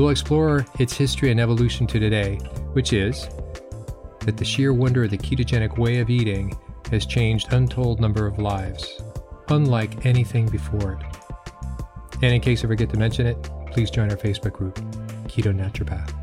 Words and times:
We'll 0.00 0.08
explore 0.08 0.64
its 0.78 0.96
history 0.96 1.30
and 1.30 1.38
evolution 1.38 1.86
to 1.88 2.00
today, 2.00 2.36
which 2.72 2.94
is 2.94 3.28
that 4.20 4.38
the 4.38 4.46
sheer 4.46 4.72
wonder 4.72 5.04
of 5.04 5.10
the 5.10 5.18
ketogenic 5.18 5.76
way 5.76 5.98
of 5.98 6.08
eating 6.08 6.58
has 6.90 7.04
changed 7.04 7.52
untold 7.52 8.00
number 8.00 8.26
of 8.26 8.38
lives, 8.38 9.02
unlike 9.48 10.06
anything 10.06 10.46
before 10.46 10.92
it. 10.92 11.06
And 12.22 12.32
in 12.32 12.40
case 12.40 12.64
I 12.64 12.68
forget 12.68 12.88
to 12.88 12.96
mention 12.96 13.26
it, 13.26 13.42
please 13.72 13.90
join 13.90 14.10
our 14.10 14.16
Facebook 14.16 14.54
group, 14.54 14.76
Keto 15.28 15.54
Naturopath. 15.54 16.19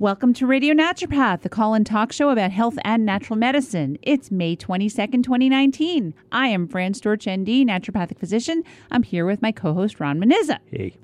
Welcome 0.00 0.32
to 0.32 0.46
Radio 0.46 0.72
Naturopath, 0.72 1.42
the 1.42 1.50
call 1.50 1.74
and 1.74 1.84
talk 1.84 2.10
show 2.10 2.30
about 2.30 2.52
health 2.52 2.78
and 2.86 3.04
natural 3.04 3.36
medicine. 3.36 3.98
It's 4.00 4.30
May 4.30 4.56
22nd, 4.56 5.22
2019. 5.22 6.14
I 6.32 6.46
am 6.46 6.66
Fran 6.68 6.94
Storch, 6.94 7.30
ND, 7.30 7.68
naturopathic 7.68 8.18
physician. 8.18 8.64
I'm 8.90 9.02
here 9.02 9.26
with 9.26 9.42
my 9.42 9.52
co 9.52 9.74
host, 9.74 10.00
Ron 10.00 10.18
Menizza. 10.18 10.56
Hey. 10.64 10.96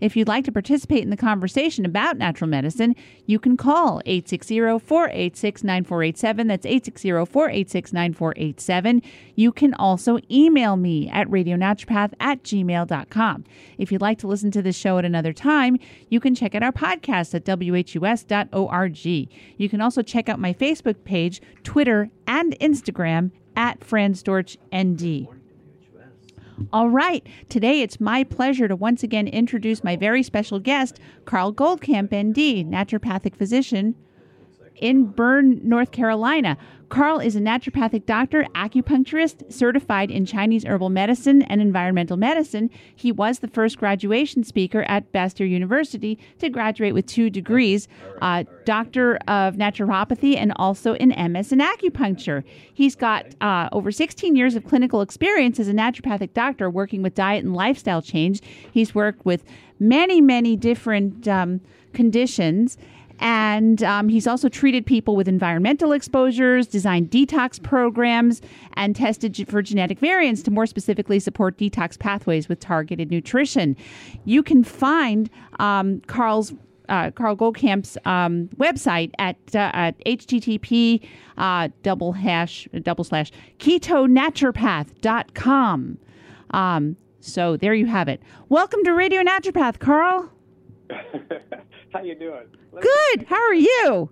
If 0.00 0.16
you'd 0.16 0.28
like 0.28 0.44
to 0.44 0.52
participate 0.52 1.02
in 1.02 1.10
the 1.10 1.16
conversation 1.16 1.84
about 1.84 2.16
natural 2.16 2.48
medicine, 2.48 2.94
you 3.26 3.38
can 3.38 3.56
call 3.56 4.00
860-486-9487. 4.06 6.48
That's 6.48 6.66
860-486-9487. 6.66 9.02
You 9.34 9.52
can 9.52 9.74
also 9.74 10.18
email 10.30 10.76
me 10.76 11.08
at 11.10 11.28
radionaturopath 11.28 12.12
at 12.20 12.42
gmail.com. 12.42 13.44
If 13.78 13.92
you'd 13.92 14.00
like 14.00 14.18
to 14.18 14.26
listen 14.26 14.50
to 14.52 14.62
this 14.62 14.76
show 14.76 14.98
at 14.98 15.04
another 15.04 15.32
time, 15.32 15.78
you 16.08 16.20
can 16.20 16.34
check 16.34 16.54
out 16.54 16.62
our 16.62 16.72
podcast 16.72 17.34
at 17.34 17.44
whus.org. 17.44 19.28
You 19.56 19.68
can 19.68 19.80
also 19.80 20.02
check 20.02 20.28
out 20.28 20.38
my 20.38 20.52
Facebook 20.52 21.04
page, 21.04 21.40
Twitter, 21.62 22.10
and 22.26 22.58
Instagram 22.60 23.30
at 23.56 23.84
Fran 23.84 24.14
Storch 24.14 24.56
ND. 24.74 25.28
All 26.72 26.88
right. 26.88 27.26
Today 27.48 27.82
it's 27.82 28.00
my 28.00 28.24
pleasure 28.24 28.68
to 28.68 28.76
once 28.76 29.02
again 29.02 29.26
introduce 29.28 29.82
my 29.82 29.96
very 29.96 30.22
special 30.22 30.58
guest, 30.58 31.00
Carl 31.24 31.52
Goldkamp, 31.52 32.12
ND, 32.14 32.70
naturopathic 32.70 33.34
physician 33.34 33.94
in 34.76 35.06
Berne, 35.06 35.60
North 35.62 35.90
Carolina. 35.92 36.56
Carl 36.88 37.18
is 37.18 37.34
a 37.34 37.40
naturopathic 37.40 38.06
doctor, 38.06 38.46
acupuncturist, 38.54 39.52
certified 39.52 40.10
in 40.10 40.24
Chinese 40.26 40.64
herbal 40.64 40.90
medicine 40.90 41.42
and 41.42 41.60
environmental 41.60 42.16
medicine. 42.16 42.70
He 42.94 43.10
was 43.10 43.40
the 43.40 43.48
first 43.48 43.78
graduation 43.78 44.44
speaker 44.44 44.82
at 44.82 45.10
Bastyr 45.12 45.48
University 45.48 46.18
to 46.38 46.48
graduate 46.48 46.94
with 46.94 47.06
two 47.06 47.30
degrees, 47.30 47.88
uh, 48.22 48.44
Doctor 48.64 49.16
of 49.26 49.54
Naturopathy 49.54 50.36
and 50.36 50.52
also 50.56 50.94
an 50.94 51.08
MS 51.32 51.52
in 51.52 51.58
acupuncture. 51.58 52.44
He's 52.72 52.94
got 52.94 53.26
uh, 53.40 53.68
over 53.72 53.90
16 53.90 54.36
years 54.36 54.54
of 54.54 54.64
clinical 54.64 55.00
experience 55.00 55.58
as 55.58 55.68
a 55.68 55.72
naturopathic 55.72 56.32
doctor 56.32 56.70
working 56.70 57.02
with 57.02 57.14
diet 57.14 57.44
and 57.44 57.54
lifestyle 57.54 58.02
change. 58.02 58.40
He's 58.70 58.94
worked 58.94 59.24
with 59.24 59.42
many, 59.80 60.20
many 60.20 60.54
different 60.54 61.26
um, 61.26 61.60
conditions 61.92 62.76
and 63.20 63.82
um, 63.82 64.08
he's 64.08 64.26
also 64.26 64.48
treated 64.48 64.86
people 64.86 65.16
with 65.16 65.28
environmental 65.28 65.92
exposures, 65.92 66.66
designed 66.66 67.10
detox 67.10 67.62
programs, 67.62 68.40
and 68.74 68.96
tested 68.96 69.48
for 69.48 69.62
genetic 69.62 69.98
variants 69.98 70.42
to 70.42 70.50
more 70.50 70.66
specifically 70.66 71.18
support 71.18 71.56
detox 71.56 71.98
pathways 71.98 72.46
with 72.48 72.60
targeted 72.60 73.10
nutrition. 73.10 73.76
You 74.24 74.42
can 74.42 74.64
find 74.64 75.30
um, 75.58 76.00
Carl's 76.06 76.52
uh, 76.88 77.10
Carl 77.12 77.36
Goldkamp's 77.36 77.96
um, 78.04 78.48
website 78.56 79.12
at, 79.18 79.38
uh, 79.54 79.70
at 79.72 79.98
http 80.04 81.00
uh, 81.38 81.68
double 81.82 82.12
hash 82.12 82.68
double 82.82 83.04
slash 83.04 83.32
ketonaturopath.com. 83.58 85.98
Um, 86.50 86.96
so 87.20 87.56
there 87.56 87.72
you 87.72 87.86
have 87.86 88.08
it. 88.08 88.20
Welcome 88.50 88.84
to 88.84 88.92
Radio 88.92 89.22
Naturopath, 89.22 89.78
Carl. 89.78 90.30
How 91.92 92.02
you 92.02 92.14
doing? 92.14 92.44
Good. 92.80 93.26
How 93.28 93.42
are 93.42 93.54
you? 93.54 94.10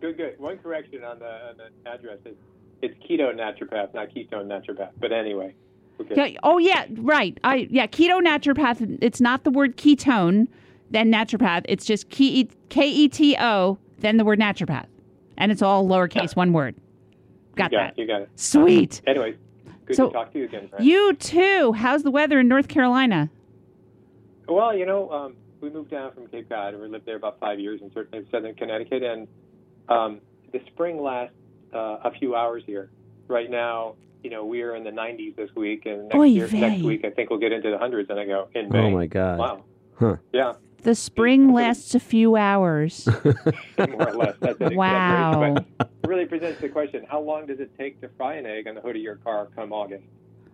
Good, 0.00 0.16
good. 0.16 0.38
One 0.38 0.58
correction 0.58 1.04
on 1.04 1.18
the, 1.18 1.26
on 1.26 1.56
the 1.56 1.90
address. 1.90 2.18
It's, 2.24 2.38
it's 2.82 2.94
keto 3.04 3.34
naturopath, 3.34 3.94
not 3.94 4.08
ketone 4.10 4.46
naturopath. 4.46 4.90
But 4.98 5.12
anyway. 5.12 5.54
Okay. 6.00 6.32
Yeah, 6.32 6.38
oh, 6.42 6.58
yeah, 6.58 6.86
right. 6.98 7.38
I 7.42 7.68
Yeah, 7.70 7.86
keto 7.86 8.20
naturopath. 8.24 8.98
It's 9.02 9.20
not 9.20 9.44
the 9.44 9.50
word 9.50 9.76
ketone, 9.76 10.46
then 10.90 11.12
naturopath. 11.12 11.64
It's 11.68 11.84
just 11.84 12.08
K 12.08 12.46
E 12.76 13.08
T 13.08 13.36
O, 13.38 13.78
then 13.98 14.16
the 14.16 14.24
word 14.24 14.38
naturopath. 14.38 14.86
And 15.36 15.50
it's 15.52 15.62
all 15.62 15.86
lowercase, 15.86 16.36
one 16.36 16.52
word. 16.52 16.76
Got, 17.56 17.72
you 17.72 17.78
got 17.78 17.84
that. 17.84 17.98
It, 17.98 18.02
you 18.02 18.06
got 18.06 18.22
it. 18.22 18.30
Sweet. 18.36 19.02
Anyway, 19.06 19.36
good 19.86 19.96
so, 19.96 20.06
to 20.06 20.12
talk 20.12 20.32
to 20.32 20.38
you 20.38 20.44
again. 20.44 20.70
You 20.78 21.14
too. 21.14 21.72
How's 21.72 22.04
the 22.04 22.10
weather 22.10 22.38
in 22.40 22.48
North 22.48 22.68
Carolina? 22.68 23.30
Well, 24.48 24.76
you 24.76 24.86
know, 24.86 25.10
um, 25.10 25.36
we 25.60 25.70
moved 25.70 25.90
down 25.90 26.12
from 26.12 26.26
Cape 26.28 26.48
Cod 26.48 26.74
and 26.74 26.82
we 26.82 26.88
lived 26.88 27.06
there 27.06 27.16
about 27.16 27.38
five 27.40 27.58
years 27.58 27.80
in 27.82 27.90
southern 28.30 28.54
Connecticut. 28.54 29.02
And 29.02 29.28
um, 29.88 30.20
the 30.52 30.60
spring 30.66 31.02
lasts 31.02 31.34
uh, 31.74 31.98
a 32.04 32.10
few 32.18 32.34
hours 32.34 32.62
here. 32.66 32.90
Right 33.26 33.50
now, 33.50 33.96
you 34.22 34.30
know, 34.30 34.44
we 34.44 34.62
are 34.62 34.74
in 34.74 34.84
the 34.84 34.90
90s 34.90 35.36
this 35.36 35.50
week, 35.54 35.86
and 35.86 36.04
next, 36.04 36.14
Oy 36.16 36.24
year, 36.24 36.46
vey. 36.46 36.60
next 36.60 36.82
week 36.82 37.04
I 37.04 37.10
think 37.10 37.30
we'll 37.30 37.38
get 37.38 37.52
into 37.52 37.70
the 37.70 37.78
hundreds. 37.78 38.08
And 38.10 38.18
I 38.18 38.24
go 38.26 38.48
in 38.54 38.68
May. 38.70 38.78
Oh 38.78 38.90
my 38.90 39.06
God. 39.06 39.38
Wow. 39.38 39.64
Huh. 39.98 40.16
Yeah. 40.32 40.54
The 40.82 40.94
spring 40.94 41.52
lasts 41.52 41.94
a 41.94 42.00
few 42.00 42.36
hours. 42.36 43.06
More 43.78 44.08
or 44.08 44.14
less. 44.14 44.36
That's 44.40 44.60
an 44.60 44.76
Wow. 44.76 45.56
But 45.76 45.90
really 46.06 46.24
presents 46.24 46.60
the 46.60 46.68
question: 46.68 47.04
How 47.08 47.20
long 47.20 47.46
does 47.46 47.58
it 47.58 47.76
take 47.76 48.00
to 48.00 48.08
fry 48.16 48.34
an 48.34 48.46
egg 48.46 48.68
on 48.68 48.76
the 48.76 48.80
hood 48.80 48.94
of 48.96 49.02
your 49.02 49.16
car 49.16 49.48
come 49.56 49.72
August? 49.72 50.04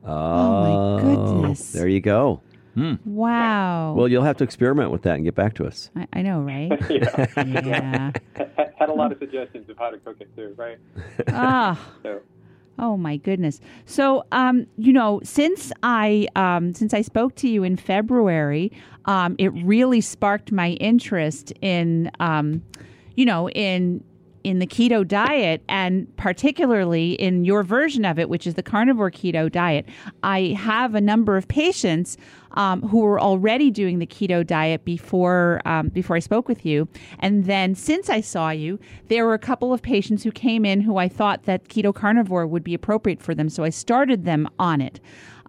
Oh, 0.06 0.96
my 0.96 1.02
goodness. 1.02 1.72
There 1.72 1.88
you 1.88 2.00
go. 2.00 2.40
Wow. 2.76 3.94
Well, 3.94 4.08
you'll 4.08 4.24
have 4.24 4.36
to 4.38 4.44
experiment 4.44 4.90
with 4.90 5.02
that 5.02 5.16
and 5.16 5.24
get 5.24 5.34
back 5.34 5.54
to 5.54 5.66
us. 5.66 5.90
I, 5.96 6.06
I 6.12 6.22
know, 6.22 6.40
right? 6.40 6.70
yeah. 6.90 7.26
yeah. 7.36 8.12
Had 8.78 8.88
a 8.88 8.94
lot 8.94 9.12
of 9.12 9.18
suggestions 9.18 9.68
of 9.70 9.78
how 9.78 9.90
to 9.90 9.98
cook 9.98 10.16
it 10.20 10.34
too, 10.36 10.54
right? 10.56 10.78
Ah. 11.28 11.80
So. 12.02 12.20
Oh 12.76 12.96
my 12.96 13.18
goodness! 13.18 13.60
So, 13.86 14.24
um, 14.32 14.66
you 14.76 14.92
know, 14.92 15.20
since 15.22 15.70
I 15.84 16.26
um, 16.34 16.74
since 16.74 16.92
I 16.92 17.02
spoke 17.02 17.36
to 17.36 17.48
you 17.48 17.62
in 17.62 17.76
February, 17.76 18.72
um, 19.04 19.36
it 19.38 19.52
really 19.64 20.00
sparked 20.00 20.50
my 20.50 20.70
interest 20.70 21.52
in, 21.60 22.10
um, 22.18 22.64
you 23.14 23.26
know, 23.26 23.48
in 23.50 24.02
in 24.44 24.58
the 24.58 24.66
keto 24.66 25.06
diet 25.06 25.62
and 25.68 26.14
particularly 26.16 27.14
in 27.14 27.44
your 27.44 27.62
version 27.62 28.04
of 28.04 28.18
it, 28.18 28.28
which 28.28 28.46
is 28.46 28.54
the 28.54 28.62
carnivore 28.62 29.10
keto 29.10 29.50
diet. 29.50 29.86
I 30.22 30.54
have 30.58 30.94
a 30.94 31.00
number 31.00 31.36
of 31.36 31.48
patients 31.48 32.18
um, 32.52 32.82
who 32.82 33.00
were 33.00 33.18
already 33.18 33.70
doing 33.70 33.98
the 33.98 34.06
keto 34.06 34.46
diet 34.46 34.84
before 34.84 35.60
um, 35.64 35.88
before 35.88 36.14
I 36.14 36.20
spoke 36.20 36.46
with 36.46 36.64
you, 36.64 36.86
and 37.18 37.46
then 37.46 37.74
since 37.74 38.08
I 38.08 38.20
saw 38.20 38.50
you, 38.50 38.78
there 39.08 39.26
were 39.26 39.34
a 39.34 39.38
couple 39.38 39.72
of 39.72 39.82
patients 39.82 40.22
who 40.22 40.30
came 40.30 40.64
in 40.64 40.80
who 40.80 40.98
I 40.98 41.08
thought 41.08 41.44
that 41.44 41.68
keto 41.68 41.92
carnivore 41.92 42.46
would 42.46 42.62
be 42.62 42.74
appropriate 42.74 43.20
for 43.20 43.34
them, 43.34 43.48
so 43.48 43.64
I 43.64 43.70
started 43.70 44.24
them 44.24 44.48
on 44.58 44.80
it. 44.80 45.00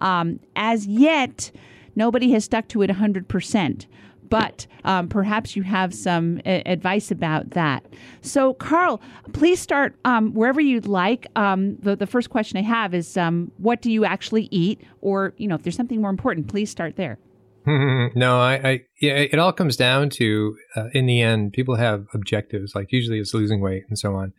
Um, 0.02 0.40
as 0.56 0.88
yet, 0.88 1.52
nobody 1.96 2.32
has 2.32 2.46
stuck 2.46 2.68
to 2.70 2.82
it 2.82 2.90
100%. 2.90 3.86
But 4.30 4.68
um, 4.84 5.08
perhaps 5.08 5.56
you 5.56 5.64
have 5.64 5.94
some 5.94 6.40
a- 6.46 6.62
advice 6.66 7.12
about 7.12 7.52
that. 7.52 7.86
So, 8.22 8.54
Carl, 8.54 9.02
please 9.34 9.60
start 9.60 9.96
um, 10.06 10.34
wherever 10.34 10.62
you'd 10.62 10.88
like. 10.88 11.28
Um, 11.36 11.78
the, 11.78 11.96
the 11.96 12.08
first 12.08 12.30
question 12.30 12.58
I 12.58 12.62
have 12.62 12.94
is 12.94 13.18
um, 13.18 13.52
what 13.58 13.82
do 13.82 13.92
you 13.92 14.06
actually 14.06 14.48
eat? 14.52 14.82
Or, 15.02 15.34
you 15.38 15.48
know, 15.48 15.56
if 15.56 15.64
there's 15.64 15.76
something 15.76 16.02
more 16.02 16.10
important, 16.10 16.48
please 16.48 16.70
start 16.70 16.96
there. 16.96 17.18
no, 17.68 18.40
I, 18.40 18.54
I, 18.54 18.80
yeah, 19.02 19.14
it 19.14 19.40
all 19.40 19.52
comes 19.52 19.76
down 19.76 20.10
to, 20.12 20.56
uh, 20.76 20.90
in 20.94 21.08
the 21.08 21.22
end, 21.22 21.54
people 21.54 21.76
have 21.76 22.06
objectives. 22.14 22.74
Like 22.76 22.92
usually 22.92 23.20
it's 23.20 23.34
losing 23.34 23.60
weight 23.60 23.84
and 23.90 23.98
so 23.98 24.16
on. 24.16 24.34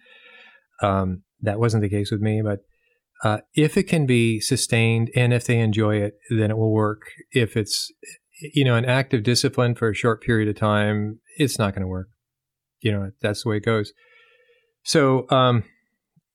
Um, 0.80 1.22
that 1.42 1.58
wasn't 1.58 1.82
the 1.82 1.88
case 1.88 2.10
with 2.10 2.20
me, 2.20 2.40
but 2.42 2.60
uh, 3.24 3.38
if 3.54 3.76
it 3.76 3.84
can 3.84 4.06
be 4.06 4.40
sustained 4.40 5.10
and 5.16 5.32
if 5.32 5.46
they 5.46 5.58
enjoy 5.58 5.96
it, 5.96 6.14
then 6.30 6.50
it 6.50 6.56
will 6.56 6.72
work. 6.72 7.02
If 7.32 7.56
it's, 7.56 7.90
you 8.40 8.64
know, 8.64 8.74
an 8.74 8.84
active 8.84 9.22
discipline 9.22 9.74
for 9.74 9.90
a 9.90 9.94
short 9.94 10.22
period 10.22 10.48
of 10.48 10.56
time, 10.56 11.20
it's 11.36 11.58
not 11.58 11.74
going 11.74 11.82
to 11.82 11.88
work. 11.88 12.08
You 12.80 12.92
know, 12.92 13.10
that's 13.20 13.42
the 13.42 13.50
way 13.50 13.56
it 13.56 13.64
goes. 13.64 13.92
So, 14.82 15.28
um, 15.30 15.64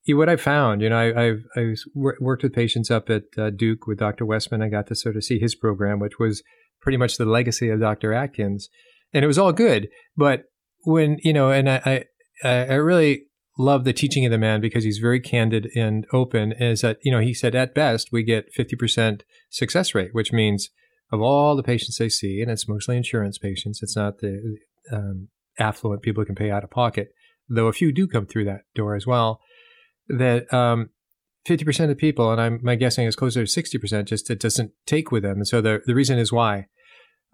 what 0.07 0.29
I 0.29 0.35
found, 0.35 0.81
you 0.81 0.89
know, 0.89 0.97
I, 0.97 1.27
I've, 1.27 1.43
I've 1.55 1.77
worked 1.95 2.43
with 2.43 2.53
patients 2.53 2.91
up 2.91 3.09
at 3.09 3.23
uh, 3.37 3.49
Duke 3.51 3.87
with 3.87 3.99
Dr. 3.99 4.25
Westman. 4.25 4.61
I 4.61 4.67
got 4.67 4.87
to 4.87 4.95
sort 4.95 5.15
of 5.15 5.23
see 5.23 5.39
his 5.39 5.55
program, 5.55 5.99
which 5.99 6.19
was 6.19 6.43
pretty 6.81 6.97
much 6.97 7.17
the 7.17 7.25
legacy 7.25 7.69
of 7.69 7.79
Dr. 7.79 8.11
Atkins, 8.13 8.67
and 9.13 9.23
it 9.23 9.27
was 9.27 9.37
all 9.37 9.53
good. 9.53 9.87
But 10.17 10.45
when 10.83 11.17
you 11.23 11.31
know, 11.33 11.51
and 11.51 11.69
I, 11.69 12.05
I, 12.43 12.49
I 12.49 12.73
really 12.73 13.25
love 13.57 13.83
the 13.83 13.93
teaching 13.93 14.25
of 14.25 14.31
the 14.31 14.37
man 14.37 14.59
because 14.59 14.83
he's 14.83 14.97
very 14.97 15.19
candid 15.19 15.69
and 15.75 16.05
open. 16.11 16.53
Is 16.53 16.81
that 16.81 16.97
you 17.03 17.11
know 17.11 17.19
he 17.19 17.33
said 17.33 17.55
at 17.55 17.75
best 17.75 18.09
we 18.11 18.23
get 18.23 18.51
fifty 18.53 18.75
percent 18.75 19.23
success 19.49 19.95
rate, 19.95 20.09
which 20.13 20.33
means 20.33 20.69
of 21.11 21.21
all 21.21 21.55
the 21.55 21.63
patients 21.63 21.97
they 21.97 22.09
see, 22.09 22.41
and 22.41 22.49
it's 22.49 22.67
mostly 22.67 22.97
insurance 22.97 23.37
patients. 23.37 23.81
It's 23.83 23.95
not 23.95 24.19
the 24.19 24.57
um, 24.91 25.27
affluent 25.59 26.01
people 26.01 26.21
who 26.21 26.25
can 26.25 26.35
pay 26.35 26.51
out 26.51 26.63
of 26.63 26.71
pocket, 26.71 27.09
though 27.49 27.67
a 27.67 27.73
few 27.73 27.91
do 27.91 28.07
come 28.07 28.25
through 28.25 28.45
that 28.45 28.61
door 28.75 28.95
as 28.95 29.05
well. 29.05 29.41
That 30.07 30.51
um, 30.53 30.89
50% 31.47 31.89
of 31.89 31.97
people, 31.97 32.31
and 32.31 32.39
I'm 32.39 32.59
my 32.61 32.75
guessing 32.75 33.05
is 33.05 33.15
closer 33.15 33.45
to 33.45 33.61
60%, 33.61 34.05
just 34.05 34.29
it 34.29 34.39
doesn't 34.39 34.71
take 34.85 35.11
with 35.11 35.23
them. 35.23 35.37
And 35.37 35.47
so 35.47 35.61
the, 35.61 35.81
the 35.85 35.95
reason 35.95 36.19
is 36.19 36.31
why. 36.31 36.67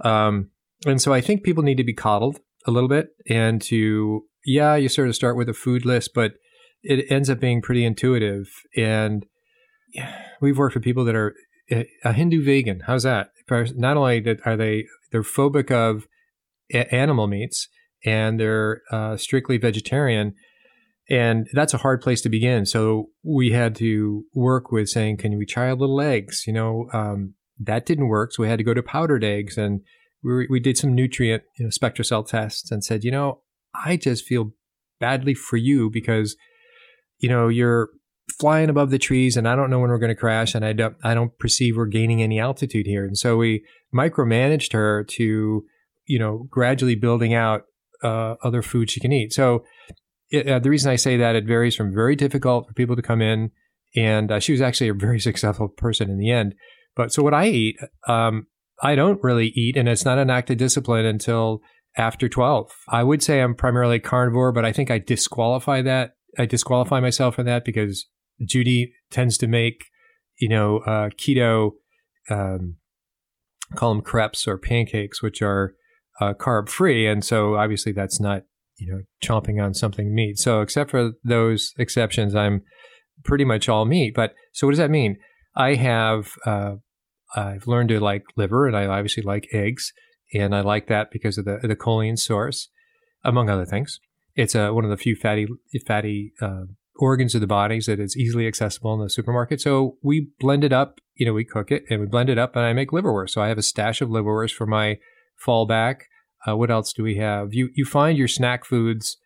Um, 0.04 0.52
and 0.86 1.02
so 1.02 1.14
I 1.14 1.22
think 1.22 1.44
people 1.44 1.64
need 1.64 1.78
to 1.78 1.84
be 1.84 1.94
coddled 1.94 2.40
a 2.66 2.72
little 2.72 2.90
bit 2.90 3.10
and 3.30 3.62
to, 3.64 4.26
yeah, 4.46 4.76
you 4.76 4.90
sort 4.90 5.10
of 5.10 5.16
start 5.16 5.36
with 5.36 5.50
a 5.50 5.54
food 5.54 5.86
list, 5.86 6.12
but 6.14 6.34
it 6.84 7.06
ends 7.12 7.30
up 7.30 7.40
being 7.40 7.62
pretty 7.62 7.84
intuitive. 7.84 8.48
And 8.76 9.26
we've 10.42 10.58
worked 10.58 10.76
with 10.76 10.84
people 10.84 11.06
that 11.06 11.16
are 11.16 11.34
a 11.72 12.14
Hindu 12.14 12.44
vegan. 12.44 12.82
How's 12.86 13.04
that? 13.04 13.32
Not 13.50 13.98
only 13.98 14.38
are 14.46 14.58
they, 14.58 14.86
they're 15.12 15.24
phobic 15.24 15.72
of 15.72 16.08
animal 16.72 17.28
meats 17.28 17.68
and 18.06 18.40
they're 18.40 18.82
uh, 18.92 19.18
strictly 19.18 19.58
vegetarian, 19.58 20.36
and 21.10 21.48
that's 21.54 21.74
a 21.74 21.78
hard 21.78 22.02
place 22.02 22.22
to 22.22 22.30
begin. 22.30 22.66
So 22.66 23.10
we 23.24 23.52
had 23.52 23.76
to 23.76 24.26
work 24.34 24.72
with 24.72 24.90
saying, 24.90 25.18
can 25.18 25.38
we 25.38 25.46
try 25.46 25.68
a 25.68 25.76
little 25.76 26.02
eggs? 26.02 26.44
You 26.46 26.54
know, 26.54 26.88
um, 26.94 27.36
that 27.60 27.86
didn't 27.86 28.10
work. 28.10 28.34
So 28.34 28.44
we 28.44 28.50
had 28.50 28.58
to 28.58 28.64
go 28.64 28.74
to 28.74 28.84
powdered 28.84 29.24
eggs 29.24 29.58
and 29.58 29.82
we, 30.24 30.48
we 30.50 30.60
did 30.60 30.78
some 30.78 30.94
nutrient 30.94 31.44
you 31.58 31.66
know, 31.66 31.70
SpectraCell 31.70 32.28
tests 32.28 32.72
and 32.72 32.84
said, 32.84 33.04
you 33.04 33.12
know, 33.12 33.42
I 33.74 33.96
just 33.98 34.26
feel 34.26 34.52
badly 35.00 35.34
for 35.34 35.58
you 35.58 35.90
because, 35.90 36.36
you 37.20 37.30
know, 37.30 37.48
you're 37.48 37.90
flying 38.40 38.70
above 38.70 38.92
the 38.92 39.00
trees 39.00 39.36
and 39.36 39.48
I 39.48 39.56
don't 39.56 39.70
know 39.70 39.80
when 39.80 39.90
we're 39.90 39.98
going 39.98 40.10
to 40.10 40.16
crash 40.16 40.54
and 40.54 40.64
I 40.64 40.74
don't, 40.74 40.96
I 41.04 41.14
don't 41.14 41.38
perceive 41.40 41.76
we're 41.76 41.88
gaining 41.88 42.22
any 42.22 42.40
altitude 42.40 42.86
here. 42.86 43.06
And 43.06 43.18
so 43.18 43.38
we 43.38 43.64
micromanaged 43.94 44.74
her 44.74 45.04
to, 45.04 45.66
you 46.06 46.20
know, 46.20 46.48
gradually 46.50 46.96
building 46.96 47.34
out 47.34 47.64
uh, 48.04 48.36
other 48.44 48.62
food 48.62 48.90
she 48.90 49.00
can 49.00 49.12
eat. 49.12 49.34
So 49.34 49.64
it, 50.30 50.48
uh, 50.48 50.60
the 50.60 50.70
reason 50.70 50.92
I 50.92 50.96
say 50.96 51.18
that 51.18 51.36
it 51.36 51.46
varies 51.46 51.76
from 51.76 51.94
very 51.94 52.16
difficult 52.16 52.68
for 52.68 52.74
people 52.74 52.96
to 52.96 53.02
come 53.02 53.22
in, 53.22 53.52
and 53.96 54.32
uh, 54.32 54.40
she 54.40 54.52
was 54.52 54.62
actually 54.62 54.90
a 54.90 54.94
very 54.94 55.20
successful 55.30 55.68
person 55.68 56.10
in 56.10 56.18
the 56.18 56.32
end. 56.32 56.56
But 56.96 57.14
so 57.14 57.24
what 57.24 57.34
I 57.34 57.48
eat, 57.48 57.78
um, 58.08 58.48
I 58.82 58.96
don't 58.96 59.24
really 59.24 59.48
eat, 59.56 59.78
and 59.78 59.88
it's 59.88 60.06
not 60.06 60.18
an 60.18 60.30
act 60.30 60.50
of 60.50 60.58
discipline 60.58 61.06
until 61.06 61.62
after 61.98 62.28
twelve. 62.30 62.72
I 62.90 63.04
would 63.04 63.24
say 63.24 63.42
I'm 63.42 63.56
primarily 63.56 64.00
carnivore, 64.00 64.52
but 64.52 64.66
I 64.66 64.72
think 64.72 64.92
I 64.92 65.00
disqualify 65.00 65.82
that. 65.84 66.12
I 66.38 66.46
disqualify 66.46 67.00
myself 67.00 67.36
from 67.36 67.46
that 67.46 67.66
because 67.66 68.08
Judi 68.42 68.92
tends 69.10 69.38
to 69.40 69.48
make, 69.48 69.86
you 70.40 70.50
know, 70.50 70.80
uh, 70.80 71.10
keto, 71.10 71.72
um, 72.30 72.78
call 73.76 73.94
them 73.94 74.02
crepes 74.02 74.48
or 74.48 74.58
pancakes, 74.58 75.22
which 75.22 75.42
are 75.42 75.74
uh, 76.20 76.34
carb 76.34 76.70
free, 76.70 77.08
and 77.08 77.24
so 77.24 77.56
obviously 77.56 77.92
that's 77.92 78.20
not 78.20 78.44
you 78.78 78.92
know, 78.92 79.02
chomping 79.24 79.64
on 79.64 79.74
something 79.74 80.14
meat. 80.14 80.38
So 80.38 80.62
except 80.62 80.92
for 80.92 81.12
those 81.24 81.74
exceptions, 81.78 82.36
I'm 82.36 82.62
pretty 83.24 83.44
much 83.44 83.68
all 83.68 83.86
meat. 83.86 84.14
But 84.16 84.34
so 84.54 84.68
what 84.68 84.72
does 84.72 84.80
that 84.80 84.92
mean? 84.92 85.18
I 85.56 85.76
have 85.76 86.34
uh, 86.46 86.76
I've 87.36 87.68
learned 87.68 87.90
to 87.90 88.00
like 88.00 88.24
liver, 88.36 88.68
and 88.68 88.78
I 88.78 88.86
obviously 88.86 89.24
like 89.24 89.48
eggs, 89.52 89.92
and 90.34 90.56
I 90.56 90.62
like 90.62 90.88
that 90.88 91.10
because 91.12 91.38
of 91.38 91.46
the 91.46 91.60
the 91.62 91.76
choline 91.76 92.18
source, 92.18 92.70
among 93.24 93.50
other 93.50 93.66
things. 93.66 94.00
It's 94.36 94.54
a, 94.54 94.70
uh, 94.70 94.74
one 94.74 94.84
of 94.84 94.92
the 94.92 94.98
few 94.98 95.16
fatty 95.16 95.48
fatty 95.86 96.34
uh, 96.42 96.66
organs 97.00 97.36
of 97.36 97.42
the 97.42 97.48
bodies 97.48 97.86
that 97.86 98.00
is 98.00 98.18
easily 98.18 98.48
accessible 98.48 98.94
in 98.94 99.02
the 99.02 99.10
supermarket. 99.10 99.62
So 99.62 99.98
we 100.02 100.30
blend 100.40 100.64
it 100.64 100.74
up. 100.74 101.00
You 101.16 101.26
know, 101.26 101.34
we 101.34 101.46
cook 101.46 101.72
it 101.72 101.84
and 101.90 102.00
we 102.00 102.08
blend 102.08 102.30
it 102.30 102.38
up, 102.38 102.56
and 102.56 102.66
I 102.66 102.74
make 102.74 102.92
liverwurst. 102.92 103.32
So 103.32 103.42
I 103.42 103.48
have 103.48 103.58
a 103.58 103.64
stash 103.64 104.02
of 104.02 104.10
liverwurst 104.10 104.54
for 104.54 104.66
my 104.66 104.98
fallback. 105.46 106.02
Uh, 106.48 106.56
what 106.56 106.72
else 106.72 106.94
do 106.94 107.04
we 107.04 107.18
have? 107.18 107.54
You 107.54 107.70
you 107.76 107.86
find 107.86 108.18
your 108.18 108.28
snack 108.28 108.66
foods 108.66 109.18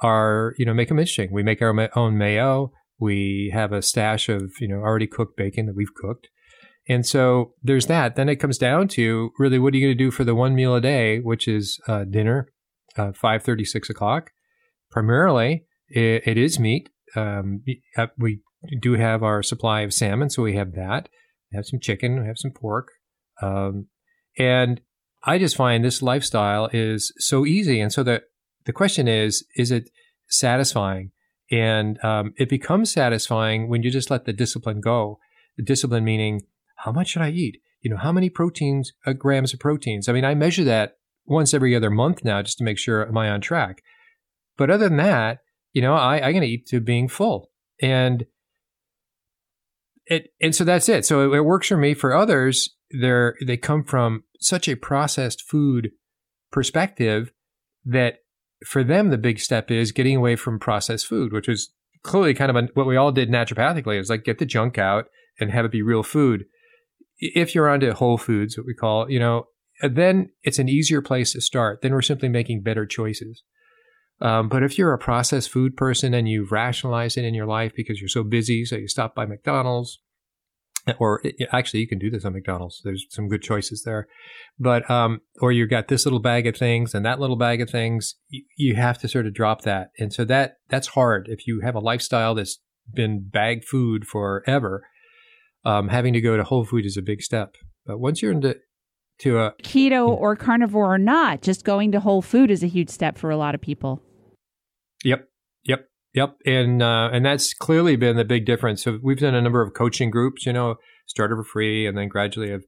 are 0.00 0.54
you 0.58 0.66
know 0.66 0.74
make 0.74 0.88
them 0.88 0.98
interesting. 0.98 1.32
We 1.32 1.42
make 1.42 1.62
our 1.62 1.90
own 1.96 2.18
mayo. 2.18 2.72
We 2.98 3.50
have 3.54 3.72
a 3.72 3.82
stash 3.82 4.28
of 4.28 4.52
you 4.60 4.68
know 4.68 4.76
already 4.76 5.06
cooked 5.06 5.36
bacon 5.36 5.66
that 5.66 5.76
we've 5.76 5.94
cooked, 5.94 6.28
and 6.88 7.06
so 7.06 7.54
there's 7.62 7.86
that. 7.86 8.16
Then 8.16 8.28
it 8.28 8.36
comes 8.36 8.58
down 8.58 8.88
to 8.88 9.30
really 9.38 9.58
what 9.58 9.72
are 9.72 9.76
you 9.76 9.86
going 9.86 9.96
to 9.96 10.04
do 10.04 10.10
for 10.10 10.24
the 10.24 10.34
one 10.34 10.54
meal 10.54 10.74
a 10.74 10.80
day, 10.80 11.18
which 11.18 11.48
is 11.48 11.80
uh, 11.88 12.04
dinner, 12.04 12.52
uh, 12.96 13.12
five 13.12 13.42
thirty 13.42 13.64
six 13.64 13.88
o'clock. 13.88 14.30
Primarily, 14.90 15.64
it, 15.88 16.22
it 16.26 16.38
is 16.38 16.58
meat. 16.58 16.90
Um, 17.14 17.62
uh, 17.96 18.06
we 18.18 18.40
do 18.80 18.94
have 18.94 19.22
our 19.22 19.42
supply 19.42 19.80
of 19.82 19.92
salmon, 19.92 20.30
so 20.30 20.42
we 20.42 20.54
have 20.54 20.72
that. 20.74 21.08
We 21.50 21.56
have 21.56 21.66
some 21.66 21.80
chicken. 21.80 22.20
We 22.20 22.26
have 22.26 22.38
some 22.38 22.52
pork. 22.52 22.88
Um, 23.40 23.86
and 24.38 24.80
I 25.24 25.38
just 25.38 25.56
find 25.56 25.84
this 25.84 26.02
lifestyle 26.02 26.68
is 26.72 27.12
so 27.18 27.46
easy. 27.46 27.80
And 27.80 27.92
so 27.92 28.02
the, 28.02 28.22
the 28.64 28.72
question 28.72 29.08
is, 29.08 29.44
is 29.56 29.70
it 29.70 29.90
satisfying? 30.28 31.12
And 31.50 32.02
um, 32.02 32.32
it 32.38 32.48
becomes 32.48 32.90
satisfying 32.90 33.68
when 33.68 33.82
you 33.82 33.90
just 33.90 34.10
let 34.10 34.24
the 34.24 34.32
discipline 34.32 34.80
go. 34.80 35.18
The 35.56 35.64
discipline 35.64 36.04
meaning, 36.04 36.42
how 36.76 36.92
much 36.92 37.08
should 37.08 37.22
I 37.22 37.30
eat? 37.30 37.58
You 37.82 37.90
know, 37.90 37.98
how 37.98 38.12
many 38.12 38.30
proteins, 38.30 38.92
uh, 39.06 39.12
grams 39.12 39.52
of 39.52 39.60
proteins? 39.60 40.08
I 40.08 40.12
mean, 40.12 40.24
I 40.24 40.34
measure 40.34 40.64
that 40.64 40.96
once 41.26 41.52
every 41.52 41.76
other 41.76 41.90
month 41.90 42.24
now 42.24 42.42
just 42.42 42.58
to 42.58 42.64
make 42.64 42.78
sure 42.78 43.06
am 43.06 43.18
I 43.18 43.28
on 43.28 43.40
track. 43.40 43.82
But 44.56 44.70
other 44.70 44.88
than 44.88 44.98
that, 44.98 45.38
you 45.72 45.82
know, 45.82 45.94
I, 45.94 46.20
going 46.20 46.42
to 46.42 46.46
eat 46.46 46.66
to 46.68 46.80
being 46.80 47.08
full. 47.08 47.50
And 47.80 48.26
it, 50.06 50.32
and 50.40 50.54
so 50.54 50.64
that's 50.64 50.88
it. 50.88 51.04
So 51.04 51.32
it, 51.32 51.36
it 51.36 51.40
works 51.42 51.68
for 51.68 51.76
me. 51.76 51.94
For 51.94 52.14
others, 52.14 52.70
they're 52.90 53.36
they 53.46 53.56
come 53.56 53.84
from 53.84 54.24
such 54.40 54.68
a 54.68 54.76
processed 54.76 55.42
food 55.42 55.90
perspective 56.50 57.32
that 57.84 58.16
for 58.66 58.84
them 58.84 59.10
the 59.10 59.18
big 59.18 59.40
step 59.40 59.70
is 59.70 59.92
getting 59.92 60.16
away 60.16 60.36
from 60.36 60.58
processed 60.58 61.06
food, 61.06 61.32
which 61.32 61.48
is 61.48 61.72
clearly 62.02 62.34
kind 62.34 62.50
of 62.50 62.56
a, 62.56 62.68
what 62.74 62.86
we 62.86 62.96
all 62.96 63.12
did 63.12 63.30
naturopathically. 63.30 63.98
Is 63.98 64.10
like 64.10 64.24
get 64.24 64.38
the 64.38 64.46
junk 64.46 64.78
out 64.78 65.06
and 65.40 65.50
have 65.50 65.64
it 65.64 65.72
be 65.72 65.82
real 65.82 66.02
food. 66.02 66.44
If 67.18 67.54
you're 67.54 67.68
onto 67.68 67.92
whole 67.92 68.18
foods, 68.18 68.58
what 68.58 68.66
we 68.66 68.74
call, 68.74 69.08
you 69.08 69.20
know, 69.20 69.46
then 69.80 70.30
it's 70.42 70.58
an 70.58 70.68
easier 70.68 71.00
place 71.00 71.32
to 71.32 71.40
start. 71.40 71.80
Then 71.80 71.92
we're 71.92 72.02
simply 72.02 72.28
making 72.28 72.62
better 72.62 72.84
choices. 72.84 73.42
Um, 74.22 74.48
but 74.48 74.62
if 74.62 74.78
you're 74.78 74.92
a 74.92 74.98
processed 74.98 75.50
food 75.50 75.76
person 75.76 76.14
and 76.14 76.28
you've 76.28 76.52
rationalized 76.52 77.18
it 77.18 77.24
in 77.24 77.34
your 77.34 77.46
life 77.46 77.72
because 77.74 78.00
you're 78.00 78.08
so 78.08 78.22
busy, 78.22 78.64
so 78.64 78.76
you 78.76 78.86
stop 78.86 79.16
by 79.16 79.26
McDonald's, 79.26 79.98
or 80.98 81.20
actually 81.50 81.80
you 81.80 81.88
can 81.88 81.98
do 81.98 82.08
this 82.08 82.24
on 82.24 82.32
McDonald's. 82.32 82.80
There's 82.84 83.04
some 83.10 83.28
good 83.28 83.42
choices 83.42 83.82
there, 83.82 84.06
but 84.60 84.88
um, 84.88 85.22
or 85.40 85.50
you've 85.50 85.70
got 85.70 85.88
this 85.88 86.06
little 86.06 86.20
bag 86.20 86.46
of 86.46 86.56
things 86.56 86.94
and 86.94 87.04
that 87.04 87.18
little 87.18 87.36
bag 87.36 87.60
of 87.60 87.68
things. 87.68 88.14
You, 88.28 88.44
you 88.56 88.74
have 88.76 88.98
to 88.98 89.08
sort 89.08 89.26
of 89.26 89.34
drop 89.34 89.62
that, 89.62 89.90
and 89.98 90.12
so 90.12 90.24
that 90.26 90.58
that's 90.68 90.88
hard 90.88 91.26
if 91.28 91.46
you 91.48 91.60
have 91.60 91.74
a 91.74 91.80
lifestyle 91.80 92.36
that's 92.36 92.60
been 92.94 93.28
bag 93.28 93.64
food 93.64 94.06
forever. 94.06 94.86
Um, 95.64 95.88
having 95.88 96.12
to 96.12 96.20
go 96.20 96.36
to 96.36 96.44
whole 96.44 96.64
food 96.64 96.86
is 96.86 96.96
a 96.96 97.02
big 97.02 97.22
step, 97.22 97.54
but 97.86 97.98
once 97.98 98.22
you're 98.22 98.32
into 98.32 98.56
to 99.18 99.38
a 99.38 99.52
keto 99.62 100.08
or 100.08 100.36
carnivore 100.36 100.94
or 100.94 100.98
not, 100.98 101.42
just 101.42 101.64
going 101.64 101.92
to 101.92 102.00
whole 102.00 102.22
food 102.22 102.50
is 102.52 102.62
a 102.62 102.68
huge 102.68 102.88
step 102.88 103.18
for 103.18 103.30
a 103.30 103.36
lot 103.36 103.54
of 103.54 103.60
people. 103.60 104.00
Yep, 105.04 105.28
yep. 105.64 105.88
Yep, 106.14 106.36
and 106.44 106.82
uh, 106.82 107.08
and 107.10 107.24
that's 107.24 107.54
clearly 107.54 107.96
been 107.96 108.16
the 108.16 108.24
big 108.24 108.44
difference. 108.44 108.82
So 108.84 108.98
we've 109.02 109.18
done 109.18 109.34
a 109.34 109.40
number 109.40 109.62
of 109.62 109.72
coaching 109.72 110.10
groups, 110.10 110.44
you 110.44 110.52
know, 110.52 110.76
started 111.06 111.36
for 111.36 111.44
free, 111.44 111.86
and 111.86 111.96
then 111.96 112.08
gradually 112.08 112.50
have 112.50 112.64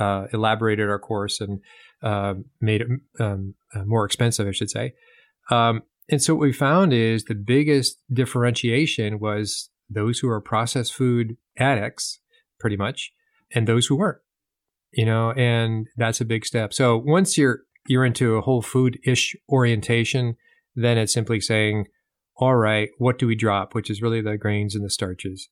uh, 0.00 0.26
elaborated 0.32 0.88
our 0.88 0.98
course 0.98 1.40
and 1.40 1.60
uh, 2.02 2.34
made 2.60 2.80
it 2.80 2.88
um, 3.20 3.54
uh, 3.72 3.84
more 3.84 4.04
expensive, 4.04 4.48
I 4.48 4.52
should 4.52 4.70
say. 4.70 4.94
Um, 5.48 5.82
and 6.08 6.20
so 6.20 6.34
what 6.34 6.42
we 6.42 6.52
found 6.52 6.92
is 6.92 7.24
the 7.24 7.34
biggest 7.34 7.98
differentiation 8.12 9.20
was 9.20 9.70
those 9.88 10.18
who 10.18 10.28
are 10.28 10.40
processed 10.40 10.92
food 10.92 11.36
addicts, 11.58 12.20
pretty 12.58 12.76
much, 12.76 13.12
and 13.54 13.66
those 13.66 13.86
who 13.86 13.96
weren't. 13.96 14.18
You 14.92 15.04
know, 15.04 15.32
and 15.32 15.86
that's 15.96 16.20
a 16.20 16.24
big 16.24 16.46
step. 16.46 16.72
So 16.72 16.96
once 16.96 17.38
you're 17.38 17.60
you're 17.86 18.04
into 18.04 18.36
a 18.36 18.40
whole 18.40 18.62
food 18.62 18.98
ish 19.04 19.36
orientation, 19.48 20.36
then 20.74 20.98
it's 20.98 21.12
simply 21.12 21.40
saying, 21.40 21.86
all 22.36 22.56
right, 22.56 22.90
what 22.98 23.18
do 23.18 23.26
we 23.26 23.34
drop? 23.34 23.74
Which 23.74 23.90
is 23.90 24.02
really 24.02 24.20
the 24.20 24.36
grains 24.36 24.74
and 24.74 24.84
the 24.84 24.90
starches. 24.90 25.48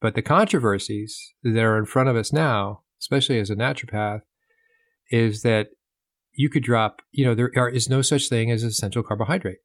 But 0.00 0.14
the 0.14 0.22
controversies 0.22 1.34
that 1.42 1.62
are 1.62 1.78
in 1.78 1.86
front 1.86 2.08
of 2.08 2.16
us 2.16 2.32
now, 2.32 2.82
especially 3.00 3.38
as 3.38 3.50
a 3.50 3.56
naturopath, 3.56 4.22
is 5.10 5.42
that 5.42 5.68
you 6.32 6.50
could 6.50 6.64
drop, 6.64 7.02
you 7.12 7.24
know, 7.24 7.34
there 7.34 7.50
are, 7.56 7.68
is 7.68 7.88
no 7.88 8.02
such 8.02 8.28
thing 8.28 8.50
as 8.50 8.62
essential 8.64 9.02
carbohydrate. 9.02 9.58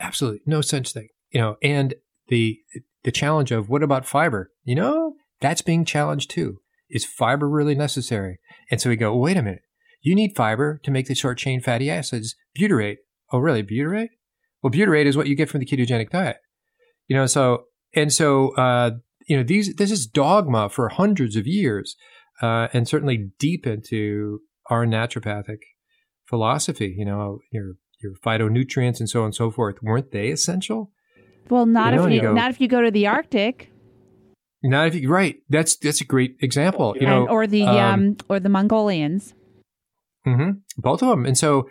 Absolutely 0.00 0.40
no 0.46 0.60
such 0.60 0.92
thing. 0.92 1.08
You 1.30 1.40
know, 1.40 1.56
and 1.62 1.94
the 2.28 2.58
the 3.04 3.12
challenge 3.12 3.50
of 3.50 3.68
what 3.68 3.82
about 3.82 4.06
fiber? 4.06 4.50
You 4.64 4.74
know, 4.74 5.14
that's 5.40 5.62
being 5.62 5.84
challenged 5.84 6.30
too. 6.30 6.60
Is 6.90 7.04
fiber 7.04 7.48
really 7.48 7.74
necessary? 7.74 8.38
And 8.70 8.80
so 8.80 8.88
we 8.90 8.96
go, 8.96 9.14
wait 9.16 9.36
a 9.36 9.42
minute. 9.42 9.62
You 10.02 10.14
need 10.14 10.36
fiber 10.36 10.80
to 10.84 10.90
make 10.90 11.06
the 11.06 11.14
short 11.14 11.38
chain 11.38 11.60
fatty 11.60 11.90
acids, 11.90 12.36
butyrate. 12.58 12.98
Oh, 13.32 13.38
really? 13.38 13.62
Butyrate? 13.62 14.10
Well, 14.64 14.72
butyrate 14.72 15.04
is 15.04 15.14
what 15.14 15.26
you 15.26 15.36
get 15.36 15.50
from 15.50 15.60
the 15.60 15.66
ketogenic 15.66 16.08
diet. 16.08 16.38
You 17.06 17.16
know, 17.16 17.26
so 17.26 17.64
and 17.94 18.10
so 18.10 18.56
uh, 18.56 18.92
you 19.28 19.36
know 19.36 19.42
these 19.42 19.74
this 19.76 19.90
is 19.90 20.06
dogma 20.06 20.70
for 20.70 20.88
hundreds 20.88 21.36
of 21.36 21.46
years, 21.46 21.96
uh, 22.40 22.68
and 22.72 22.88
certainly 22.88 23.30
deep 23.38 23.66
into 23.66 24.40
our 24.70 24.86
naturopathic 24.86 25.58
philosophy. 26.26 26.94
You 26.96 27.04
know, 27.04 27.40
your 27.52 27.74
your 28.02 28.14
phytonutrients 28.24 29.00
and 29.00 29.08
so 29.08 29.20
on 29.20 29.26
and 29.26 29.34
so 29.34 29.50
forth 29.50 29.82
weren't 29.82 30.12
they 30.12 30.28
essential? 30.28 30.90
Well, 31.50 31.66
not 31.66 31.92
you 31.92 31.98
know, 31.98 32.04
if 32.06 32.10
you, 32.10 32.16
you 32.16 32.22
go, 32.22 32.32
not 32.32 32.50
if 32.50 32.58
you 32.58 32.66
go 32.66 32.80
to 32.80 32.90
the 32.90 33.06
Arctic. 33.06 33.70
Not 34.62 34.86
if 34.86 34.94
you 34.94 35.10
right. 35.10 35.36
That's 35.50 35.76
that's 35.76 36.00
a 36.00 36.06
great 36.06 36.36
example. 36.40 36.94
You 36.98 37.06
and, 37.06 37.10
know, 37.10 37.28
or 37.28 37.46
the 37.46 37.64
um, 37.64 37.78
um, 37.78 38.16
or 38.30 38.40
the 38.40 38.48
Mongolians. 38.48 39.34
Mm-hmm, 40.26 40.52
both 40.78 41.02
of 41.02 41.10
them, 41.10 41.26
and 41.26 41.36
so 41.36 41.68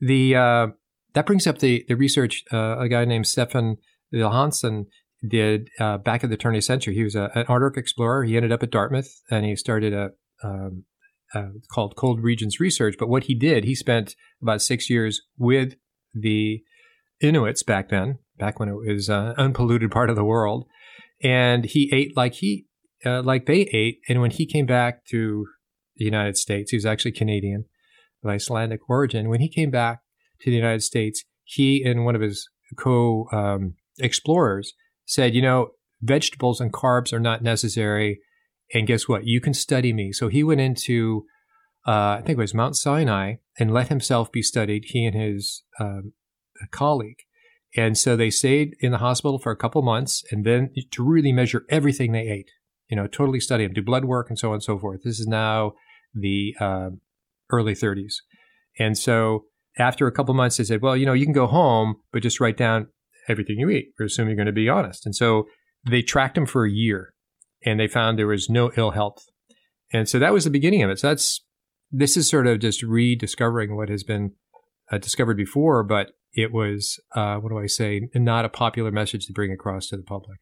the 0.00 0.34
uh, 0.34 0.66
that 1.14 1.26
brings 1.26 1.46
up 1.46 1.58
the 1.58 1.84
the 1.88 1.94
research. 1.96 2.44
Uh, 2.52 2.78
a 2.78 2.88
guy 2.88 3.04
named 3.04 3.26
Stefan 3.26 3.76
Wilhansen 4.14 4.86
did 5.26 5.68
uh, 5.78 5.98
back 5.98 6.24
at 6.24 6.30
the 6.30 6.36
turn 6.36 6.54
of 6.54 6.58
the 6.58 6.62
century. 6.62 6.94
He 6.94 7.04
was 7.04 7.14
a, 7.14 7.30
an 7.34 7.44
Arctic 7.48 7.78
explorer. 7.78 8.24
He 8.24 8.36
ended 8.36 8.52
up 8.52 8.62
at 8.62 8.70
Dartmouth, 8.70 9.20
and 9.30 9.44
he 9.46 9.56
started 9.56 9.92
a 9.92 10.10
um, 10.44 10.84
called 11.72 11.96
Cold 11.96 12.22
Regions 12.22 12.60
Research. 12.60 12.96
But 12.98 13.08
what 13.08 13.24
he 13.24 13.34
did, 13.34 13.64
he 13.64 13.74
spent 13.74 14.16
about 14.40 14.62
six 14.62 14.90
years 14.90 15.22
with 15.38 15.74
the 16.14 16.62
Inuits 17.20 17.62
back 17.62 17.88
then, 17.88 18.18
back 18.38 18.58
when 18.58 18.68
it 18.68 18.74
was 18.74 19.08
an 19.08 19.34
unpolluted 19.38 19.90
part 19.90 20.10
of 20.10 20.16
the 20.16 20.24
world, 20.24 20.66
and 21.22 21.64
he 21.64 21.90
ate 21.92 22.16
like 22.16 22.34
he 22.34 22.66
uh, 23.06 23.22
like 23.22 23.46
they 23.46 23.62
ate. 23.72 24.00
And 24.08 24.20
when 24.20 24.32
he 24.32 24.46
came 24.46 24.66
back 24.66 25.04
to 25.06 25.46
the 25.96 26.04
United 26.04 26.36
States, 26.36 26.70
he 26.70 26.76
was 26.76 26.86
actually 26.86 27.12
Canadian 27.12 27.66
of 28.24 28.30
Icelandic 28.30 28.80
origin. 28.88 29.28
When 29.28 29.40
he 29.40 29.48
came 29.48 29.70
back 29.70 30.00
to 30.42 30.50
the 30.50 30.56
United 30.56 30.82
States, 30.82 31.24
he 31.44 31.82
and 31.84 32.04
one 32.04 32.14
of 32.14 32.20
his 32.20 32.48
co 32.76 33.28
um, 33.32 33.74
explorers 33.98 34.74
said, 35.04 35.34
"You 35.34 35.42
know, 35.42 35.68
vegetables 36.00 36.60
and 36.60 36.72
carbs 36.72 37.12
are 37.12 37.20
not 37.20 37.42
necessary." 37.42 38.20
And 38.74 38.86
guess 38.86 39.06
what? 39.06 39.26
You 39.26 39.40
can 39.40 39.52
study 39.52 39.92
me. 39.92 40.12
So 40.12 40.28
he 40.28 40.42
went 40.42 40.62
into, 40.62 41.26
uh, 41.86 42.16
I 42.18 42.22
think 42.24 42.38
it 42.38 42.40
was 42.40 42.54
Mount 42.54 42.74
Sinai, 42.74 43.34
and 43.58 43.70
let 43.70 43.88
himself 43.88 44.32
be 44.32 44.40
studied. 44.40 44.84
He 44.86 45.04
and 45.04 45.14
his 45.14 45.62
um, 45.78 46.14
colleague. 46.70 47.18
And 47.76 47.96
so 47.96 48.16
they 48.16 48.30
stayed 48.30 48.76
in 48.80 48.92
the 48.92 48.98
hospital 48.98 49.38
for 49.38 49.50
a 49.50 49.56
couple 49.56 49.80
months 49.82 50.24
and 50.30 50.44
then 50.44 50.70
to 50.90 51.02
really 51.02 51.32
measure 51.32 51.64
everything 51.70 52.12
they 52.12 52.28
ate, 52.28 52.50
you 52.88 52.96
know, 52.96 53.06
totally 53.06 53.40
study 53.40 53.64
them, 53.64 53.72
do 53.72 53.82
blood 53.82 54.04
work 54.04 54.28
and 54.28 54.38
so 54.38 54.48
on 54.48 54.54
and 54.54 54.62
so 54.62 54.78
forth. 54.78 55.02
This 55.02 55.18
is 55.18 55.26
now 55.26 55.72
the 56.14 56.54
uh, 56.60 56.90
early 57.50 57.74
30s. 57.74 58.16
And 58.78 58.96
so 58.98 59.44
after 59.78 60.06
a 60.06 60.12
couple 60.12 60.34
months, 60.34 60.56
they 60.56 60.64
said, 60.64 60.82
well, 60.82 60.96
you 60.96 61.06
know, 61.06 61.12
you 61.12 61.24
can 61.24 61.32
go 61.32 61.46
home, 61.46 61.96
but 62.12 62.22
just 62.22 62.40
write 62.40 62.56
down 62.56 62.88
everything 63.28 63.58
you 63.58 63.70
eat. 63.70 63.92
We 63.98 64.06
assume 64.06 64.28
you're 64.28 64.36
going 64.36 64.46
to 64.46 64.52
be 64.52 64.68
honest. 64.68 65.06
And 65.06 65.14
so 65.14 65.46
they 65.88 66.02
tracked 66.02 66.36
him 66.36 66.46
for 66.46 66.64
a 66.64 66.70
year 66.70 67.14
and 67.64 67.78
they 67.78 67.88
found 67.88 68.18
there 68.18 68.26
was 68.26 68.50
no 68.50 68.70
ill 68.76 68.90
health. 68.90 69.24
And 69.92 70.08
so 70.08 70.18
that 70.18 70.32
was 70.32 70.44
the 70.44 70.50
beginning 70.50 70.82
of 70.82 70.90
it. 70.90 70.98
So 70.98 71.08
that's, 71.08 71.44
this 71.90 72.16
is 72.16 72.28
sort 72.28 72.46
of 72.46 72.60
just 72.60 72.82
rediscovering 72.82 73.76
what 73.76 73.88
has 73.88 74.02
been 74.02 74.32
uh, 74.90 74.98
discovered 74.98 75.36
before, 75.36 75.84
but 75.84 76.12
it 76.32 76.52
was, 76.52 76.98
uh, 77.14 77.36
what 77.36 77.50
do 77.50 77.58
I 77.58 77.66
say, 77.66 78.08
not 78.14 78.44
a 78.44 78.48
popular 78.48 78.90
message 78.90 79.26
to 79.26 79.32
bring 79.32 79.52
across 79.52 79.88
to 79.88 79.96
the 79.96 80.02
public. 80.02 80.38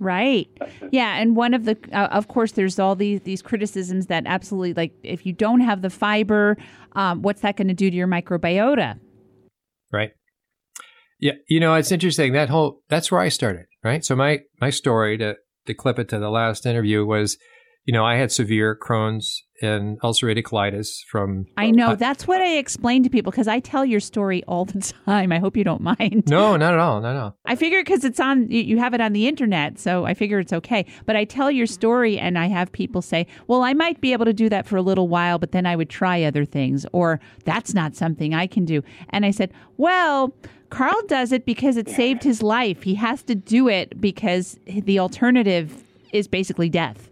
Right. 0.00 0.48
Yeah, 0.90 1.16
and 1.16 1.36
one 1.36 1.54
of 1.54 1.64
the, 1.64 1.78
uh, 1.92 2.08
of 2.10 2.28
course, 2.28 2.52
there's 2.52 2.78
all 2.78 2.94
these 2.94 3.20
these 3.22 3.42
criticisms 3.42 4.06
that 4.06 4.24
absolutely, 4.26 4.74
like, 4.74 4.92
if 5.02 5.24
you 5.24 5.32
don't 5.32 5.60
have 5.60 5.82
the 5.82 5.90
fiber, 5.90 6.56
um, 6.92 7.22
what's 7.22 7.42
that 7.42 7.56
going 7.56 7.68
to 7.68 7.74
do 7.74 7.90
to 7.90 7.96
your 7.96 8.08
microbiota? 8.08 8.98
Right. 9.92 10.10
Yeah, 11.20 11.34
you 11.48 11.60
know, 11.60 11.74
it's 11.74 11.92
interesting 11.92 12.32
that 12.32 12.50
whole 12.50 12.82
that's 12.88 13.10
where 13.10 13.20
I 13.20 13.28
started, 13.28 13.66
right? 13.82 14.04
So 14.04 14.16
my 14.16 14.40
my 14.60 14.70
story 14.70 15.16
to 15.18 15.36
to 15.66 15.74
clip 15.74 15.98
it 15.98 16.08
to 16.10 16.18
the 16.18 16.28
last 16.28 16.66
interview 16.66 17.06
was 17.06 17.38
you 17.84 17.92
know, 17.92 18.04
I 18.04 18.16
had 18.16 18.32
severe 18.32 18.78
Crohn's 18.80 19.42
and 19.60 20.00
ulcerative 20.00 20.42
colitis 20.42 21.04
from. 21.08 21.46
I 21.56 21.70
know. 21.70 21.90
Uh, 21.90 21.94
that's 21.94 22.26
what 22.26 22.40
I 22.40 22.56
explain 22.56 23.02
to 23.02 23.10
people 23.10 23.30
because 23.30 23.46
I 23.46 23.60
tell 23.60 23.84
your 23.84 24.00
story 24.00 24.42
all 24.44 24.64
the 24.64 24.92
time. 25.06 25.32
I 25.32 25.38
hope 25.38 25.56
you 25.56 25.64
don't 25.64 25.82
mind. 25.82 26.24
No, 26.26 26.56
not 26.56 26.72
at 26.74 26.80
all. 26.80 27.00
No, 27.00 27.12
no. 27.12 27.34
I 27.44 27.56
figure 27.56 27.80
because 27.82 28.04
it's 28.04 28.18
on, 28.18 28.50
you 28.50 28.78
have 28.78 28.94
it 28.94 29.00
on 29.00 29.12
the 29.12 29.28
internet. 29.28 29.78
So 29.78 30.06
I 30.06 30.14
figure 30.14 30.38
it's 30.38 30.52
okay. 30.52 30.86
But 31.04 31.16
I 31.16 31.24
tell 31.24 31.50
your 31.50 31.66
story 31.66 32.18
and 32.18 32.38
I 32.38 32.46
have 32.46 32.72
people 32.72 33.02
say, 33.02 33.26
well, 33.46 33.62
I 33.62 33.74
might 33.74 34.00
be 34.00 34.12
able 34.12 34.24
to 34.24 34.32
do 34.32 34.48
that 34.48 34.66
for 34.66 34.76
a 34.76 34.82
little 34.82 35.08
while, 35.08 35.38
but 35.38 35.52
then 35.52 35.66
I 35.66 35.76
would 35.76 35.90
try 35.90 36.22
other 36.22 36.44
things. 36.44 36.86
Or 36.92 37.20
that's 37.44 37.74
not 37.74 37.94
something 37.94 38.34
I 38.34 38.46
can 38.46 38.64
do. 38.64 38.82
And 39.10 39.26
I 39.26 39.30
said, 39.30 39.52
well, 39.76 40.34
Carl 40.70 41.02
does 41.06 41.32
it 41.32 41.44
because 41.44 41.76
it 41.76 41.88
saved 41.88 42.24
his 42.24 42.42
life. 42.42 42.82
He 42.82 42.94
has 42.94 43.22
to 43.24 43.34
do 43.34 43.68
it 43.68 44.00
because 44.00 44.58
the 44.66 44.98
alternative 44.98 45.84
is 46.12 46.26
basically 46.26 46.68
death. 46.68 47.10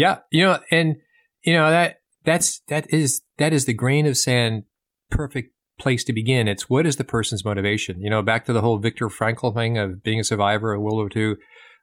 Yeah, 0.00 0.20
you 0.30 0.44
know, 0.44 0.58
and 0.70 0.96
you 1.44 1.52
know 1.52 1.70
that 1.70 1.96
that's 2.24 2.62
that 2.68 2.90
is 2.90 3.20
that 3.36 3.52
is 3.52 3.66
the 3.66 3.74
grain 3.74 4.06
of 4.06 4.16
sand 4.16 4.62
perfect 5.10 5.52
place 5.78 6.04
to 6.04 6.14
begin. 6.14 6.48
It's 6.48 6.70
what 6.70 6.86
is 6.86 6.96
the 6.96 7.04
person's 7.04 7.44
motivation? 7.44 8.00
You 8.00 8.08
know, 8.08 8.22
back 8.22 8.46
to 8.46 8.54
the 8.54 8.62
whole 8.62 8.78
Viktor 8.78 9.08
Frankl 9.08 9.52
thing 9.52 9.76
of 9.76 10.02
being 10.02 10.18
a 10.18 10.24
survivor 10.24 10.72
of 10.72 10.80
World 10.80 10.96
War 10.96 11.10
II, 11.14 11.36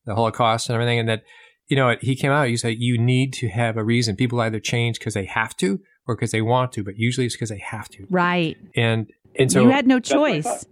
the 0.07 0.15
Holocaust 0.15 0.67
and 0.67 0.73
everything, 0.73 0.97
and 0.97 1.07
that 1.07 1.21
you 1.67 1.77
know 1.77 1.95
he 2.01 2.15
came 2.15 2.31
out. 2.31 2.47
He 2.47 2.57
said 2.57 2.77
you 2.79 2.97
need 2.97 3.33
to 3.33 3.49
have 3.49 3.77
a 3.77 3.83
reason. 3.83 4.15
People 4.15 4.41
either 4.41 4.59
change 4.59 4.97
because 4.97 5.13
they 5.13 5.25
have 5.25 5.55
to 5.57 5.79
or 6.07 6.15
because 6.15 6.31
they 6.31 6.41
want 6.41 6.71
to, 6.71 6.83
but 6.83 6.97
usually 6.97 7.27
it's 7.27 7.35
because 7.35 7.49
they 7.49 7.59
have 7.63 7.87
to. 7.89 8.07
Right. 8.09 8.57
And 8.75 9.11
and 9.37 9.51
so 9.51 9.61
you 9.61 9.69
had 9.69 9.85
no 9.85 9.99
choice. 9.99 10.43
That's, 10.43 10.65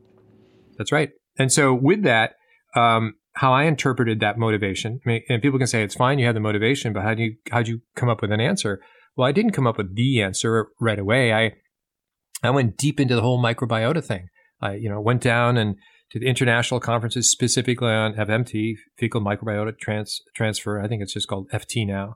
that's 0.79 0.91
right. 0.91 1.11
And 1.37 1.51
so 1.51 1.75
with 1.75 2.01
that, 2.05 2.37
um, 2.75 3.13
how 3.35 3.53
I 3.53 3.63
interpreted 3.63 4.21
that 4.21 4.37
motivation. 4.37 5.01
I 5.05 5.09
mean, 5.09 5.21
and 5.29 5.41
people 5.41 5.59
can 5.59 5.67
say 5.67 5.83
it's 5.83 5.95
fine, 5.95 6.19
you 6.19 6.25
have 6.25 6.35
the 6.35 6.41
motivation, 6.41 6.93
but 6.93 7.03
how 7.03 7.13
do 7.13 7.23
you 7.23 7.35
how 7.51 7.61
do 7.61 7.71
you 7.71 7.81
come 7.95 8.09
up 8.09 8.21
with 8.21 8.31
an 8.31 8.39
answer? 8.39 8.81
Well, 9.15 9.27
I 9.27 9.31
didn't 9.31 9.51
come 9.51 9.67
up 9.67 9.77
with 9.77 9.95
the 9.95 10.21
answer 10.21 10.67
right 10.79 10.99
away. 10.99 11.33
I 11.33 11.53
I 12.43 12.49
went 12.49 12.77
deep 12.77 12.99
into 12.99 13.15
the 13.15 13.21
whole 13.21 13.41
microbiota 13.41 14.03
thing. 14.03 14.29
I 14.61 14.75
you 14.75 14.89
know 14.89 15.01
went 15.01 15.21
down 15.21 15.57
and 15.57 15.75
to 16.11 16.19
the 16.19 16.27
international 16.27 16.79
conferences 16.79 17.29
specifically 17.29 17.89
on 17.89 18.13
FMT, 18.13 18.75
fecal 18.97 19.21
microbiota 19.21 19.77
trans, 19.77 20.21
transfer. 20.35 20.79
I 20.79 20.87
think 20.87 21.01
it's 21.01 21.13
just 21.13 21.27
called 21.27 21.49
FT 21.51 21.85
now, 21.85 22.15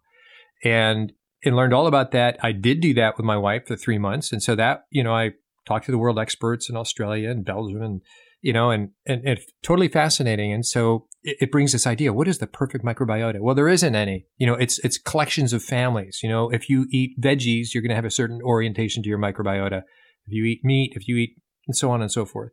and 0.64 1.12
and 1.44 1.56
learned 1.56 1.74
all 1.74 1.88
about 1.88 2.12
that. 2.12 2.38
I 2.42 2.54
did 2.54 2.80
do 2.80 2.94
that 2.94 3.18
with 3.18 3.26
my 3.26 3.38
wife 3.38 3.68
for 3.68 3.76
three 3.76 3.98
months, 3.98 4.32
and 4.32 4.42
so 4.42 4.56
that 4.56 4.86
you 4.90 5.04
know 5.04 5.14
I 5.14 5.32
talked 5.68 5.86
to 5.88 5.92
the 5.92 5.98
world 5.98 6.18
experts 6.18 6.70
in 6.70 6.78
Australia 6.78 7.30
and 7.30 7.44
Belgium 7.44 7.82
and 7.82 8.02
you 8.42 8.54
know, 8.54 8.72
and, 8.72 8.90
and, 9.06 9.22
and 9.26 9.40
totally 9.64 9.88
fascinating. 9.88 10.54
And 10.54 10.66
so 10.66 11.08
it, 11.24 11.52
brings 11.52 11.72
this 11.72 11.88
idea, 11.88 12.14
what 12.14 12.28
is 12.28 12.38
the 12.38 12.48
perfect 12.48 12.84
microbiota? 12.84 13.40
Well, 13.40 13.56
there 13.56 13.68
isn't 13.68 13.96
any, 13.96 14.26
you 14.38 14.48
know, 14.48 14.54
it's, 14.54 14.80
it's 14.80 14.98
collections 14.98 15.54
of 15.54 15.64
families. 15.64 16.20
You 16.24 16.30
know, 16.30 16.50
if 16.50 16.70
you 16.70 16.88
eat 16.92 17.20
veggies, 17.20 17.74
you're 17.74 17.82
going 17.82 17.90
to 17.90 17.96
have 17.96 18.06
a 18.06 18.12
certain 18.12 18.42
orientation 18.42 19.04
to 19.04 19.10
your 19.10 19.20
microbiota. 19.20 19.82
If 20.26 20.34
you 20.34 20.46
eat 20.46 20.62
meat, 20.64 20.94
if 20.96 21.08
you 21.08 21.18
eat, 21.18 21.36
and 21.68 21.76
so 21.76 21.92
on 21.92 22.02
and 22.02 22.12
so 22.12 22.26
forth. 22.26 22.52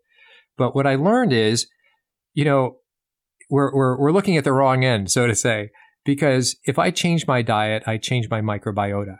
But 0.58 0.74
what 0.74 0.86
I 0.86 0.96
learned 0.96 1.32
is, 1.32 1.68
you 2.34 2.44
know, 2.44 2.78
we're, 3.48 3.74
we're, 3.74 3.98
we're 3.98 4.12
looking 4.12 4.36
at 4.36 4.44
the 4.44 4.52
wrong 4.52 4.84
end, 4.84 5.10
so 5.10 5.26
to 5.26 5.34
say, 5.34 5.70
because 6.04 6.56
if 6.64 6.78
I 6.78 6.90
change 6.90 7.26
my 7.26 7.42
diet, 7.42 7.84
I 7.86 7.98
change 7.98 8.28
my 8.28 8.40
microbiota. 8.40 9.16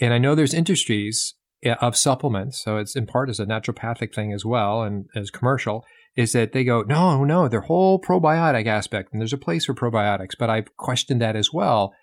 And 0.00 0.12
I 0.12 0.18
know 0.18 0.34
there's 0.34 0.54
industries 0.54 1.34
of 1.64 1.96
supplements, 1.96 2.62
so 2.62 2.76
it's 2.76 2.96
in 2.96 3.06
part 3.06 3.30
as 3.30 3.38
a 3.38 3.46
naturopathic 3.46 4.14
thing 4.14 4.32
as 4.32 4.44
well 4.44 4.82
and 4.82 5.06
as 5.14 5.30
commercial, 5.30 5.84
is 6.16 6.32
that 6.32 6.52
they 6.52 6.64
go, 6.64 6.82
no, 6.82 7.24
no, 7.24 7.48
their 7.48 7.62
whole 7.62 8.00
probiotic 8.00 8.66
aspect, 8.66 9.12
and 9.12 9.20
there's 9.20 9.32
a 9.32 9.38
place 9.38 9.64
for 9.64 9.74
probiotics, 9.74 10.32
but 10.38 10.50
I've 10.50 10.76
questioned 10.76 11.22
that 11.22 11.36
as 11.36 11.52
well. 11.52 11.94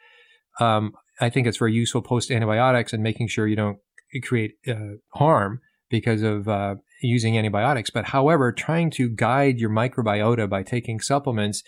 Um, 0.60 0.94
I 1.22 1.30
think 1.30 1.48
it's 1.48 1.58
very 1.58 1.74
useful 1.74 2.01
post 2.01 2.32
antibiotics 2.32 2.94
and 2.94 3.04
making 3.04 3.28
sure 3.28 3.48
you 3.48 3.56
don't 3.56 3.78
create 4.24 4.54
uh, 4.68 4.98
harm 5.13 5.60
because 5.89 6.22
of 6.22 6.48
uh, 6.48 6.75
using 7.01 7.38
antibiotics. 7.38 7.89
But 7.89 8.06
however, 8.06 8.51
trying 8.51 8.92
to 8.92 9.10
guide 9.10 9.60
your 9.60 9.70
microbiota 9.70 10.50
by 10.50 10.63
taking 10.63 11.00
supplements 11.00 11.63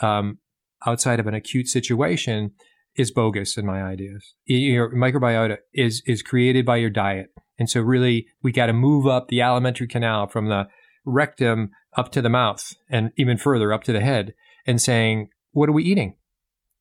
um, 0.00 0.38
outside 0.86 1.20
of 1.20 1.26
an 1.26 1.34
acute 1.34 1.68
situation 1.68 2.52
is 2.96 3.10
bogus 3.10 3.56
in 3.56 3.66
my 3.66 3.82
ideas. 3.82 4.34
Your 4.44 4.92
microbiota 4.94 5.58
is 5.72 6.02
is 6.06 6.22
created 6.22 6.66
by 6.66 6.76
your 6.76 6.90
diet, 6.90 7.28
and 7.58 7.68
so 7.68 7.80
really 7.80 8.26
we 8.42 8.52
got 8.52 8.66
to 8.66 8.72
move 8.72 9.06
up 9.06 9.28
the 9.28 9.40
alimentary 9.40 9.88
canal 9.88 10.26
from 10.28 10.48
the 10.48 10.68
rectum 11.04 11.70
up 11.96 12.12
to 12.12 12.22
the 12.22 12.28
mouth 12.28 12.72
and 12.88 13.10
even 13.16 13.36
further 13.36 13.72
up 13.72 13.84
to 13.84 13.92
the 13.92 14.00
head, 14.00 14.34
and 14.66 14.80
saying, 14.80 15.28
what 15.52 15.68
are 15.68 15.72
we 15.72 15.84
eating? 15.84 16.16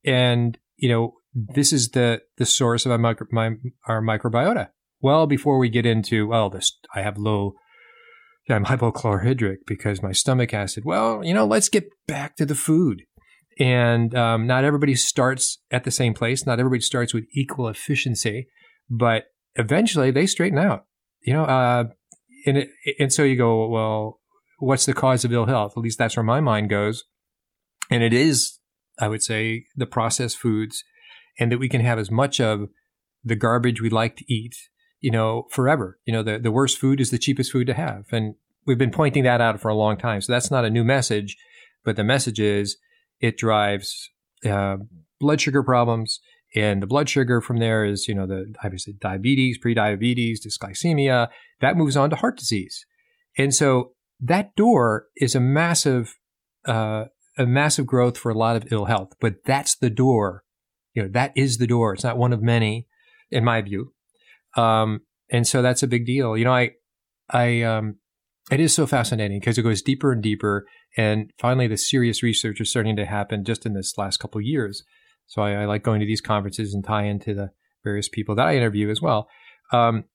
And 0.05 0.57
you 0.77 0.89
know, 0.89 1.13
this 1.33 1.73
is 1.73 1.89
the 1.89 2.21
the 2.37 2.45
source 2.45 2.85
of 2.85 2.91
our, 2.91 2.97
micro, 2.97 3.27
my, 3.31 3.51
our 3.87 4.01
microbiota. 4.01 4.69
Well, 5.01 5.27
before 5.27 5.57
we 5.57 5.69
get 5.69 5.85
into 5.85 6.27
well, 6.27 6.49
this 6.49 6.77
I 6.93 7.01
have 7.01 7.17
low 7.17 7.55
I'm 8.51 8.65
hypochlorhydric 8.65 9.57
because 9.67 10.01
my 10.01 10.11
stomach 10.11 10.53
acid. 10.53 10.83
Well, 10.85 11.23
you 11.23 11.33
know, 11.33 11.45
let's 11.45 11.69
get 11.69 11.89
back 12.07 12.35
to 12.37 12.45
the 12.45 12.55
food. 12.55 13.03
And 13.59 14.15
um, 14.15 14.47
not 14.47 14.63
everybody 14.63 14.95
starts 14.95 15.59
at 15.69 15.83
the 15.83 15.91
same 15.91 16.13
place. 16.13 16.45
Not 16.45 16.59
everybody 16.59 16.81
starts 16.81 17.13
with 17.13 17.25
equal 17.33 17.67
efficiency, 17.67 18.47
but 18.89 19.25
eventually 19.55 20.11
they 20.11 20.25
straighten 20.25 20.57
out. 20.57 20.85
You 21.21 21.33
know, 21.33 21.43
uh, 21.43 21.83
and 22.45 22.57
it, 22.57 22.69
and 22.99 23.11
so 23.11 23.23
you 23.23 23.35
go, 23.35 23.67
well, 23.67 24.21
what's 24.59 24.85
the 24.85 24.93
cause 24.93 25.25
of 25.25 25.33
ill 25.33 25.45
health? 25.45 25.73
At 25.75 25.83
least 25.83 25.97
that's 25.97 26.15
where 26.15 26.23
my 26.23 26.39
mind 26.39 26.69
goes. 26.69 27.03
And 27.91 28.01
it 28.01 28.13
is, 28.13 28.59
I 28.99 29.09
would 29.09 29.23
say, 29.23 29.65
the 29.75 29.85
processed 29.85 30.37
foods, 30.37 30.83
and 31.37 31.51
that 31.51 31.57
we 31.57 31.69
can 31.69 31.81
have 31.81 31.99
as 31.99 32.09
much 32.09 32.39
of 32.39 32.69
the 33.23 33.35
garbage 33.35 33.81
we 33.81 33.89
like 33.89 34.15
to 34.17 34.33
eat, 34.33 34.55
you 35.01 35.11
know, 35.11 35.47
forever. 35.51 35.99
You 36.05 36.13
know, 36.13 36.23
the 36.23 36.39
the 36.39 36.51
worst 36.51 36.77
food 36.77 37.01
is 37.01 37.11
the 37.11 37.17
cheapest 37.17 37.51
food 37.51 37.67
to 37.67 37.73
have, 37.73 38.05
and 38.11 38.35
we've 38.65 38.77
been 38.77 38.91
pointing 38.91 39.23
that 39.23 39.41
out 39.41 39.59
for 39.59 39.67
a 39.67 39.75
long 39.75 39.97
time. 39.97 40.21
So 40.21 40.31
that's 40.31 40.51
not 40.51 40.65
a 40.65 40.69
new 40.69 40.83
message, 40.83 41.35
but 41.83 41.95
the 41.95 42.03
message 42.03 42.39
is 42.39 42.77
it 43.19 43.37
drives 43.37 44.09
uh, 44.45 44.77
blood 45.19 45.41
sugar 45.41 45.63
problems. 45.63 46.19
And 46.55 46.81
the 46.81 46.87
blood 46.87 47.07
sugar 47.07 47.41
from 47.41 47.57
there 47.57 47.85
is, 47.85 48.07
you 48.07 48.15
know, 48.15 48.25
the 48.25 48.53
obviously 48.63 48.93
diabetes, 48.93 49.59
prediabetes, 49.59 50.39
dysglycemia. 50.45 51.27
That 51.61 51.77
moves 51.77 51.95
on 51.95 52.09
to 52.09 52.15
heart 52.15 52.37
disease. 52.37 52.85
And 53.37 53.53
so 53.53 53.91
that 54.19 54.55
door 54.55 55.05
is 55.15 55.35
a 55.35 55.39
massive, 55.39 56.17
uh, 56.65 57.05
a 57.37 57.45
massive 57.45 57.85
growth 57.85 58.17
for 58.17 58.31
a 58.31 58.37
lot 58.37 58.55
of 58.55 58.71
ill 58.71 58.85
health. 58.85 59.13
But 59.21 59.45
that's 59.45 59.75
the 59.75 59.91
door. 59.91 60.43
You 60.95 61.03
know, 61.03 61.09
that 61.09 61.33
is 61.35 61.59
the 61.59 61.67
door. 61.67 61.93
It's 61.93 62.03
not 62.03 62.17
one 62.17 62.33
of 62.33 62.41
many, 62.41 62.87
in 63.29 63.43
my 63.45 63.61
view. 63.61 63.93
Um, 64.57 65.01
and 65.29 65.45
so 65.45 65.61
that's 65.61 65.83
a 65.83 65.87
big 65.87 66.07
deal. 66.07 66.35
You 66.35 66.45
know, 66.45 66.53
I, 66.53 66.71
I, 67.29 67.61
um, 67.61 67.97
it 68.49 68.59
is 68.59 68.73
so 68.73 68.87
fascinating 68.87 69.39
because 69.39 69.57
it 69.57 69.63
goes 69.63 69.81
deeper 69.81 70.11
and 70.11 70.23
deeper. 70.23 70.65
And 70.97 71.31
finally, 71.37 71.67
the 71.67 71.77
serious 71.77 72.23
research 72.23 72.59
is 72.59 72.69
starting 72.69 72.95
to 72.95 73.05
happen 73.05 73.43
just 73.43 73.65
in 73.65 73.73
this 73.73 73.97
last 73.97 74.17
couple 74.17 74.39
of 74.39 74.45
years. 74.45 74.83
So 75.27 75.41
I, 75.41 75.61
I 75.61 75.65
like 75.65 75.83
going 75.83 75.99
to 75.99 76.05
these 76.05 76.21
conferences 76.21 76.73
and 76.73 76.83
tie 76.83 77.03
into 77.05 77.33
the 77.33 77.51
various 77.83 78.09
people 78.09 78.35
that 78.35 78.47
I 78.47 78.55
interview 78.55 78.89
as 78.89 79.01
well. 79.01 79.27
Um, 79.71 80.05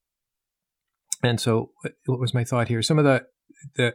and 1.23 1.41
so, 1.41 1.71
what 2.07 2.21
was 2.21 2.35
my 2.35 2.45
thought 2.45 2.69
here? 2.69 2.83
Some 2.83 2.99
of 2.99 3.05
the 3.05 3.25
the 3.77 3.95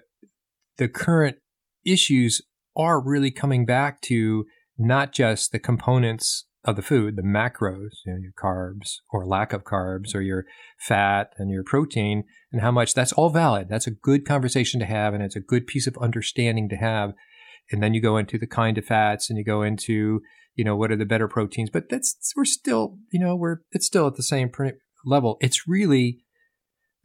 the 0.78 0.88
current 0.88 1.38
issues 1.86 2.42
are 2.76 3.00
really 3.00 3.30
coming 3.30 3.66
back 3.66 4.02
to 4.02 4.46
not 4.78 5.12
just 5.12 5.52
the 5.52 5.60
components 5.60 6.46
of 6.66 6.76
the 6.76 6.82
food, 6.82 7.16
the 7.16 7.22
macros, 7.22 7.92
you 8.06 8.14
know, 8.14 8.20
your 8.20 8.34
carbs 8.42 8.98
or 9.12 9.26
lack 9.26 9.54
of 9.54 9.64
carbs 9.64 10.14
or 10.14 10.22
your 10.22 10.46
fat 10.78 11.32
and 11.38 11.50
your 11.50 11.64
protein 11.64 12.26
and 12.52 12.62
how 12.62 12.72
much 12.72 12.94
that's 12.94 13.14
all 13.14 13.30
valid. 13.30 13.70
That's 13.70 13.88
a 13.88 13.92
good 13.92 14.26
conversation 14.26 14.80
to 14.82 14.86
have 14.86 15.14
and 15.14 15.24
it's 15.24 15.38
a 15.38 15.42
good 15.42 15.68
piece 15.68 15.88
of 15.88 15.98
understanding 16.02 16.68
to 16.70 16.76
have. 16.76 17.14
And 17.72 17.82
then 17.82 17.94
you 17.94 18.02
go 18.02 18.18
into 18.18 18.38
the 18.38 18.48
kind 18.48 18.78
of 18.78 18.86
fats 18.86 19.30
and 19.30 19.38
you 19.38 19.46
go 19.46 19.62
into, 19.62 20.22
you 20.56 20.66
know, 20.66 20.76
what 20.76 20.92
are 20.92 20.98
the 20.98 21.06
better 21.06 21.28
proteins, 21.28 21.70
but 21.70 21.88
that's, 21.90 22.34
we're 22.36 22.46
still, 22.46 22.98
you 23.12 23.20
know, 23.20 23.36
we're, 23.36 23.58
it's 23.72 23.86
still 23.86 24.08
at 24.08 24.16
the 24.16 24.24
same 24.24 24.52
level. 25.06 25.38
It's 25.40 25.68
really 25.68 26.24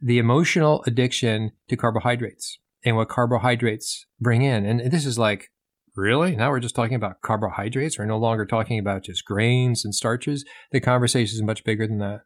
the 0.01 0.17
emotional 0.17 0.83
addiction 0.85 1.51
to 1.69 1.77
carbohydrates 1.77 2.59
and 2.83 2.97
what 2.97 3.09
carbohydrates 3.09 4.05
bring 4.19 4.41
in. 4.41 4.65
And 4.65 4.91
this 4.91 5.05
is 5.05 5.17
like, 5.17 5.49
Really? 5.95 6.35
Now 6.35 6.51
we're 6.51 6.59
just 6.59 6.75
talking 6.75 6.95
about 6.95 7.21
carbohydrates. 7.21 7.97
We're 7.97 8.05
no 8.05 8.17
longer 8.17 8.45
talking 8.45 8.79
about 8.79 9.03
just 9.05 9.23
grains 9.23 9.85
and 9.85 9.95
starches. 9.95 10.43
The 10.71 10.81
conversation 10.81 11.35
is 11.35 11.41
much 11.41 11.63
bigger 11.63 11.87
than 11.87 11.99
that. 11.99 12.21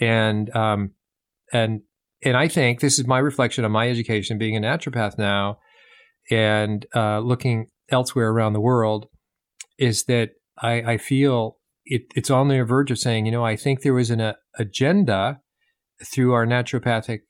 And 0.00 0.54
um, 0.54 0.92
and 1.52 1.82
and 2.24 2.36
I 2.36 2.46
think 2.46 2.80
this 2.80 2.98
is 2.98 3.06
my 3.06 3.18
reflection 3.18 3.64
on 3.64 3.72
my 3.72 3.88
education, 3.88 4.38
being 4.38 4.56
a 4.56 4.60
naturopath 4.60 5.18
now, 5.18 5.58
and 6.30 6.86
uh, 6.94 7.18
looking 7.18 7.66
elsewhere 7.90 8.30
around 8.30 8.52
the 8.52 8.60
world, 8.60 9.06
is 9.78 10.04
that 10.04 10.30
I, 10.58 10.92
I 10.92 10.98
feel 10.98 11.58
it, 11.84 12.02
it's 12.14 12.30
on 12.30 12.46
the 12.46 12.62
verge 12.62 12.92
of 12.92 12.98
saying, 12.98 13.26
you 13.26 13.32
know, 13.32 13.44
I 13.44 13.56
think 13.56 13.82
there 13.82 13.94
was 13.94 14.10
an 14.10 14.20
uh, 14.20 14.34
agenda 14.56 15.40
through 16.04 16.32
our 16.32 16.46
naturopathic 16.46 17.20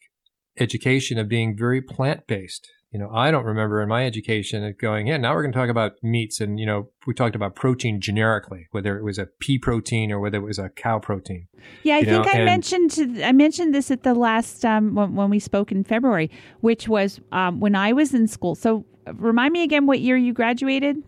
education 0.60 1.18
of 1.18 1.28
being 1.28 1.56
very 1.56 1.80
plant 1.80 2.26
based 2.26 2.68
you 2.92 2.98
know, 2.98 3.08
I 3.10 3.30
don't 3.30 3.46
remember 3.46 3.80
in 3.80 3.88
my 3.88 4.04
education 4.04 4.74
going, 4.78 5.06
yeah, 5.06 5.16
now 5.16 5.34
we're 5.34 5.40
going 5.42 5.52
to 5.52 5.58
talk 5.58 5.70
about 5.70 5.92
meats. 6.02 6.42
And, 6.42 6.60
you 6.60 6.66
know, 6.66 6.90
we 7.06 7.14
talked 7.14 7.34
about 7.34 7.54
protein 7.54 8.02
generically, 8.02 8.68
whether 8.70 8.98
it 8.98 9.02
was 9.02 9.18
a 9.18 9.26
pea 9.40 9.58
protein 9.58 10.12
or 10.12 10.20
whether 10.20 10.36
it 10.36 10.42
was 10.42 10.58
a 10.58 10.68
cow 10.68 10.98
protein. 10.98 11.48
Yeah, 11.84 11.96
I 11.96 12.04
think 12.04 12.26
know? 12.26 12.30
I 12.30 12.36
and 12.36 12.44
mentioned, 12.44 13.24
I 13.24 13.32
mentioned 13.32 13.74
this 13.74 13.90
at 13.90 14.02
the 14.02 14.12
last, 14.12 14.66
um, 14.66 14.94
when, 14.94 15.14
when, 15.14 15.30
we 15.30 15.38
spoke 15.38 15.72
in 15.72 15.84
February, 15.84 16.30
which 16.60 16.86
was 16.86 17.18
um, 17.32 17.60
when 17.60 17.74
I 17.74 17.94
was 17.94 18.12
in 18.12 18.28
school. 18.28 18.54
So 18.54 18.84
remind 19.14 19.54
me 19.54 19.62
again 19.62 19.86
what 19.86 20.00
year 20.00 20.18
you 20.18 20.34
graduated? 20.34 21.02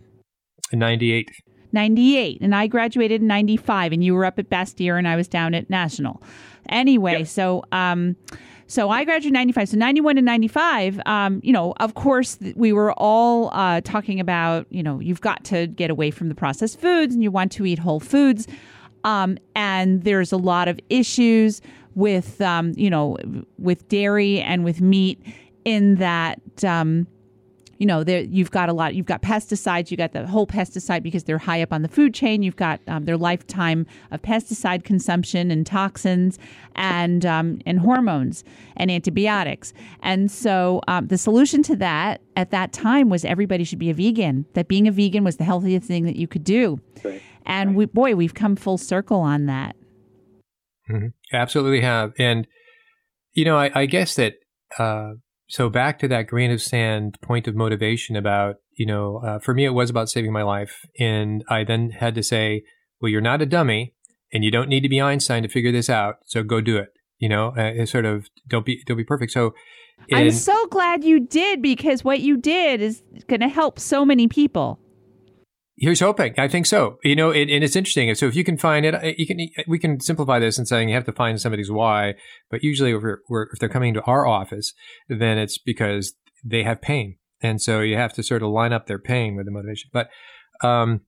98. 0.73 1.31
98. 1.73 2.41
And 2.41 2.55
I 2.55 2.67
graduated 2.67 3.21
in 3.21 3.27
95 3.27 3.93
and 3.93 4.03
you 4.03 4.15
were 4.15 4.25
up 4.25 4.39
at 4.39 4.49
Bastyr 4.49 4.97
and 4.97 5.07
I 5.07 5.17
was 5.17 5.29
down 5.29 5.53
at 5.53 5.69
National. 5.69 6.23
Anyway, 6.71 7.19
yep. 7.19 7.27
so, 7.27 7.63
um, 7.73 8.17
so 8.67 8.91
I 8.91 9.05
graduated 9.05 9.35
95. 9.35 9.69
So 9.71 9.77
91 9.77 10.19
and 10.19 10.25
95, 10.25 11.01
um, 11.07 11.41
you 11.43 11.53
know, 11.53 11.75
of 11.79 11.95
course, 11.95 12.39
we 12.57 12.73
were 12.73 12.93
all 12.95 13.51
uh, 13.53 13.81
talking 13.83 14.21
about, 14.21 14.67
you 14.71 14.83
know, 14.83 15.01
you've 15.01 15.21
got 15.21 15.45
to 15.45 15.67
get 15.67 15.91
away 15.91 16.11
from 16.11 16.29
the 16.29 16.35
processed 16.35 16.81
foods 16.81 17.15
and 17.15 17.23
you 17.23 17.31
want 17.31 17.53
to 17.53 17.67
eat 17.67 17.79
whole 17.79 18.01
foods. 18.01 18.47
Um, 19.05 19.37
and 19.55 20.03
there's 20.03 20.33
a 20.33 20.37
lot 20.37 20.69
of 20.69 20.81
issues 20.89 21.61
with, 21.95 22.41
um, 22.41 22.73
you 22.77 22.89
know, 22.89 23.19
with 23.59 23.87
dairy 23.89 24.41
and 24.41 24.65
with 24.65 24.81
meat 24.81 25.21
in 25.65 25.97
that, 25.97 26.41
um, 26.65 27.07
you 27.79 27.87
know, 27.87 28.05
there 28.05 28.21
you've 28.21 28.51
got 28.51 28.69
a 28.69 28.73
lot. 28.73 28.95
You've 28.95 29.07
got 29.07 29.23
pesticides. 29.23 29.91
You 29.91 29.97
got 29.97 30.13
the 30.13 30.27
whole 30.27 30.47
pesticide 30.47 31.03
because 31.03 31.25
they're 31.25 31.39
high 31.39 31.63
up 31.63 31.73
on 31.73 31.83
the 31.83 31.89
food 31.89 32.15
chain. 32.15 32.43
You've 32.43 32.57
got 32.57 32.81
um, 32.87 33.05
their 33.05 33.17
lifetime 33.17 33.87
of 34.11 34.23
pesticide 34.23 34.85
consumption 34.85 35.51
and 35.51 35.67
toxins 35.67 36.39
and 36.75 37.27
um, 37.27 37.61
and 37.67 37.79
hormones 37.81 38.45
and 38.77 38.91
antibiotics. 38.91 39.73
And 40.03 40.31
so 40.31 40.81
um, 40.89 41.09
the 41.09 41.19
solution 41.19 41.63
to 41.65 41.77
that 41.77 42.21
at 42.37 42.51
that 42.51 42.73
time 42.73 43.09
was 43.09 43.25
everybody 43.25 43.65
should 43.65 43.79
be 43.79 43.91
a 43.91 43.95
vegan. 43.95 44.47
That 44.55 44.69
being 44.69 44.89
a 44.89 44.93
vegan 44.93 45.25
was 45.25 45.37
the 45.37 45.45
healthiest 45.45 45.87
thing 45.87 46.05
that 46.05 46.17
you 46.17 46.29
could 46.29 46.45
do. 46.45 46.81
Right. 47.03 47.23
And 47.47 47.71
right. 47.71 47.77
we, 47.77 47.87
boy, 47.87 48.15
we've 48.15 48.35
come 48.35 48.57
full 48.57 48.79
circle 48.79 49.21
on 49.21 49.47
that. 49.47 49.77
Mm-hmm. 50.91 51.09
Absolutely 51.33 51.81
have. 51.81 52.13
And 52.19 52.47
you 53.33 53.45
know, 53.45 53.57
I, 53.57 53.71
I 53.75 53.87
guess 53.87 54.15
that. 54.17 54.35
Uh, 54.79 55.15
so 55.55 55.71
back 55.71 56.01
to 56.01 56.09
that 56.09 56.27
grain 56.27 56.51
of 56.51 56.61
sand 56.61 57.17
point 57.23 57.47
of 57.47 57.55
motivation 57.55 58.17
about 58.17 58.57
you 58.73 58.85
know 58.85 59.19
uh, 59.25 59.39
for 59.39 59.55
me 59.55 59.65
it 59.65 59.71
was 59.71 59.89
about 59.89 60.09
saving 60.09 60.33
my 60.33 60.43
life. 60.43 60.85
And 60.99 61.45
i 61.49 61.63
then 61.63 61.91
had 61.91 62.17
to 62.17 62.25
say 62.25 62.65
well 63.01 63.09
you're 63.09 63.21
not 63.21 63.41
a 63.41 63.47
dummy 63.47 63.95
and 64.33 64.43
you 64.43 64.51
don't 64.51 64.69
need 64.69 64.81
to 64.81 64.89
be 64.89 65.01
einstein 65.01 65.45
to 65.45 65.49
figure 65.49 65.71
this 65.71 65.89
out 65.89 66.17
so 66.27 66.43
go 66.43 66.61
do 66.61 66.77
it. 66.77 66.89
You 67.19 67.29
know 67.29 67.51
uh, 67.57 67.87
sort 67.87 68.05
of 68.05 68.29
don't 68.49 68.67
be 68.67 68.83
don't 68.85 68.97
be 68.97 69.05
perfect. 69.05 69.31
So 69.31 69.55
in, 70.09 70.19
i'm 70.19 70.31
so 70.33 70.67
glad 70.67 71.05
you 71.05 71.21
did 71.21 71.63
because 71.63 72.03
what 72.03 72.19
you 72.19 72.37
did 72.37 72.81
is 72.81 73.05
going 73.29 73.41
to 73.41 73.49
help 73.49 73.79
so 73.79 74.05
many 74.05 74.27
people 74.27 74.81
Here's 75.77 75.99
hoping. 75.99 76.35
I 76.39 76.47
think 76.47 76.67
so. 76.67 76.99
You 77.03 77.17
know, 77.17 77.31
it, 77.31 77.51
and 77.51 77.65
it's 77.65 77.75
interesting. 77.75 78.15
So 78.15 78.27
if 78.27 78.37
you 78.37 78.45
can 78.45 78.57
find 78.57 78.87
it, 78.87 78.95
uh, 78.95 79.13
you 79.17 79.27
can 79.27 79.39
we 79.67 79.79
can 79.79 79.99
simplify 79.99 80.39
this 80.39 80.57
and 80.57 80.69
saying 80.69 80.89
you 80.89 80.95
have 80.95 81.05
to 81.07 81.13
find 81.13 81.41
somebody's 81.41 81.71
why. 81.71 82.15
But 82.49 82.63
usually, 82.63 82.93
if, 82.93 83.03
we're, 83.29 83.49
if 83.53 83.59
they're 83.59 83.69
coming 83.69 83.93
to 83.95 84.03
our 84.03 84.25
office, 84.25 84.73
then 85.09 85.37
it's 85.37 85.59
because 85.59 86.15
they 86.45 86.63
have 86.63 86.81
pain, 86.81 87.17
and 87.43 87.61
so 87.61 87.81
you 87.81 87.97
have 87.97 88.13
to 88.15 88.23
sort 88.23 88.43
of 88.43 88.51
line 88.51 88.73
up 88.73 88.87
their 88.87 89.01
pain 89.01 89.35
with 89.35 89.47
the 89.47 89.53
motivation. 89.53 89.91
But 89.93 90.11
um, 90.63 91.01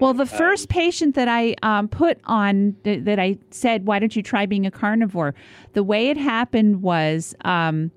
well, 0.00 0.14
the 0.14 0.26
first 0.26 0.68
patient 0.68 1.14
that 1.14 1.28
I 1.28 1.54
um, 1.62 1.86
put 1.86 2.18
on 2.24 2.74
th- 2.82 3.04
that 3.04 3.20
I 3.20 3.38
said, 3.50 3.86
"Why 3.86 4.00
don't 4.00 4.16
you 4.16 4.24
try 4.24 4.46
being 4.46 4.66
a 4.66 4.72
carnivore?" 4.72 5.36
The 5.74 5.84
way 5.84 6.08
it 6.08 6.16
happened 6.16 6.82
was. 6.82 7.36
Um, 7.44 7.92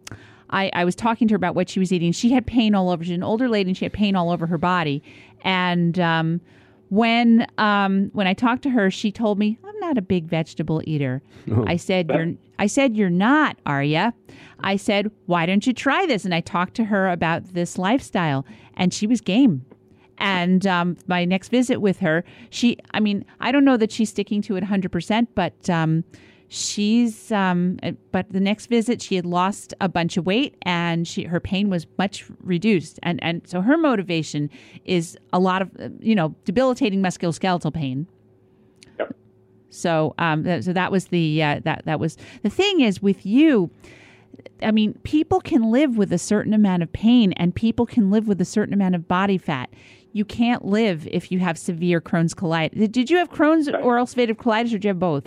I, 0.54 0.70
I 0.74 0.86
was 0.86 0.96
talking 0.96 1.28
to 1.28 1.34
her 1.34 1.36
about 1.36 1.56
what 1.56 1.68
she 1.68 1.80
was 1.80 1.92
eating. 1.92 2.12
She 2.12 2.32
had 2.32 2.46
pain 2.46 2.76
all 2.76 2.89
over. 2.89 3.04
She's 3.04 3.16
an 3.16 3.24
older 3.24 3.50
lady 3.50 3.72
and 3.72 3.78
she 3.78 3.86
had 3.86 3.92
pain 3.92 4.16
all 4.16 4.30
over 4.30 4.46
her 4.46 4.60
body. 4.60 5.02
And 5.44 6.00
um, 6.00 6.42
when 6.89 7.48
um, 7.58 8.12
when 8.13 8.28
I 8.28 8.34
talked 8.34 8.62
to 8.63 8.70
her, 8.70 8.92
she 8.92 9.12
told 9.12 9.39
me 9.39 9.58
I'm 9.66 9.80
not 9.80 9.98
a 9.98 10.02
big 10.02 10.26
vegetable 10.26 10.82
eater. 10.86 11.24
Oh. 11.52 11.66
I 11.68 11.76
said 11.76 12.10
you're 12.13 12.34
I 12.60 12.68
said 12.68 12.96
you're 12.96 13.10
not, 13.10 13.58
are 13.66 13.84
ya? 13.84 14.12
I 14.60 14.78
said 14.78 15.12
why 15.26 15.48
don't 15.48 15.66
you 15.66 15.74
try 15.74 16.06
this? 16.06 16.24
And 16.24 16.36
I 16.36 16.42
talked 16.42 16.76
to 16.76 16.86
her 16.86 17.10
about 17.10 17.54
this 17.54 17.80
lifestyle, 17.80 18.46
and 18.76 18.94
she 18.94 19.08
was 19.08 19.22
game. 19.22 19.66
And 20.20 20.68
um, 20.68 20.98
my 21.08 21.26
next 21.26 21.50
visit 21.50 21.82
with 21.82 21.98
her, 22.00 22.24
she 22.52 22.78
I 22.94 23.00
mean 23.00 23.26
I 23.39 23.52
don't 23.52 23.66
know 23.66 23.78
that 23.78 23.92
she's 23.92 24.12
sticking 24.12 24.44
to 24.44 24.56
it 24.56 24.62
100, 24.62 24.92
percent 24.92 25.34
but 25.34 25.68
um, 25.68 26.04
she's 26.47 27.32
um, 27.32 27.77
but 28.12 28.32
the 28.32 28.39
next 28.39 28.67
visit 28.67 29.01
she 29.01 29.15
had 29.15 29.25
lost 29.25 29.73
a 29.82 29.89
bunch 29.89 30.17
of 30.17 30.25
weight 30.25 30.56
and 30.63 31.08
she 31.08 31.23
her 31.23 31.39
pain 31.39 31.69
was 31.69 31.88
much 31.97 32.25
reduced 32.41 32.99
and 33.03 33.21
and 33.23 33.47
so 33.47 33.62
her 33.62 33.77
motivation 33.77 34.49
is 34.86 35.17
a 35.32 35.39
lot 35.39 35.62
of 35.62 35.71
you 35.99 36.13
know 36.15 36.36
debilitating 36.45 37.01
musculoskeletal 37.01 37.73
pain 37.73 38.08
Yep. 38.99 39.15
so 39.69 40.13
um 40.19 40.43
th- 40.43 40.63
so 40.63 40.73
that 40.73 40.91
was 40.91 41.08
the 41.08 41.41
uh, 41.41 41.60
that 41.63 41.84
that 41.86 41.99
was 41.99 42.17
the 42.43 42.49
thing 42.49 42.82
is 42.82 43.01
with 43.01 43.25
you 43.25 43.71
I 44.63 44.71
mean, 44.71 44.95
people 45.03 45.39
can 45.41 45.69
live 45.71 45.95
with 45.97 46.12
a 46.12 46.17
certain 46.17 46.53
amount 46.53 46.82
of 46.82 46.91
pain 46.91 47.34
and 47.34 47.53
people 47.53 47.86
can 47.86 48.10
live 48.10 48.27
with 48.27 48.41
a 48.41 48.45
certain 48.45 48.73
amount 48.73 48.95
of 48.95 49.08
body 49.08 49.38
fat. 49.38 49.69
You 50.12 50.25
can't 50.25 50.65
live 50.65 51.08
if 51.12 51.32
you 51.32 51.38
have 51.39 51.58
severe 51.58 52.01
Crohn's 52.01 52.34
colitis. 52.34 52.91
Did 52.91 53.12
you 53.12 53.17
have 53.17 53.29
Crohn's 53.29 53.67
or 53.69 53.97
ulcerative 53.97 54.38
colitis 54.38 54.67
or 54.67 54.69
did 54.69 54.86
you 54.86 54.89
have 54.89 54.99
both? 54.99 55.25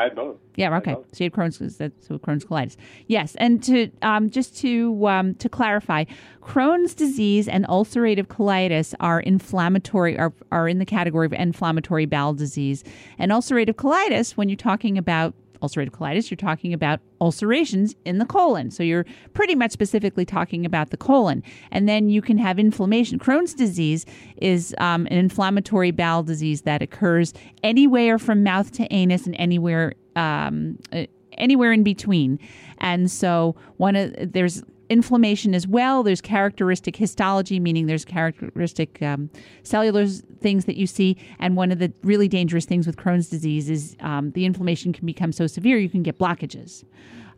I 0.00 0.04
had 0.04 0.16
both. 0.16 0.38
Yeah, 0.56 0.74
okay. 0.78 0.94
So 1.12 1.24
you 1.24 1.26
had 1.26 1.32
Crohn's, 1.34 1.76
so 1.76 2.18
Crohn's 2.18 2.46
colitis. 2.46 2.76
Yes, 3.06 3.34
and 3.36 3.62
to 3.64 3.90
um, 4.00 4.30
just 4.30 4.56
to 4.58 5.06
um, 5.06 5.34
to 5.34 5.48
clarify, 5.50 6.04
Crohn's 6.40 6.94
disease 6.94 7.46
and 7.48 7.66
ulcerative 7.66 8.26
colitis 8.26 8.94
are 9.00 9.20
inflammatory 9.20 10.18
are 10.18 10.32
are 10.50 10.68
in 10.68 10.78
the 10.78 10.86
category 10.86 11.26
of 11.26 11.34
inflammatory 11.34 12.06
bowel 12.06 12.32
disease. 12.32 12.82
And 13.18 13.30
ulcerative 13.30 13.74
colitis, 13.74 14.38
when 14.38 14.48
you're 14.48 14.56
talking 14.56 14.96
about 14.96 15.34
ulcerative 15.62 15.90
colitis, 15.90 16.30
you're 16.30 16.36
talking 16.36 16.72
about 16.72 17.00
ulcerations 17.20 17.94
in 18.04 18.18
the 18.18 18.26
colon. 18.26 18.70
So 18.70 18.82
you're 18.82 19.06
pretty 19.34 19.54
much 19.54 19.72
specifically 19.72 20.24
talking 20.24 20.64
about 20.64 20.90
the 20.90 20.96
colon. 20.96 21.42
And 21.70 21.88
then 21.88 22.08
you 22.08 22.22
can 22.22 22.38
have 22.38 22.58
inflammation. 22.58 23.18
Crohn's 23.18 23.54
disease 23.54 24.06
is 24.38 24.74
um, 24.78 25.06
an 25.06 25.18
inflammatory 25.18 25.90
bowel 25.90 26.22
disease 26.22 26.62
that 26.62 26.82
occurs 26.82 27.32
anywhere 27.62 28.18
from 28.18 28.42
mouth 28.42 28.72
to 28.72 28.92
anus 28.92 29.26
and 29.26 29.36
anywhere 29.38 29.94
um, 30.16 30.78
uh, 30.92 31.04
anywhere 31.38 31.72
in 31.72 31.82
between. 31.82 32.38
And 32.78 33.10
so 33.10 33.56
one 33.76 33.96
of 33.96 34.14
there's 34.32 34.62
inflammation 34.90 35.54
as 35.54 35.66
well. 35.66 36.02
There's 36.02 36.20
characteristic 36.20 36.96
histology, 36.96 37.58
meaning 37.60 37.86
there's 37.86 38.04
characteristic 38.04 39.00
um, 39.00 39.30
cellular 39.62 40.06
things 40.06 40.66
that 40.66 40.76
you 40.76 40.86
see. 40.86 41.16
And 41.38 41.56
one 41.56 41.70
of 41.72 41.78
the 41.78 41.92
really 42.02 42.28
dangerous 42.28 42.66
things 42.66 42.86
with 42.86 42.96
Crohn's 42.96 43.28
disease 43.28 43.70
is 43.70 43.96
um, 44.00 44.32
the 44.32 44.44
inflammation 44.44 44.92
can 44.92 45.06
become 45.06 45.32
so 45.32 45.46
severe 45.46 45.78
you 45.78 45.88
can 45.88 46.02
get 46.02 46.18
blockages. 46.18 46.84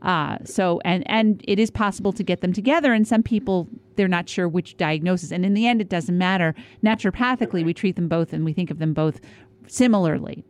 Uh, 0.01 0.37
so 0.45 0.81
and 0.85 1.05
and 1.09 1.45
it 1.47 1.61
is 1.61 1.71
possible 1.71 2.13
to 2.13 2.25
get 2.25 2.41
them 2.41 2.53
together. 2.53 2.93
And 2.93 3.07
some 3.07 3.23
people 3.23 3.69
they're 3.95 4.09
not 4.09 4.29
sure 4.29 4.49
which 4.49 4.77
diagnosis. 4.77 5.31
And 5.31 5.45
in 5.47 5.55
the 5.55 5.67
end, 5.67 5.81
it 5.81 5.89
doesn't 5.89 6.19
matter. 6.19 6.55
Naturopathically, 6.83 7.65
we 7.65 7.73
treat 7.75 7.95
them 7.95 8.09
both, 8.09 8.33
and 8.33 8.45
we 8.45 8.53
think 8.53 8.71
of 8.71 8.79
them 8.79 8.95
both 8.95 9.21
similarly. 9.69 10.45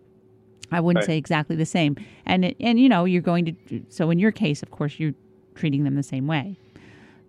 I 0.70 0.80
wouldn't 0.80 1.02
Right. 1.02 1.12
say 1.14 1.18
exactly 1.18 1.54
the 1.54 1.66
same. 1.66 1.96
And 2.24 2.46
it, 2.46 2.56
and 2.60 2.80
you 2.80 2.88
know 2.88 3.04
you're 3.04 3.20
going 3.20 3.44
to 3.44 3.82
so 3.88 4.10
in 4.10 4.18
your 4.18 4.32
case, 4.32 4.62
of 4.62 4.70
course, 4.70 4.98
you're 4.98 5.14
treating 5.54 5.84
them 5.84 5.96
the 5.96 6.02
same 6.02 6.26
way. 6.26 6.56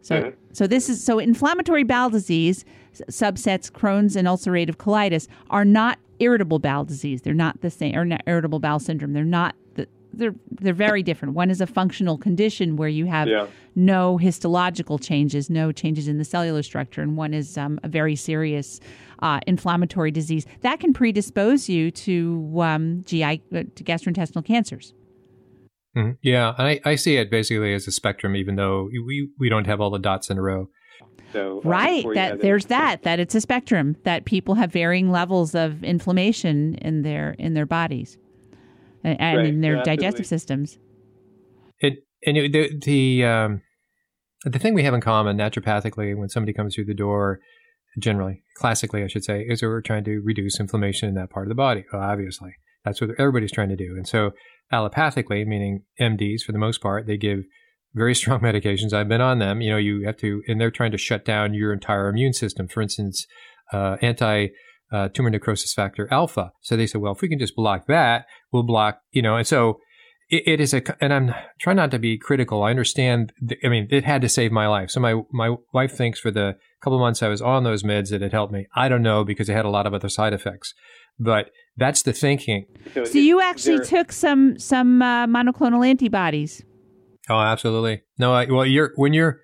So 0.04 0.22
Mhm. 0.22 0.34
so 0.52 0.68
this 0.68 0.90
is 0.90 1.04
so 1.04 1.18
inflammatory 1.18 1.84
bowel 1.84 2.10
disease 2.12 2.64
subsets 3.10 3.72
Crohn's 3.72 4.16
and 4.16 4.28
ulcerative 4.28 4.76
colitis 4.76 5.28
are 5.50 5.66
not 5.66 5.98
irritable 6.20 6.60
bowel 6.60 6.84
disease. 6.86 7.22
They're 7.24 7.34
not 7.34 7.62
the 7.62 7.72
same 7.72 7.96
or 7.96 8.06
not 8.06 8.22
irritable 8.28 8.60
bowel 8.60 8.80
syndrome. 8.80 9.14
They're 9.14 9.24
not 9.24 9.56
the, 9.76 9.88
they're 10.14 10.36
they're 10.52 10.74
very 10.74 11.02
different. 11.04 11.34
One 11.36 11.50
is 11.50 11.60
a 11.62 11.66
functional 11.68 12.18
condition 12.18 12.76
where 12.76 12.90
you 12.90 13.06
have 13.08 13.28
Yeah. 13.30 13.48
no 13.76 14.18
histological 14.18 15.00
changes, 15.00 15.50
no 15.50 15.72
changes 15.72 16.08
in 16.08 16.18
the 16.18 16.26
cellular 16.26 16.62
structure, 16.64 17.02
and 17.02 17.18
one 17.18 17.34
is 17.34 17.58
um, 17.58 17.80
a 17.82 17.88
very 17.88 18.16
serious 18.16 18.80
uh, 19.20 19.40
inflammatory 19.48 20.12
disease 20.12 20.46
that 20.62 20.82
can 20.82 20.92
predispose 20.94 21.70
you 21.70 21.90
to 21.92 22.52
um, 22.62 23.02
GI 23.06 23.42
uh, 23.56 23.64
to 23.76 23.84
gastrointestinal 23.86 24.44
cancers. 24.46 24.94
Mhm. 25.96 26.18
Yeah, 26.22 26.54
I, 26.58 26.80
I 26.86 26.96
see 26.96 27.18
it 27.18 27.30
basically 27.30 27.74
as 27.74 27.88
a 27.88 27.92
spectrum, 27.92 28.36
even 28.36 28.56
though 28.56 28.90
we, 28.92 29.30
we 29.40 29.50
don't 29.50 29.66
have 29.66 29.80
all 29.80 29.92
the 29.92 30.00
dots 30.00 30.30
in 30.30 30.38
a 30.38 30.42
row. 30.42 30.70
So 31.34 31.60
uh, 31.60 31.62
Right. 31.70 31.98
before 31.98 32.16
That 32.16 32.30
had 32.32 32.40
the- 32.40 32.42
there's 32.44 32.66
that. 32.66 33.04
That 33.04 33.20
it's 33.20 33.36
a 33.36 33.42
spectrum. 33.42 33.96
That 34.04 34.26
people 34.26 34.56
have 34.56 34.72
varying 34.72 35.12
levels 35.12 35.54
of 35.56 35.84
inflammation 35.84 36.76
in 36.76 37.02
their 37.04 37.32
in 37.40 37.54
their 37.54 37.66
bodies 37.66 38.18
and, 39.04 39.20
and 39.22 39.38
Right. 39.38 39.48
in 39.48 39.62
their 39.62 39.78
Yeah, 39.78 39.84
digestive 39.84 40.22
absolutely. 40.22 40.28
systems. 40.28 40.78
It 41.80 41.94
and 42.26 42.38
it, 42.38 42.52
the 42.54 42.80
the 42.86 43.26
um, 43.26 43.62
the 44.46 44.60
thing 44.60 44.74
we 44.74 44.84
have 44.84 44.94
in 44.94 45.02
common 45.02 45.38
naturopathically 45.38 46.16
when 46.18 46.30
somebody 46.30 46.54
comes 46.54 46.76
through 46.76 46.86
the 46.86 46.94
door, 46.94 47.40
generally, 48.00 48.42
classically, 48.58 49.04
I 49.04 49.08
should 49.08 49.24
say, 49.24 49.42
is 49.48 49.60
that 49.62 49.68
we're 49.68 49.82
trying 49.82 50.04
to 50.06 50.22
reduce 50.24 50.60
inflammation 50.60 51.08
in 51.10 51.16
that 51.16 51.30
part 51.30 51.46
of 51.46 51.50
the 51.50 51.56
body. 51.56 51.86
Well, 51.94 52.02
obviously, 52.02 52.52
that's 52.84 53.00
what 53.02 53.12
everybody's 53.20 53.52
trying 53.52 53.70
to 53.70 53.76
do. 53.76 53.94
And 53.96 54.08
so, 54.08 54.32
allopathically, 54.74 55.46
meaning 55.46 55.84
MDs 56.02 56.42
for 56.42 56.52
the 56.52 56.58
most 56.58 56.82
part, 56.82 57.08
they 57.08 57.18
give 57.18 57.44
very 57.94 58.16
strong 58.22 58.40
medications. 58.40 58.94
I've 58.94 59.08
been 59.08 59.22
on 59.22 59.40
them. 59.40 59.62
You 59.62 59.72
know, 59.72 59.78
you 59.78 60.06
have 60.06 60.18
to, 60.18 60.42
and 60.48 60.60
they're 60.60 60.72
trying 60.72 60.92
to 60.92 60.98
shut 60.98 61.24
down 61.24 61.54
your 61.54 61.72
entire 61.72 62.10
immune 62.10 62.34
system. 62.34 62.68
For 62.68 62.82
instance, 62.82 63.26
uh, 63.72 63.98
anti 64.02 64.48
uh, 64.92 65.10
tumor 65.10 65.30
necrosis 65.30 65.74
factor 65.74 66.08
alpha. 66.12 66.52
So 66.62 66.76
they 66.76 66.86
said, 66.86 67.02
well, 67.02 67.14
if 67.14 67.22
we 67.22 67.30
can 67.30 67.40
just 67.40 67.56
block 67.56 67.88
that, 67.88 68.26
we'll 68.52 68.64
block, 68.64 69.00
you 69.12 69.24
know, 69.24 69.38
and 69.38 69.48
so 69.48 69.80
it, 70.30 70.44
it 70.46 70.62
is 70.62 70.74
a, 70.74 70.84
and 71.04 71.14
I'm 71.14 71.34
trying 71.60 71.78
not 71.78 71.92
to 71.92 72.00
be 72.00 72.18
critical. 72.18 72.64
I 72.64 72.70
understand. 72.70 73.34
I 73.64 73.70
mean, 73.70 73.88
it 73.90 74.04
had 74.04 74.22
to 74.22 74.30
save 74.30 74.52
my 74.52 74.68
life. 74.68 74.92
So 74.92 75.00
my 75.00 75.22
my 75.32 75.56
wife 75.74 75.96
thinks 75.96 76.20
for 76.20 76.32
the 76.32 76.58
couple 76.84 77.00
months 77.00 77.24
I 77.24 77.30
was 77.30 77.42
on 77.42 77.64
those 77.64 77.84
meds 77.84 78.10
that 78.10 78.22
it 78.22 78.34
helped 78.34 78.54
me. 78.54 78.68
I 78.76 78.90
don't 78.90 79.02
know 79.02 79.24
because 79.24 79.50
it 79.50 79.54
had 79.54 79.66
a 79.66 79.70
lot 79.70 79.88
of 79.88 79.94
other 79.94 80.10
side 80.10 80.34
effects, 80.34 80.74
but 81.20 81.50
that's 81.78 82.04
the 82.04 82.14
thinking. 82.14 82.66
So 82.94 83.02
is 83.02 83.16
you 83.16 83.42
actually 83.42 83.78
there- 83.78 83.86
took 83.86 84.12
some 84.12 84.58
some 84.60 85.02
uh, 85.02 85.28
monoclonal 85.28 85.88
antibodies. 85.88 86.64
Oh, 87.30 87.40
absolutely. 87.40 88.02
No, 88.18 88.34
I, 88.34 88.46
well, 88.46 88.66
you're 88.66 88.92
when 88.96 89.14
you're 89.14 89.40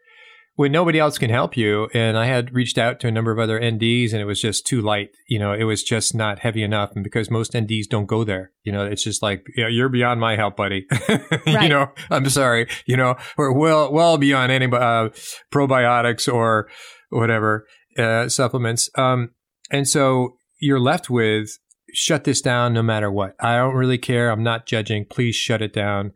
when 0.55 0.73
nobody 0.73 0.99
else 0.99 1.17
can 1.17 1.29
help 1.29 1.55
you, 1.55 1.87
and 1.93 2.17
I 2.17 2.25
had 2.25 2.53
reached 2.53 2.77
out 2.77 2.99
to 2.99 3.07
a 3.07 3.11
number 3.11 3.31
of 3.31 3.39
other 3.39 3.57
NDs, 3.57 4.11
and 4.11 4.19
it 4.21 4.25
was 4.25 4.41
just 4.41 4.67
too 4.67 4.81
light. 4.81 5.11
You 5.29 5.39
know, 5.39 5.53
it 5.53 5.63
was 5.63 5.81
just 5.83 6.13
not 6.13 6.39
heavy 6.39 6.61
enough, 6.63 6.91
and 6.93 7.03
because 7.03 7.31
most 7.31 7.53
NDs 7.53 7.87
don't 7.89 8.05
go 8.07 8.25
there, 8.25 8.51
you 8.63 8.73
know, 8.73 8.85
it's 8.85 9.03
just 9.03 9.23
like 9.23 9.45
yeah, 9.55 9.69
you're 9.69 9.87
beyond 9.87 10.19
my 10.19 10.35
help, 10.35 10.57
buddy. 10.57 10.85
Right. 11.47 11.63
you 11.63 11.69
know, 11.69 11.87
I'm 12.11 12.29
sorry. 12.29 12.67
You 12.85 12.97
know, 12.97 13.15
or 13.37 13.53
well, 13.57 13.91
well 13.93 14.17
beyond 14.17 14.51
any 14.51 14.65
uh, 14.65 15.09
probiotics 15.51 16.31
or 16.31 16.67
whatever 17.09 17.65
uh, 17.97 18.27
supplements. 18.29 18.89
Um, 18.95 19.29
and 19.71 19.87
so 19.87 20.35
you're 20.59 20.79
left 20.79 21.09
with 21.09 21.57
shut 21.93 22.23
this 22.23 22.41
down 22.41 22.73
no 22.73 22.83
matter 22.83 23.11
what. 23.11 23.35
I 23.39 23.57
don't 23.57 23.75
really 23.75 23.97
care. 23.97 24.29
I'm 24.29 24.43
not 24.43 24.65
judging. 24.65 25.05
Please 25.05 25.35
shut 25.35 25.61
it 25.61 25.73
down. 25.73 26.13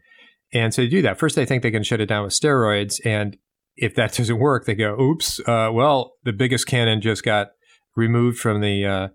And 0.54 0.74
so 0.74 0.84
they 0.84 0.88
do 0.88 1.02
that. 1.02 1.20
First, 1.20 1.36
they 1.36 1.46
think 1.46 1.64
they 1.64 1.72
can 1.72 1.84
shut 1.84 2.02
it 2.02 2.06
down 2.08 2.24
with 2.24 2.34
steroids. 2.34 3.00
And 3.06 3.38
if 3.76 3.96
that 3.96 4.14
doesn't 4.18 4.40
work, 4.40 4.66
they 4.66 4.76
go, 4.76 5.00
oops, 5.00 5.40
uh, 5.48 5.70
well, 5.72 6.14
the 6.24 6.34
biggest 6.34 6.68
cannon 6.68 7.02
just 7.02 7.24
got 7.24 7.50
removed 7.96 8.40
from 8.40 8.62
the, 8.62 8.86
uh, 8.86 9.08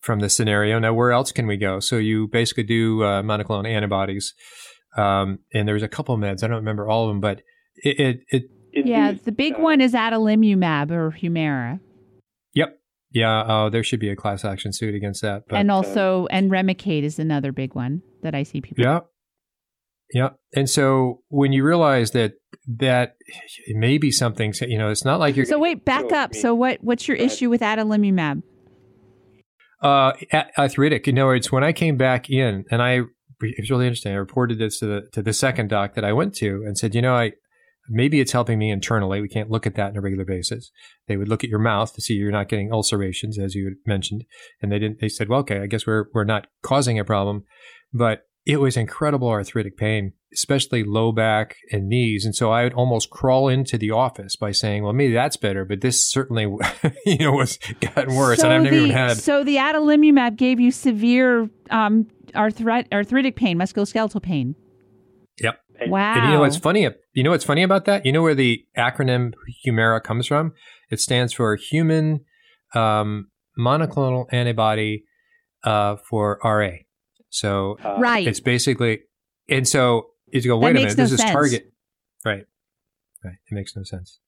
from 0.00 0.20
the 0.20 0.28
scenario. 0.28 0.78
Now, 0.78 0.94
where 0.94 1.12
else 1.12 1.32
can 1.32 1.46
we 1.46 1.56
go? 1.56 1.80
So 1.80 1.96
you 1.96 2.28
basically 2.28 2.64
do 2.64 3.02
uh, 3.02 3.22
monoclonal 3.22 3.68
antibodies. 3.68 4.34
Um, 4.96 5.40
and 5.52 5.66
there's 5.66 5.82
a 5.82 5.88
couple 5.88 6.16
meds. 6.16 6.44
I 6.44 6.46
don't 6.46 6.56
remember 6.56 6.88
all 6.88 7.04
of 7.04 7.08
them, 7.08 7.20
but 7.20 7.42
it, 7.76 7.98
it, 7.98 8.20
it 8.28 8.42
induced, 8.72 8.88
Yeah, 8.88 9.12
the 9.12 9.32
big 9.32 9.54
uh, 9.54 9.58
one 9.58 9.80
is 9.80 9.92
adalimumab 9.92 10.90
or 10.90 11.10
Humira, 11.10 11.72
yep. 11.72 11.80
Yeah. 13.14 13.40
Uh, 13.40 13.70
there 13.70 13.82
should 13.82 14.00
be 14.00 14.10
a 14.10 14.16
class 14.16 14.44
action 14.44 14.72
suit 14.72 14.94
against 14.94 15.22
that. 15.22 15.44
But 15.48 15.56
and 15.56 15.70
also 15.70 16.26
and 16.30 16.50
Remicade 16.50 17.04
is 17.04 17.18
another 17.18 17.52
big 17.52 17.74
one 17.74 18.02
that 18.22 18.34
I 18.34 18.42
see 18.42 18.60
people. 18.60 18.84
Yeah. 18.84 19.00
Yeah. 20.12 20.30
And 20.54 20.68
so 20.68 21.22
when 21.28 21.52
you 21.52 21.64
realize 21.64 22.10
that 22.10 22.34
that 22.78 23.16
it 23.66 23.76
may 23.76 23.96
be 23.96 24.10
something, 24.10 24.52
you 24.60 24.78
know, 24.78 24.90
it's 24.90 25.04
not 25.04 25.18
like 25.18 25.36
you're 25.36 25.46
So 25.46 25.58
wait, 25.58 25.84
back 25.84 26.12
up. 26.12 26.34
So 26.34 26.54
what 26.54 26.82
what's 26.82 27.08
your 27.08 27.16
issue 27.16 27.48
with 27.48 27.62
adalimumab? 27.62 28.42
uh, 29.84 30.12
a- 30.32 30.60
arthritic. 30.60 31.06
You 31.06 31.12
know, 31.12 31.30
it's 31.30 31.52
when 31.52 31.62
I 31.62 31.72
came 31.72 31.96
back 31.96 32.30
in 32.30 32.64
and 32.70 32.82
I, 32.82 33.00
it 33.42 33.60
was 33.60 33.70
really 33.70 33.86
interesting. 33.86 34.12
I 34.12 34.16
reported 34.16 34.58
this 34.58 34.78
to 34.78 34.86
the, 34.86 35.02
to 35.12 35.22
the 35.22 35.32
second 35.32 35.68
doc 35.68 35.94
that 35.94 36.04
I 36.04 36.12
went 36.12 36.34
to 36.36 36.62
and 36.66 36.76
said, 36.78 36.94
you 36.94 37.02
know, 37.02 37.14
I, 37.14 37.32
maybe 37.88 38.20
it's 38.20 38.32
helping 38.32 38.58
me 38.58 38.70
internally. 38.70 39.20
We 39.20 39.28
can't 39.28 39.50
look 39.50 39.66
at 39.66 39.74
that 39.76 39.90
on 39.90 39.96
a 39.96 40.00
regular 40.00 40.24
basis. 40.24 40.70
They 41.08 41.16
would 41.16 41.28
look 41.28 41.44
at 41.44 41.50
your 41.50 41.58
mouth 41.58 41.94
to 41.94 42.00
see 42.00 42.14
you're 42.14 42.30
not 42.30 42.48
getting 42.48 42.72
ulcerations, 42.72 43.38
as 43.38 43.54
you 43.54 43.76
mentioned. 43.86 44.24
And 44.62 44.72
they 44.72 44.78
didn't, 44.78 45.00
they 45.00 45.08
said, 45.08 45.28
well, 45.28 45.40
okay, 45.40 45.60
I 45.60 45.66
guess 45.66 45.86
we're, 45.86 46.06
we're 46.12 46.24
not 46.24 46.46
causing 46.62 46.98
a 46.98 47.04
problem. 47.04 47.44
But 47.92 48.26
it 48.46 48.60
was 48.60 48.76
incredible 48.76 49.28
arthritic 49.28 49.76
pain, 49.76 50.12
especially 50.32 50.84
low 50.84 51.12
back 51.12 51.56
and 51.72 51.88
knees. 51.88 52.24
And 52.24 52.34
so 52.34 52.52
I 52.52 52.64
would 52.64 52.74
almost 52.74 53.10
crawl 53.10 53.48
into 53.48 53.78
the 53.78 53.90
office 53.90 54.36
by 54.36 54.52
saying, 54.52 54.84
well, 54.84 54.92
maybe 54.92 55.14
that's 55.14 55.36
better, 55.36 55.64
but 55.64 55.80
this 55.80 56.06
certainly, 56.06 56.42
you 57.06 57.18
know, 57.18 57.32
was 57.32 57.58
gotten 57.80 58.14
worse. 58.14 58.40
So 58.40 58.46
and 58.46 58.54
I've 58.54 58.62
never 58.62 58.76
the, 58.76 58.82
even 58.82 58.96
had. 58.96 59.16
So 59.16 59.44
the 59.44 59.56
adalimumab 59.56 60.36
gave 60.36 60.60
you 60.60 60.70
severe 60.70 61.48
um, 61.70 62.06
arthrit- 62.34 62.92
arthritic 62.92 63.36
pain, 63.36 63.58
musculoskeletal 63.58 64.22
pain. 64.22 64.54
Yep. 65.74 65.82
And- 65.82 65.90
Wow. 65.90 66.14
And 66.14 66.24
you 66.26 66.32
know 66.32 66.40
what's 66.40 66.56
funny? 66.56 66.88
You 67.12 67.22
know 67.22 67.30
what's 67.30 67.44
funny 67.44 67.62
about 67.62 67.84
that? 67.86 68.06
You 68.06 68.12
know 68.12 68.22
where 68.22 68.34
the 68.34 68.64
acronym 68.76 69.32
Humira 69.66 70.02
comes 70.02 70.26
from? 70.26 70.52
It 70.90 71.00
stands 71.00 71.32
for 71.32 71.56
Human 71.56 72.20
um, 72.74 73.28
Monoclonal 73.58 74.26
Antibody 74.32 75.04
uh, 75.64 75.96
for 76.08 76.38
RA. 76.44 76.70
So 77.30 77.76
uh, 77.84 77.96
right. 77.98 78.26
it's 78.26 78.40
basically, 78.40 79.00
and 79.48 79.66
so 79.66 80.10
you 80.32 80.42
go, 80.42 80.58
wait 80.58 80.70
a 80.70 80.74
minute, 80.74 80.96
no 80.96 81.04
this 81.04 81.12
is. 81.12 81.20
Target. 81.20 81.72
Right. 82.24 82.44
Right. 83.24 83.34
It 83.50 83.54
makes 83.54 83.74
no 83.76 83.82
sense. 83.82 84.20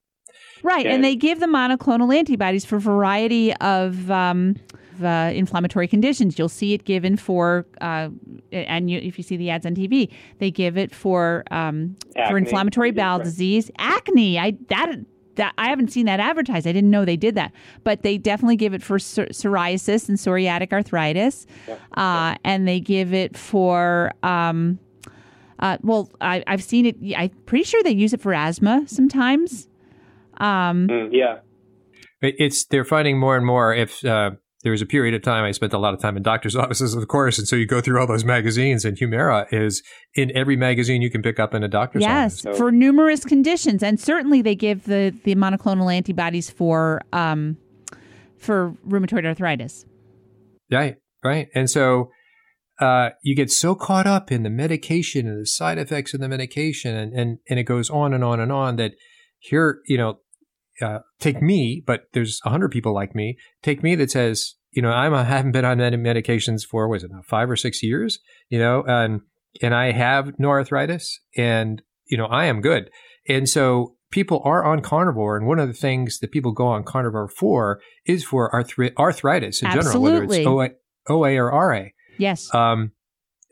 Right, 0.62 0.86
Yeah. 0.86 0.94
and 0.94 1.04
they 1.04 1.16
give 1.16 1.40
the 1.40 1.46
monoclonal 1.46 2.14
antibodies 2.14 2.64
for 2.64 2.76
a 2.76 2.80
variety 2.80 3.54
of, 3.56 4.10
um, 4.10 4.56
of, 4.96 5.04
uh, 5.04 5.30
inflammatory 5.34 5.88
conditions. 5.88 6.38
You'll 6.38 6.48
see 6.48 6.72
it 6.72 6.84
given 6.84 7.16
for, 7.16 7.66
uh, 7.80 8.08
and 8.52 8.90
you, 8.90 8.98
if 8.98 9.18
you 9.18 9.24
see 9.24 9.36
the 9.36 9.50
ads 9.50 9.66
on 9.66 9.74
TV, 9.74 10.12
they 10.38 10.50
give 10.50 10.76
it 10.76 10.94
for 10.94 11.44
um, 11.50 11.96
for 12.28 12.36
inflammatory 12.38 12.90
bowel 12.90 13.18
right. 13.18 13.24
disease, 13.24 13.70
acne. 13.78 14.38
I 14.38 14.56
that. 14.68 14.96
That, 15.36 15.52
I 15.58 15.68
haven't 15.68 15.88
seen 15.92 16.06
that 16.06 16.18
advertised. 16.18 16.66
I 16.66 16.72
didn't 16.72 16.90
know 16.90 17.04
they 17.04 17.18
did 17.18 17.34
that, 17.34 17.52
but 17.84 18.00
they 18.00 18.16
definitely 18.16 18.56
give 18.56 18.72
it 18.72 18.82
for 18.82 18.96
psor- 18.96 19.28
psoriasis 19.28 20.08
and 20.08 20.16
psoriatic 20.16 20.72
arthritis, 20.72 21.46
Yeah. 21.68 21.74
uh, 21.94 22.36
and 22.42 22.66
they 22.66 22.80
give 22.80 23.12
it 23.12 23.36
for. 23.36 24.12
Um, 24.22 24.78
uh, 25.58 25.76
well, 25.82 26.10
I, 26.22 26.42
I've 26.46 26.62
seen 26.62 26.86
it. 26.86 26.96
I'm 27.14 27.28
pretty 27.44 27.64
sure 27.64 27.82
they 27.82 27.90
use 27.90 28.14
it 28.14 28.22
for 28.22 28.32
asthma 28.32 28.84
sometimes. 28.86 29.68
Um, 30.38 30.88
Mm, 30.88 31.08
yeah. 31.12 31.40
It's 32.22 32.64
they're 32.64 32.86
finding 32.86 33.18
more 33.18 33.36
and 33.36 33.44
more. 33.44 33.74
If 33.74 34.02
uh, 34.06 34.30
there 34.66 34.72
was 34.72 34.82
a 34.82 34.86
period 34.86 35.14
of 35.14 35.22
time 35.22 35.44
I 35.44 35.52
spent 35.52 35.72
a 35.74 35.78
lot 35.78 35.94
of 35.94 36.00
time 36.00 36.16
in 36.16 36.24
doctors' 36.24 36.56
offices, 36.64 36.92
of 36.92 37.06
course, 37.06 37.38
and 37.38 37.46
so 37.46 37.54
you 37.54 37.66
go 37.66 37.80
through 37.80 38.00
all 38.00 38.06
those 38.08 38.24
magazines, 38.24 38.84
and 38.84 38.98
Humira 38.98 39.46
is 39.52 39.80
in 40.16 40.36
every 40.36 40.56
magazine 40.56 41.02
you 41.02 41.08
can 41.08 41.22
pick 41.22 41.38
up 41.38 41.54
in 41.54 41.62
a 41.62 41.68
doctor's 41.68 42.02
Yes, 42.02 42.32
office. 42.32 42.40
So- 42.40 42.54
for 42.54 42.72
numerous 42.72 43.24
conditions, 43.24 43.84
and 43.84 44.00
certainly 44.00 44.42
they 44.42 44.56
give 44.56 44.82
the 44.86 45.14
the 45.22 45.36
monoclonal 45.36 45.94
antibodies 45.94 46.50
for 46.50 47.00
um, 47.12 47.58
for 48.38 48.74
rheumatoid 48.84 49.24
arthritis. 49.24 49.86
Right, 50.68 50.96
right. 51.22 51.46
And 51.54 51.70
so 51.70 52.10
uh, 52.80 53.10
you 53.22 53.36
get 53.36 53.52
so 53.52 53.76
caught 53.76 54.08
up 54.08 54.32
in 54.32 54.42
the 54.42 54.50
medication 54.50 55.28
and 55.28 55.42
the 55.42 55.46
side 55.46 55.78
effects 55.78 56.12
of 56.12 56.18
the 56.18 56.28
medication, 56.28 56.96
and, 56.96 57.12
and, 57.12 57.38
and 57.48 57.60
it 57.60 57.64
goes 57.64 57.88
on 57.88 58.12
and 58.12 58.24
on 58.24 58.40
and 58.40 58.50
on 58.50 58.74
that 58.78 58.94
here, 59.38 59.78
you 59.86 59.96
know, 59.96 60.18
uh, 60.82 60.98
take 61.20 61.40
me, 61.40 61.82
but 61.86 62.02
there's 62.12 62.40
a 62.44 62.50
hundred 62.50 62.70
people 62.70 62.92
like 62.92 63.14
me. 63.14 63.38
Take 63.62 63.82
me 63.82 63.94
that 63.94 64.10
says, 64.10 64.55
you 64.76 64.82
know, 64.82 64.90
I'm, 64.90 65.12
I 65.22 65.24
haven't 65.24 65.52
been 65.52 65.64
on 65.64 65.78
med- 65.78 65.94
medications 65.94 66.60
for, 66.70 66.86
was 66.88 67.02
it 67.02 67.10
now, 67.10 67.22
five 67.26 67.50
or 67.50 67.56
six 67.56 67.82
years, 67.82 68.20
you 68.48 68.58
know, 68.58 68.84
and, 68.86 69.22
and 69.62 69.74
I 69.74 69.90
have 69.92 70.38
no 70.38 70.50
arthritis 70.50 71.18
and, 71.36 71.82
you 72.04 72.16
know, 72.18 72.26
I 72.26 72.44
am 72.46 72.60
good. 72.60 72.90
And 73.28 73.48
so 73.48 73.96
people 74.10 74.40
are 74.44 74.64
on 74.64 74.82
carnivore. 74.82 75.36
And 75.36 75.46
one 75.46 75.58
of 75.58 75.66
the 75.66 75.74
things 75.74 76.20
that 76.20 76.30
people 76.30 76.52
go 76.52 76.66
on 76.66 76.84
carnivore 76.84 77.28
for 77.28 77.80
is 78.04 78.22
for 78.22 78.50
arthri- 78.52 78.94
arthritis 78.96 79.62
in 79.62 79.70
general, 79.72 80.00
whether 80.02 80.22
it's 80.24 80.46
OA, 80.46 80.68
OA 81.08 81.36
or 81.36 81.50
RA. 81.50 81.86
Yes, 82.18 82.54
Um, 82.54 82.92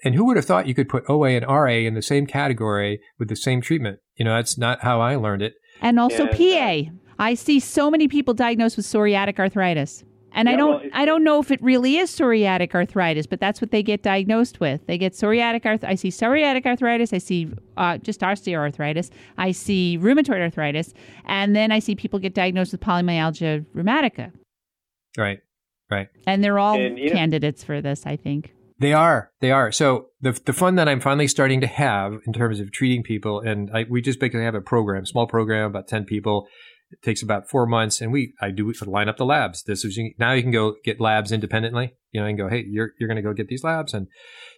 and 0.05 0.15
who 0.15 0.27
would 0.27 0.37
have 0.37 0.45
thought 0.45 0.67
you 0.67 0.75
could 0.75 0.89
put 0.89 1.05
OA 1.09 1.31
and 1.31 1.47
RA 1.47 1.73
in 1.89 1.95
the 1.95 2.03
same 2.03 2.27
category 2.27 3.01
with 3.19 3.29
the 3.29 3.37
same 3.37 3.61
treatment? 3.63 3.99
You 4.17 4.25
know, 4.27 4.35
that's 4.37 4.57
not 4.59 4.83
how 4.83 5.01
I 5.01 5.17
learned 5.17 5.43
it. 5.43 5.55
and 5.81 5.99
also 5.99 6.27
and, 6.27 6.35
uh, 6.35 6.37
PA. 6.37 6.91
I 7.19 7.35
see 7.35 7.59
so 7.61 7.91
many 7.91 8.09
people 8.09 8.35
diagnosed 8.35 8.77
with 8.77 8.87
psoriatic 8.87 9.39
arthritis. 9.39 10.05
And 10.35 10.49
I 10.49 10.57
don't 10.57 10.83
well, 10.83 10.91
I 10.93 11.05
don't 11.05 11.23
know 11.23 11.41
if 11.41 11.51
it 11.51 11.63
really 11.63 11.97
is 11.97 12.11
psoriatic 12.11 12.75
arthritis, 12.75 13.27
but 13.27 13.41
that's 13.41 13.61
what 13.61 13.71
they 13.71 13.83
get 13.83 14.03
diagnosed 14.03 14.61
with. 14.61 14.87
They 14.87 14.99
get 14.99 15.13
psoriatic 15.13 15.65
arth 15.65 15.85
I 15.85 15.95
see 15.95 16.09
psoriatic 16.11 16.67
arthritis, 16.67 17.13
I 17.13 17.19
see 17.19 17.51
uh, 17.77 17.99
just 17.99 18.21
osteoarthritis, 18.21 19.11
I 19.39 19.53
see 19.53 19.99
rheumatoid 20.01 20.41
arthritis, 20.41 20.93
and 21.25 21.55
then 21.55 21.71
I 21.73 21.79
see 21.79 21.95
people 21.95 22.19
get 22.19 22.35
diagnosed 22.35 22.73
with 22.73 22.81
polymyalgia 22.81 23.65
rheumatica. 23.75 24.33
Right. 25.17 25.39
Right. 25.91 26.09
And 26.27 26.43
they're 26.43 26.59
all 26.59 26.75
And, 26.81 26.99
you 26.99 27.11
know- 27.11 27.15
candidates 27.15 27.63
for 27.63 27.81
this, 27.81 28.05
I 28.05 28.17
think. 28.17 28.53
They 28.81 28.93
are. 28.93 29.31
They 29.41 29.53
are. 29.53 29.71
So 29.71 30.09
the 30.21 30.33
the 30.45 30.53
fun 30.53 30.75
that 30.75 30.89
I'm 30.89 31.01
finally 31.01 31.29
starting 31.29 31.61
to 31.61 31.67
have 31.69 32.15
in 32.27 32.33
terms 32.33 32.59
of 32.59 32.73
treating 32.73 33.05
people, 33.05 33.39
and 33.39 33.71
I, 33.73 33.85
we 33.89 34.03
just 34.03 34.19
basically 34.19 34.43
have 34.43 34.57
a 34.57 34.61
program, 34.61 35.07
small 35.07 35.29
program, 35.29 35.67
about 35.67 35.87
ten 35.87 36.05
people. 36.05 36.49
It 36.95 37.05
takes 37.05 37.23
about 37.23 37.49
four 37.51 37.67
months, 37.67 38.01
and 38.01 38.13
we 38.13 38.35
I 38.41 38.51
do 38.51 38.73
line 38.87 39.09
up 39.09 39.17
the 39.17 39.25
labs. 39.25 39.65
This 39.65 39.85
is 39.85 39.99
now 40.19 40.33
you 40.33 40.43
can 40.43 40.53
go 40.53 40.77
get 40.85 41.01
labs 41.01 41.33
independently. 41.33 41.95
You 42.13 42.21
know, 42.21 42.27
and 42.27 42.39
go, 42.39 42.49
hey, 42.49 42.65
you're 42.69 42.93
you're 42.99 43.09
going 43.09 43.17
to 43.17 43.23
go 43.23 43.33
get 43.33 43.49
these 43.49 43.65
labs, 43.65 43.93
and 43.93 44.07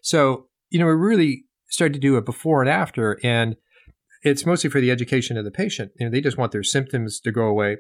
so 0.02 0.48
you 0.68 0.78
know 0.78 0.86
we 0.86 0.92
really 0.92 1.44
started 1.68 1.94
to 1.94 2.00
do 2.00 2.16
a 2.16 2.22
before 2.22 2.60
and 2.60 2.70
after, 2.70 3.18
and 3.24 3.56
it's 4.22 4.44
mostly 4.44 4.70
for 4.70 4.80
the 4.80 4.90
education 4.90 5.36
of 5.36 5.44
the 5.44 5.50
patient. 5.50 5.92
You 5.98 6.06
know, 6.06 6.12
they 6.12 6.20
just 6.20 6.36
want 6.38 6.52
their 6.52 6.62
symptoms 6.62 7.20
to 7.20 7.32
go 7.32 7.46
away 7.46 7.78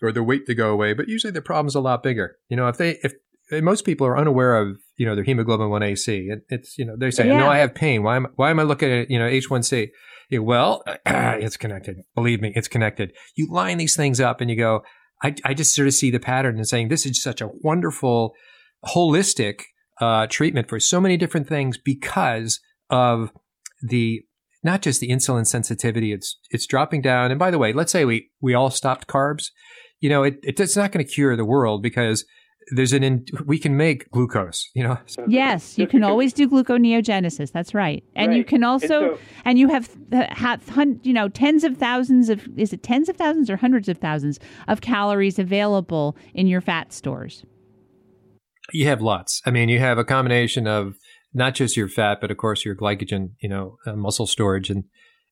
or 0.00 0.12
their 0.12 0.22
weight 0.22 0.46
to 0.46 0.54
go 0.54 0.70
away, 0.70 0.92
but 0.94 1.08
usually 1.08 1.32
their 1.32 1.42
problem's 1.42 1.74
a 1.74 1.80
lot 1.80 2.02
bigger. 2.02 2.36
You 2.48 2.56
know, 2.56 2.68
if 2.68 2.76
they 2.76 2.98
if 3.02 3.14
and 3.50 3.64
most 3.64 3.84
people 3.84 4.06
are 4.06 4.18
unaware 4.18 4.56
of 4.56 4.78
you 4.96 5.06
know 5.06 5.14
their 5.14 5.24
hemoglobin 5.24 5.68
1AC. 5.68 6.30
It, 6.30 6.40
it's 6.48 6.78
you 6.78 6.84
know 6.84 6.96
they 6.96 7.10
say 7.10 7.26
Yeah. 7.26 7.38
no, 7.38 7.48
I 7.48 7.58
have 7.58 7.74
pain. 7.74 8.02
Why 8.02 8.16
am 8.16 8.28
why 8.36 8.50
am 8.50 8.60
I 8.60 8.62
looking 8.62 8.90
at 8.90 9.10
you 9.10 9.18
know 9.18 9.28
H1C? 9.28 9.90
Well, 10.30 10.82
it's 11.06 11.56
connected. 11.56 11.96
Believe 12.14 12.40
me, 12.40 12.52
it's 12.54 12.68
connected. 12.68 13.12
You 13.34 13.48
line 13.50 13.78
these 13.78 13.96
things 13.96 14.20
up 14.20 14.40
and 14.40 14.50
you 14.50 14.56
go. 14.56 14.82
I 15.22 15.34
I 15.44 15.54
just 15.54 15.74
sort 15.74 15.88
of 15.88 15.94
see 15.94 16.10
the 16.10 16.20
pattern 16.20 16.56
and 16.56 16.68
saying 16.68 16.88
this 16.88 17.06
is 17.06 17.22
such 17.22 17.40
a 17.40 17.50
wonderful 17.62 18.34
holistic 18.86 19.62
uh, 20.00 20.26
treatment 20.28 20.68
for 20.68 20.78
so 20.78 21.00
many 21.00 21.16
different 21.16 21.48
things 21.48 21.78
because 21.78 22.60
of 22.90 23.32
the 23.82 24.22
not 24.62 24.82
just 24.82 25.00
the 25.00 25.08
insulin 25.08 25.46
sensitivity. 25.46 26.12
It's 26.12 26.38
it's 26.50 26.66
dropping 26.66 27.02
down. 27.02 27.30
And 27.30 27.38
by 27.38 27.50
the 27.50 27.58
way, 27.58 27.72
let's 27.72 27.92
say 27.92 28.04
we 28.04 28.30
we 28.40 28.54
all 28.54 28.70
stopped 28.70 29.08
carbs. 29.08 29.46
You 30.00 30.08
know, 30.08 30.22
it 30.24 30.36
it's 30.42 30.76
not 30.76 30.92
going 30.92 31.04
to 31.04 31.10
cure 31.10 31.36
the 31.36 31.44
world 31.44 31.82
because 31.82 32.24
there's 32.74 32.92
an 32.92 33.02
in, 33.02 33.24
we 33.46 33.58
can 33.58 33.76
make 33.76 34.10
glucose. 34.10 34.70
You 34.74 34.82
know, 34.84 34.98
So- 35.06 35.24
Yes, 35.28 35.78
you 35.78 35.86
can 35.86 36.02
always 36.04 36.32
do 36.32 36.48
gluconeogenesis. 36.48 37.52
That's 37.52 37.74
right. 37.74 38.02
And 38.14 38.32
you 38.34 38.38
Right. 38.40 38.46
can 38.48 38.56
And 38.56 38.64
also 38.64 38.86
so- 38.88 39.18
and 39.44 39.58
you 39.58 39.68
have 39.68 39.88
uh, 40.12 40.26
have 40.30 40.62
you 41.02 41.12
know 41.12 41.28
tens 41.28 41.64
of 41.64 41.76
thousands 41.76 42.28
of 42.28 42.46
is 42.58 42.72
it 42.72 42.82
tens 42.82 43.08
of 43.08 43.16
thousands 43.16 43.48
or 43.50 43.56
hundreds 43.56 43.88
of 43.88 43.98
thousands 43.98 44.38
of 44.68 44.80
calories 44.80 45.38
available 45.38 46.16
in 46.34 46.46
your 46.46 46.60
fat 46.60 46.92
stores. 46.92 47.44
you 48.72 48.86
have 48.86 49.00
lots. 49.00 49.40
I 49.46 49.50
mean, 49.50 49.68
you 49.70 49.78
have 49.78 49.96
a 49.98 50.04
combination 50.04 50.66
of 50.66 50.94
not 51.32 51.54
just 51.54 51.76
your 51.76 51.88
fat, 51.88 52.18
but 52.20 52.30
of 52.30 52.36
course 52.36 52.64
your 52.66 52.74
glycogen, 52.76 53.30
you 53.40 53.48
know, 53.48 53.78
uh, 53.86 53.94
muscle 53.96 54.26
storage, 54.26 54.68
and 54.70 54.84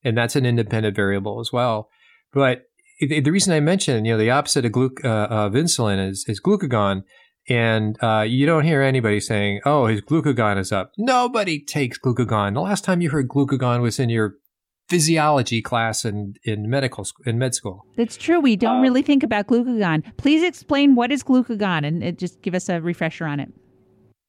and 0.05 0.17
that's 0.17 0.37
an 0.37 0.47
independent 0.47 0.95
variable 0.97 1.41
as 1.41 1.51
well. 1.53 1.91
But 2.33 2.63
the, 3.01 3.21
the 3.21 3.31
reason 3.33 3.53
I 3.53 3.61
mentioned, 3.61 4.07
you 4.07 4.13
know, 4.15 4.19
the 4.19 4.31
opposite 4.31 4.65
of 4.65 4.73
gluc- 4.73 5.05
uh, 5.05 5.27
of 5.29 5.53
insulin 5.53 5.99
is 6.09 6.25
is 6.29 6.41
glucagon, 6.41 7.03
and 7.49 7.97
uh, 8.03 8.25
you 8.27 8.47
don't 8.47 8.65
hear 8.65 8.83
anybody 8.83 9.21
saying, 9.21 9.61
"Oh, 9.65 9.87
his 9.87 10.01
glucagon 10.01 10.59
is 10.59 10.73
up." 10.73 10.93
Nobody 10.99 11.61
takes 11.65 11.99
glucagon. 11.99 12.55
The 12.55 12.61
last 12.61 12.85
time 12.85 13.01
you 13.01 13.11
heard 13.11 13.29
glucagon 13.29 13.81
was 13.83 13.99
in 13.99 14.09
your 14.09 14.35
physiology 14.89 15.61
class 15.63 16.05
in 16.05 16.35
in 16.45 16.69
medical 16.71 17.05
sc- 17.05 17.27
in 17.27 17.39
med 17.39 17.55
school. 17.55 17.85
That's 17.97 18.17
true. 18.17 18.41
We 18.41 18.57
don't 18.57 18.79
Uh, 18.79 18.83
really 18.83 19.03
think 19.03 19.23
about 19.23 19.47
glucagon. 19.49 20.03
Please 20.17 20.43
explain 20.43 20.95
what 20.95 21.11
is 21.11 21.23
glucagon 21.25 21.85
and 21.87 22.05
uh, 22.05 22.11
just 22.13 22.43
give 22.43 22.55
us 22.55 22.69
a 22.69 22.81
refresher 22.81 23.27
on 23.27 23.41
it. 23.41 23.49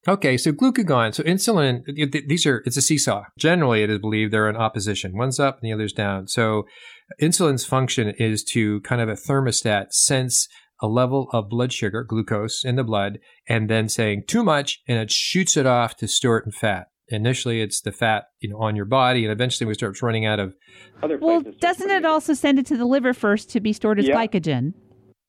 Okay, 0.08 0.38
so 0.38 0.54
glucagon, 0.54 1.14
so 1.14 1.22
insulin, 1.24 1.84
th- 1.86 2.12
th- 2.12 2.24
these 2.28 2.46
are, 2.46 2.64
it's 2.66 2.78
a 2.78 2.82
seesaw. 2.82 3.24
Generally, 3.38 3.84
it 3.84 3.90
is 3.90 4.00
believed 4.00 4.32
they're 4.32 4.50
in 4.50 4.56
opposition. 4.56 5.18
One's 5.18 5.38
up 5.38 5.60
and 5.60 5.68
the 5.70 5.74
other's 5.74 5.92
down. 5.92 6.28
So 6.30 6.64
insulin's 7.22 7.66
function 7.66 8.14
is 8.18 8.42
to 8.54 8.80
kind 8.82 9.02
of 9.02 9.10
a 9.10 9.14
thermostat 9.16 9.92
sense 9.92 10.48
a 10.82 10.88
level 10.88 11.30
of 11.34 11.50
blood 11.50 11.74
sugar, 11.74 12.04
glucose 12.04 12.63
in 12.63 12.76
the 12.76 12.84
blood, 12.84 13.20
and 13.48 13.70
then 13.70 13.90
saying 13.90 14.24
too 14.28 14.44
much, 14.44 14.82
and 14.88 14.98
it 14.98 15.12
shoots 15.12 15.58
it 15.58 15.66
off 15.66 15.96
to 15.98 16.08
store 16.08 16.38
it 16.38 16.46
in 16.46 16.52
fat. 16.52 16.88
Initially, 17.10 17.62
it's 17.62 17.80
the 17.82 17.92
fat, 17.92 18.26
you 18.40 18.50
know, 18.50 18.58
on 18.58 18.76
your 18.76 18.86
body, 18.86 19.24
and 19.24 19.32
eventually 19.32 19.66
we 19.66 19.74
start 19.74 20.02
running 20.02 20.26
out 20.26 20.40
of 20.40 20.56
Other 21.02 21.18
Well, 21.18 21.42
doesn't 21.60 21.90
it 21.90 22.04
also 22.06 22.34
send 22.34 22.60
it 22.60 22.66
to 22.68 22.78
the 22.78 22.86
liver 22.86 23.13
first 23.13 23.50
to 23.52 23.60
be 23.62 23.72
stored 23.72 24.00
as 24.00 24.08
Yeah. 24.08 24.16
glycogen? 24.16 24.74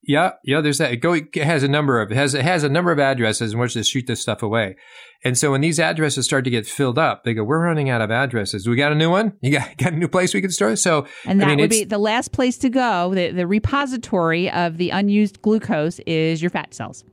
Yeah, 0.08 0.32
yeah. 0.42 0.62
There's 0.62 0.78
that. 0.78 0.90
It 0.90 0.96
go 0.96 1.12
it 1.12 1.36
has 1.36 1.62
a 1.62 1.68
number 1.68 2.00
of 2.00 2.10
it 2.10 2.14
has 2.14 2.32
it 2.32 2.42
has 2.42 2.64
a 2.64 2.70
number 2.70 2.90
of 2.90 2.98
addresses 2.98 3.52
in 3.52 3.58
which 3.58 3.74
to 3.74 3.84
shoot 3.84 4.06
this 4.06 4.22
stuff 4.22 4.42
away, 4.42 4.74
and 5.22 5.36
so 5.36 5.50
when 5.50 5.60
these 5.60 5.78
addresses 5.78 6.24
start 6.24 6.44
to 6.44 6.50
get 6.50 6.66
filled 6.66 6.98
up, 6.98 7.24
they 7.24 7.34
go, 7.34 7.44
"We're 7.44 7.62
running 7.62 7.90
out 7.90 8.00
of 8.00 8.10
addresses. 8.10 8.66
We 8.66 8.74
got 8.74 8.90
a 8.90 8.94
new 8.94 9.10
one. 9.10 9.34
You 9.42 9.52
got 9.52 9.76
got 9.76 9.92
a 9.92 9.96
new 9.96 10.08
place 10.08 10.32
we 10.32 10.40
can 10.40 10.50
store." 10.50 10.70
It? 10.70 10.78
So 10.78 11.06
And 11.26 11.42
I 11.42 11.44
that 11.44 11.50
mean, 11.50 11.60
would 11.60 11.70
be 11.70 11.84
the 11.84 11.98
last 11.98 12.32
place 12.32 12.56
to 12.58 12.70
go. 12.70 13.14
The, 13.14 13.32
the 13.32 13.46
repository 13.46 14.50
of 14.50 14.78
the 14.78 14.88
unused 14.88 15.42
glucose 15.42 15.98
is 16.06 16.40
your 16.40 16.50
fat 16.50 16.72
cells. 16.72 17.04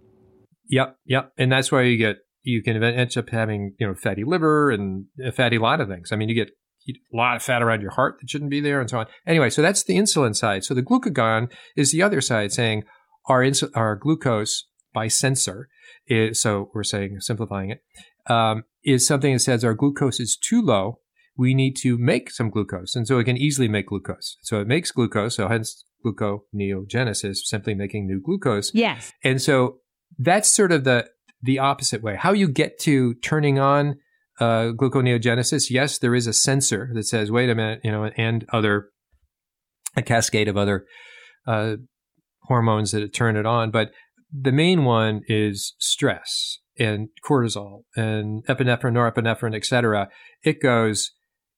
Yep, 0.70 0.98
yep. 1.06 1.34
And 1.38 1.52
that's 1.52 1.74
why 1.74 1.82
you 1.82 1.98
get 1.98 2.20
you 2.44 2.64
can 2.64 2.82
end 2.82 3.18
up 3.18 3.30
having 3.30 3.76
you 3.78 3.88
know 3.88 3.94
fatty 3.94 4.24
liver 4.24 4.72
and 4.72 5.08
a 5.22 5.34
fatty 5.34 5.58
lot 5.58 5.82
of 5.82 5.90
things. 5.90 6.14
I 6.14 6.16
mean, 6.16 6.30
you 6.30 6.36
get 6.36 6.52
a 6.88 7.16
lot 7.16 7.36
of 7.36 7.44
fat 7.44 7.62
around 7.62 7.82
your 7.82 7.92
heart 7.92 8.18
that 8.20 8.30
shouldn't 8.30 8.52
be 8.52 8.62
there, 8.62 8.80
and 8.80 8.90
so 8.90 9.00
on. 9.00 9.08
Anyway, 9.26 9.50
so 9.50 9.62
that's 9.62 9.84
the 9.84 9.96
insulin 9.96 10.36
side. 10.36 10.64
So 10.64 10.74
the 10.74 10.84
glucagon 10.84 11.52
is 11.76 11.92
the 11.92 12.02
other 12.02 12.22
side, 12.22 12.52
saying 12.52 12.84
our 13.28 13.46
our 13.74 13.96
glucose 13.96 14.66
by 14.94 15.08
sensor 15.08 15.68
is 16.08 16.42
so 16.42 16.70
we're 16.74 16.84
saying 16.84 17.18
simplifying 17.20 17.72
it 17.72 18.32
um, 18.32 18.64
is 18.84 19.06
something 19.06 19.34
that 19.34 19.40
says 19.40 19.64
our 19.64 19.74
glucose 19.74 20.20
is 20.20 20.38
too 20.38 20.62
low. 20.62 21.00
We 21.38 21.54
need 21.54 21.76
to 21.82 21.98
make 21.98 22.32
some 22.32 22.50
glucose, 22.50 22.96
and 22.96 23.08
so 23.08 23.20
it 23.20 23.26
can 23.26 23.38
easily 23.38 23.68
make 23.68 23.88
glucose. 23.88 24.38
So 24.42 24.62
it 24.62 24.68
makes 24.68 24.92
glucose. 24.92 25.36
So 25.36 25.48
hence 25.50 25.84
gluconeogenesis, 26.06 27.38
simply 27.38 27.74
making 27.74 28.08
new 28.08 28.22
glucose. 28.22 28.72
Yes. 28.74 29.12
And 29.24 29.42
so 29.42 29.80
that's 30.18 30.50
sort 30.50 30.72
of 30.72 30.84
the 30.84 31.10
the 31.42 31.60
opposite 31.60 32.02
way. 32.02 32.16
How 32.16 32.32
you 32.32 32.48
get 32.48 32.80
to 32.82 33.16
turning 33.16 33.60
on 33.60 33.98
uh, 34.40 34.72
gluconeogenesis? 34.76 35.70
Yes, 35.70 35.98
there 35.98 36.16
is 36.16 36.28
a 36.28 36.34
sensor 36.34 36.90
that 36.94 37.06
says, 37.06 37.32
"Wait 37.32 37.50
a 37.50 37.56
minute," 37.56 37.82
you 37.84 37.92
know, 37.92 38.06
and 38.18 38.46
other 38.52 38.90
a 39.96 40.02
cascade 40.02 40.48
of 40.48 40.58
other 40.58 40.86
uh, 41.48 41.76
hormones 42.44 42.92
that 42.92 43.14
turn 43.14 43.38
it 43.38 43.46
on. 43.46 43.72
But 43.72 43.92
the 44.32 44.52
main 44.52 44.84
one 44.84 45.22
is 45.28 45.76
stress 45.80 46.60
and 46.78 47.10
cortisol 47.28 47.84
and 47.96 48.46
epinephrine, 48.48 48.94
norepinephrine, 48.94 49.56
etc. 49.56 50.10
It 50.44 50.62
goes. 50.62 51.12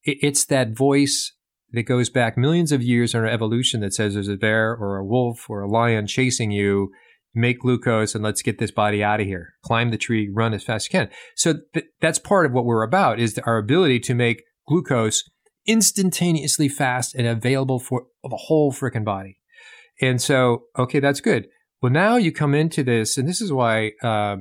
It, 0.04 0.18
it's 0.22 0.46
that 0.46 0.78
voice 0.78 1.34
that 1.72 1.84
goes 1.84 2.10
back 2.10 2.38
millions 2.38 2.72
of 2.72 2.82
years 2.82 3.13
in 3.13 3.20
our 3.20 3.28
evolution 3.28 3.82
that 3.82 3.94
says 3.94 4.13
there's 4.13 4.30
a 4.30 4.38
bear 4.38 4.76
or 4.76 4.98
a 4.98 5.06
wolf 5.06 5.50
or 5.50 5.62
a 5.62 5.70
lion 5.70 6.08
chasing 6.08 6.52
you 6.52 6.92
make 7.34 7.60
glucose 7.60 8.16
and 8.16 8.24
let's 8.24 8.42
get 8.42 8.58
this 8.58 8.72
body 8.72 9.04
out 9.04 9.20
of 9.20 9.28
here. 9.28 9.54
Climb 9.63 9.92
the 9.92 9.98
tree 9.98 10.30
run 10.34 10.54
as 10.54 10.63
fast 10.63 10.88
as 10.88 10.94
you 10.94 11.00
can. 11.00 11.10
So 11.36 11.56
th- 11.74 11.86
that's 12.02 12.20
part 12.20 12.46
of 12.46 12.54
what 12.54 12.66
we're 12.66 12.84
about 12.84 13.20
is 13.20 13.40
our 13.46 13.58
ability 13.58 14.00
to 14.02 14.16
make 14.16 14.44
glucose 14.68 15.24
instantaneously 15.66 16.70
fast 16.70 17.13
and 17.13 17.28
available 17.28 17.80
for 17.80 18.08
the 18.24 18.38
whole 18.48 18.72
freaking 18.72 19.06
body. 19.06 19.40
And 20.02 20.22
so 20.22 20.63
okay 20.78 21.00
that's 21.00 21.22
good. 21.22 21.48
Well 21.82 21.92
now 21.92 22.16
you 22.16 22.32
come 22.32 22.56
into 22.56 22.84
this 22.84 23.18
and 23.18 23.28
this 23.28 23.42
is 23.42 23.52
why 23.52 23.92
uh, 24.02 24.38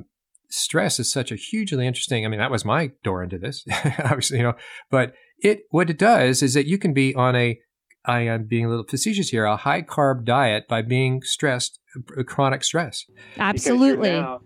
stress 0.49 0.99
is 0.99 1.11
such 1.11 1.31
a 1.31 1.35
hugely 1.35 1.85
interesting 1.85 2.25
i 2.25 2.29
mean 2.29 2.39
that 2.39 2.51
was 2.51 2.63
my 2.63 2.91
door 3.03 3.23
into 3.23 3.37
this 3.37 3.65
obviously 3.99 4.37
you 4.37 4.43
know 4.43 4.53
but 4.89 5.13
it 5.39 5.61
what 5.69 5.89
it 5.89 5.97
does 5.97 6.41
is 6.41 6.53
that 6.53 6.65
you 6.65 6.77
can 6.77 6.93
be 6.93 7.13
on 7.15 7.35
a 7.35 7.59
I 8.07 8.21
am 8.21 8.45
being 8.45 8.65
a 8.65 8.69
little 8.69 8.85
facetious 8.85 9.29
here, 9.29 9.45
a 9.45 9.57
high 9.57 9.81
carb 9.81 10.23
diet 10.23 10.67
by 10.67 10.81
being 10.81 11.21
stressed, 11.23 11.79
chronic 12.25 12.63
stress. 12.63 13.03
Absolutely. 13.37 14.11
You're, 14.11 14.21
now, 14.21 14.39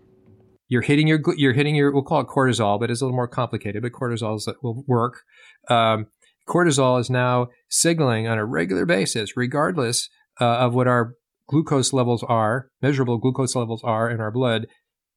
you're, 0.68 0.82
hitting 0.82 1.06
your, 1.06 1.20
you're 1.36 1.52
hitting 1.52 1.76
your, 1.76 1.92
we'll 1.92 2.02
call 2.02 2.20
it 2.20 2.26
cortisol, 2.26 2.80
but 2.80 2.90
it's 2.90 3.00
a 3.00 3.04
little 3.04 3.16
more 3.16 3.28
complicated, 3.28 3.82
but 3.82 3.92
cortisol 3.92 4.40
will 4.62 4.84
work. 4.88 5.22
Um, 5.68 6.06
cortisol 6.48 7.00
is 7.00 7.08
now 7.08 7.48
signaling 7.68 8.26
on 8.26 8.38
a 8.38 8.44
regular 8.44 8.84
basis, 8.84 9.36
regardless 9.36 10.08
uh, 10.40 10.44
of 10.44 10.74
what 10.74 10.88
our 10.88 11.14
glucose 11.46 11.92
levels 11.92 12.24
are, 12.24 12.68
measurable 12.80 13.18
glucose 13.18 13.54
levels 13.54 13.82
are 13.84 14.10
in 14.10 14.20
our 14.20 14.30
blood, 14.30 14.66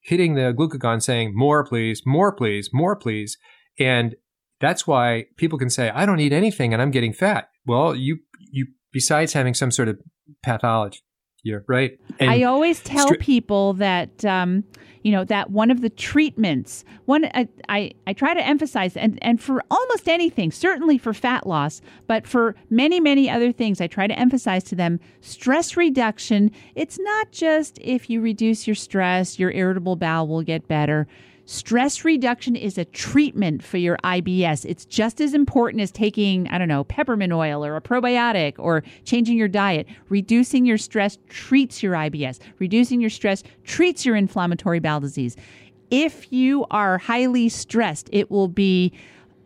hitting 0.01 0.36
the 0.36 0.53
glucagon 0.53 1.01
saying, 1.01 1.31
more 1.34 1.65
please, 1.65 2.03
more 2.05 2.31
please, 2.31 2.69
more 2.71 2.95
please. 2.95 3.38
And 3.79 4.15
that's 4.62 4.86
why 4.86 5.25
people 5.36 5.58
can 5.58 5.69
say, 5.69 5.89
I 5.89 6.05
don't 6.05 6.19
eat 6.19 6.31
anything 6.31 6.73
and 6.73 6.81
I'm 6.81 6.91
getting 6.91 7.13
fat. 7.13 7.49
Well, 7.65 7.95
you 7.95 8.19
you 8.51 8.67
besides 8.91 9.34
having 9.34 9.53
some 9.53 9.71
sort 9.71 9.88
of 9.88 9.99
pathology, 10.43 10.99
you're 11.43 11.63
right. 11.67 11.99
And 12.19 12.31
I 12.31 12.43
always 12.43 12.79
tell 12.79 13.08
stri- 13.08 13.19
people 13.19 13.73
that 13.73 14.25
um, 14.25 14.63
you 15.03 15.12
know 15.12 15.23
that 15.25 15.51
one 15.51 15.69
of 15.69 15.81
the 15.81 15.91
treatments, 15.91 16.84
one 17.05 17.25
I, 17.25 17.47
I 17.69 17.91
I 18.08 18.13
try 18.13 18.34
to 18.34 18.43
emphasize, 18.45 18.97
and 18.97 19.19
and 19.21 19.39
for 19.39 19.63
almost 19.69 20.10
anything, 20.10 20.51
certainly 20.51 20.97
for 20.97 21.13
fat 21.13 21.45
loss, 21.45 21.81
but 22.08 22.25
for 22.25 22.55
many 22.71 22.99
many 22.99 23.29
other 23.29 23.51
things, 23.51 23.79
I 23.79 23.86
try 23.86 24.08
to 24.08 24.17
emphasize 24.17 24.63
to 24.65 24.75
them 24.75 24.99
stress 25.21 25.77
reduction. 25.77 26.49
It's 26.73 26.97
not 26.97 27.31
just 27.31 27.77
if 27.79 28.10
you 28.10 28.21
reduce 28.21 28.65
your 28.65 28.75
stress, 28.75 29.38
your 29.38 29.51
irritable 29.51 29.97
bowel 29.97 30.27
will 30.27 30.41
get 30.41 30.67
better 30.67 31.08
Stress 31.47 32.03
reduction 32.03 32.55
is 32.55 32.79
a 32.79 32.86
treatment 32.86 33.63
for 33.63 33.77
your 33.77 33.97
IBS. 34.03 34.65
It's 34.65 34.84
just 34.84 35.21
as 35.21 35.36
important 35.36 35.79
as 35.79 35.91
taking, 35.91 36.47
I 36.47 36.58
don't 36.58 36.67
know, 36.67 36.84
peppermint 36.86 37.31
oil 37.31 37.63
or 37.63 37.75
a 37.75 37.81
probiotic 37.81 38.55
or 38.58 38.84
changing 39.03 39.38
your 39.38 39.47
diet. 39.47 39.86
Reducing 40.10 40.65
your 40.65 40.79
stress 40.79 41.19
treats 41.29 41.84
your 41.84 41.93
IBS. 41.93 42.39
Reducing 42.58 42.99
your 42.99 43.12
stress 43.12 43.43
treats 43.63 44.08
your 44.08 44.15
inflammatory 44.15 44.79
bowel 44.79 44.99
disease. 44.99 45.38
If 45.91 46.34
you 46.34 46.65
are 46.71 46.97
highly 46.97 47.49
stressed, 47.49 48.10
it 48.12 48.31
will 48.31 48.47
be 48.47 48.91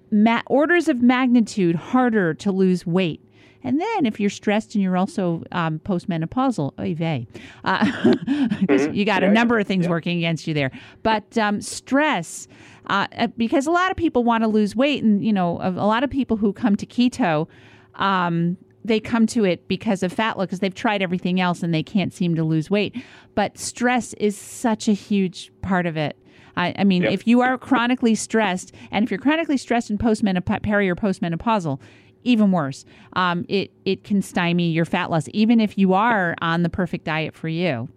ma- 0.10 0.44
orders 0.48 0.88
of 0.88 1.02
magnitude 1.02 1.76
harder 1.76 2.34
to 2.36 2.52
lose 2.54 2.88
weight. 2.88 3.22
And 3.64 3.80
then 3.80 4.06
if 4.06 4.20
you're 4.20 4.30
stressed 4.30 4.76
and 4.76 4.84
you're 4.84 4.98
also 4.98 5.44
um, 5.52 5.80
postmenopausal, 5.80 6.74
oy 6.80 6.96
vey, 6.96 7.28
uh, 7.66 7.80
mm-hmm. 7.86 8.94
you 8.94 9.06
got 9.06 9.24
a 9.24 9.30
number 9.30 9.60
of 9.60 9.68
things 9.68 9.86
yeah. 9.86 9.90
working 9.90 10.18
against 10.18 10.48
you 10.48 10.54
there. 10.54 10.72
But 11.04 11.38
um, 11.38 11.62
stress, 11.62 12.48
uh, 12.88 13.08
uh, 13.18 13.28
because 13.38 13.68
a 13.68 13.72
lot 13.72 13.92
of 13.92 13.98
people 13.98 14.24
want 14.24 14.44
to 14.44 14.48
lose 14.48 14.76
weight, 14.76 15.04
and 15.04 15.24
you 15.24 15.34
know, 15.34 15.60
a 15.62 15.86
lot 15.86 16.04
of 16.04 16.10
people 16.10 16.38
who 16.38 16.54
come 16.54 16.76
to 16.78 16.86
keto, 16.86 17.48
um, 17.96 18.58
they 18.86 19.00
come 19.00 19.28
to 19.28 19.44
it 19.44 19.68
because 19.68 20.04
of 20.04 20.14
fat 20.14 20.38
loss 20.38 20.48
because 20.48 20.60
they've 20.60 20.74
tried 20.74 21.02
everything 21.02 21.42
else 21.42 21.62
and 21.62 21.74
they 21.74 21.84
can't 21.84 22.14
seem 22.14 22.36
to 22.36 22.44
lose 22.44 22.70
weight. 22.70 22.96
But 23.36 23.58
stress 23.58 24.14
is 24.14 24.38
such 24.38 24.88
a 24.88 24.94
huge 24.94 25.52
part 25.62 25.86
of 25.86 25.98
it. 25.98 26.18
I, 26.56 26.74
I 26.78 26.84
mean, 26.84 27.04
yep. 27.04 27.14
if 27.14 27.28
you 27.28 27.42
are 27.42 27.58
chronically 27.58 28.16
stressed, 28.16 28.74
and 28.92 29.04
if 29.04 29.12
you're 29.12 29.20
chronically 29.20 29.58
stressed 29.58 29.90
and 29.90 30.00
postmenop- 30.00 30.64
peri 30.64 30.90
or 30.90 30.96
postmenopausal, 30.96 31.80
even 32.24 32.52
worse. 32.52 32.86
Um, 33.14 33.46
it 33.48 33.72
it 33.86 34.04
can 34.04 34.22
stymie 34.22 34.72
your 34.72 34.86
fat 34.86 35.10
loss, 35.10 35.28
even 35.34 35.60
if 35.60 35.78
you 35.78 35.94
are 35.94 36.36
on 36.42 36.64
the 36.64 36.70
perfect 36.70 37.06
diet 37.06 37.34
for 37.34 37.48
you. 37.48 37.90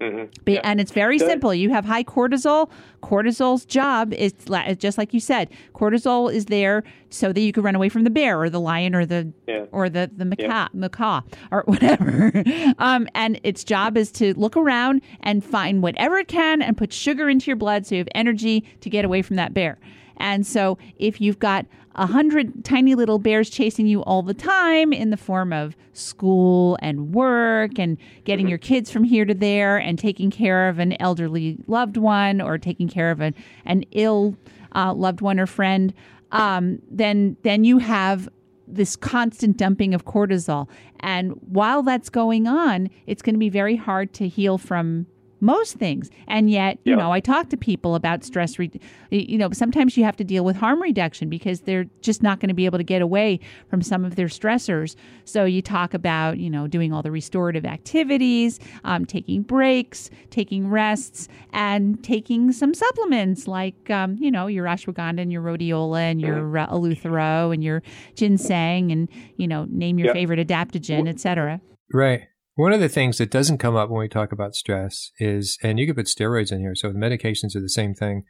Mm-hmm. 0.00 0.32
Yeah. 0.46 0.60
And 0.62 0.80
it's 0.80 0.92
very 0.92 1.18
Good. 1.18 1.28
simple. 1.28 1.52
You 1.52 1.70
have 1.70 1.84
high 1.84 2.04
cortisol. 2.04 2.70
Cortisol's 3.02 3.64
job 3.64 4.12
is 4.12 4.32
just 4.78 4.96
like 4.96 5.12
you 5.12 5.20
said. 5.20 5.50
Cortisol 5.74 6.32
is 6.32 6.46
there 6.46 6.84
so 7.10 7.32
that 7.32 7.40
you 7.40 7.52
can 7.52 7.62
run 7.62 7.74
away 7.74 7.88
from 7.88 8.04
the 8.04 8.10
bear 8.10 8.40
or 8.40 8.48
the 8.48 8.60
lion 8.60 8.94
or 8.94 9.04
the 9.04 9.32
yeah. 9.46 9.64
or 9.72 9.88
the 9.88 10.10
the 10.16 10.24
macaw, 10.24 10.44
yeah. 10.44 10.68
macaw 10.72 11.20
or 11.50 11.62
whatever. 11.66 12.32
um, 12.78 13.08
and 13.14 13.40
its 13.42 13.64
job 13.64 13.96
is 13.96 14.12
to 14.12 14.34
look 14.34 14.56
around 14.56 15.02
and 15.20 15.44
find 15.44 15.82
whatever 15.82 16.18
it 16.18 16.28
can 16.28 16.62
and 16.62 16.76
put 16.76 16.92
sugar 16.92 17.28
into 17.28 17.46
your 17.46 17.56
blood 17.56 17.86
so 17.86 17.96
you 17.96 18.00
have 18.00 18.08
energy 18.14 18.64
to 18.80 18.90
get 18.90 19.04
away 19.04 19.22
from 19.22 19.36
that 19.36 19.52
bear. 19.52 19.78
And 20.18 20.46
so 20.46 20.78
if 20.96 21.20
you've 21.20 21.38
got 21.38 21.66
a 21.94 22.06
hundred 22.06 22.64
tiny 22.64 22.94
little 22.94 23.18
bears 23.18 23.50
chasing 23.50 23.86
you 23.86 24.02
all 24.04 24.22
the 24.22 24.34
time 24.34 24.92
in 24.92 25.10
the 25.10 25.16
form 25.16 25.52
of 25.52 25.76
school 25.92 26.78
and 26.80 27.12
work 27.12 27.78
and 27.78 27.98
getting 28.24 28.44
mm-hmm. 28.44 28.50
your 28.50 28.58
kids 28.58 28.90
from 28.90 29.02
here 29.02 29.24
to 29.24 29.34
there 29.34 29.78
and 29.78 29.98
taking 29.98 30.30
care 30.30 30.68
of 30.68 30.78
an 30.78 31.00
elderly 31.00 31.58
loved 31.66 31.96
one 31.96 32.40
or 32.40 32.56
taking 32.56 32.88
care 32.88 33.10
of 33.10 33.20
an, 33.20 33.34
an 33.64 33.84
ill 33.92 34.36
uh, 34.76 34.94
loved 34.94 35.20
one 35.20 35.40
or 35.40 35.46
friend, 35.46 35.92
um, 36.30 36.78
then 36.90 37.36
then 37.42 37.64
you 37.64 37.78
have 37.78 38.28
this 38.66 38.96
constant 38.96 39.56
dumping 39.56 39.94
of 39.94 40.04
cortisol. 40.04 40.68
And 41.00 41.32
while 41.48 41.82
that's 41.82 42.10
going 42.10 42.46
on, 42.46 42.90
it's 43.06 43.22
going 43.22 43.34
to 43.34 43.38
be 43.38 43.48
very 43.48 43.76
hard 43.76 44.12
to 44.14 44.28
heal 44.28 44.58
from 44.58 45.06
most 45.40 45.76
things. 45.76 46.10
And 46.26 46.50
yet, 46.50 46.78
you 46.84 46.96
know, 46.96 47.12
I 47.12 47.20
talk 47.20 47.48
to 47.50 47.56
people 47.56 47.94
about 47.94 48.24
stress. 48.24 48.58
Re- 48.58 48.70
you 49.10 49.38
know, 49.38 49.50
sometimes 49.52 49.96
you 49.96 50.04
have 50.04 50.16
to 50.16 50.24
deal 50.24 50.44
with 50.44 50.56
harm 50.56 50.82
reduction 50.82 51.28
because 51.28 51.60
they're 51.62 51.86
just 52.00 52.22
not 52.22 52.40
going 52.40 52.48
to 52.48 52.54
be 52.54 52.66
able 52.66 52.78
to 52.78 52.84
get 52.84 53.02
away 53.02 53.40
from 53.68 53.82
some 53.82 54.04
of 54.04 54.16
their 54.16 54.26
stressors. 54.26 54.96
So 55.24 55.44
you 55.44 55.62
talk 55.62 55.94
about, 55.94 56.38
you 56.38 56.50
know, 56.50 56.66
doing 56.66 56.92
all 56.92 57.02
the 57.02 57.10
restorative 57.10 57.64
activities, 57.64 58.58
um, 58.84 59.04
taking 59.06 59.42
breaks, 59.42 60.10
taking 60.30 60.68
rests, 60.68 61.28
and 61.52 62.02
taking 62.02 62.52
some 62.52 62.74
supplements 62.74 63.46
like, 63.46 63.90
um, 63.90 64.16
you 64.18 64.30
know, 64.30 64.46
your 64.46 64.66
ashwagandha 64.66 65.20
and 65.20 65.32
your 65.32 65.42
rhodiola 65.42 66.00
and 66.00 66.20
your 66.20 66.36
mm-hmm. 66.36 66.72
uh, 66.72 66.76
eleuthero 66.76 67.52
and 67.52 67.62
your 67.62 67.82
ginseng 68.14 68.90
and, 68.92 69.08
you 69.36 69.46
know, 69.46 69.66
name 69.70 69.98
your 69.98 70.12
favorite 70.12 70.46
adaptogen, 70.46 71.08
etc. 71.08 71.60
Right. 71.92 72.28
One 72.58 72.72
of 72.72 72.80
the 72.80 72.88
things 72.88 73.18
that 73.18 73.30
doesn't 73.30 73.58
come 73.58 73.76
up 73.76 73.88
when 73.88 74.00
we 74.00 74.08
talk 74.08 74.32
about 74.32 74.56
stress 74.56 75.12
is, 75.20 75.56
and 75.62 75.78
you 75.78 75.86
could 75.86 75.94
put 75.94 76.06
steroids 76.06 76.50
in 76.50 76.58
here, 76.58 76.74
so 76.74 76.88
the 76.88 76.98
medications 76.98 77.54
are 77.54 77.60
the 77.60 77.68
same 77.68 77.94
thing, 77.94 78.24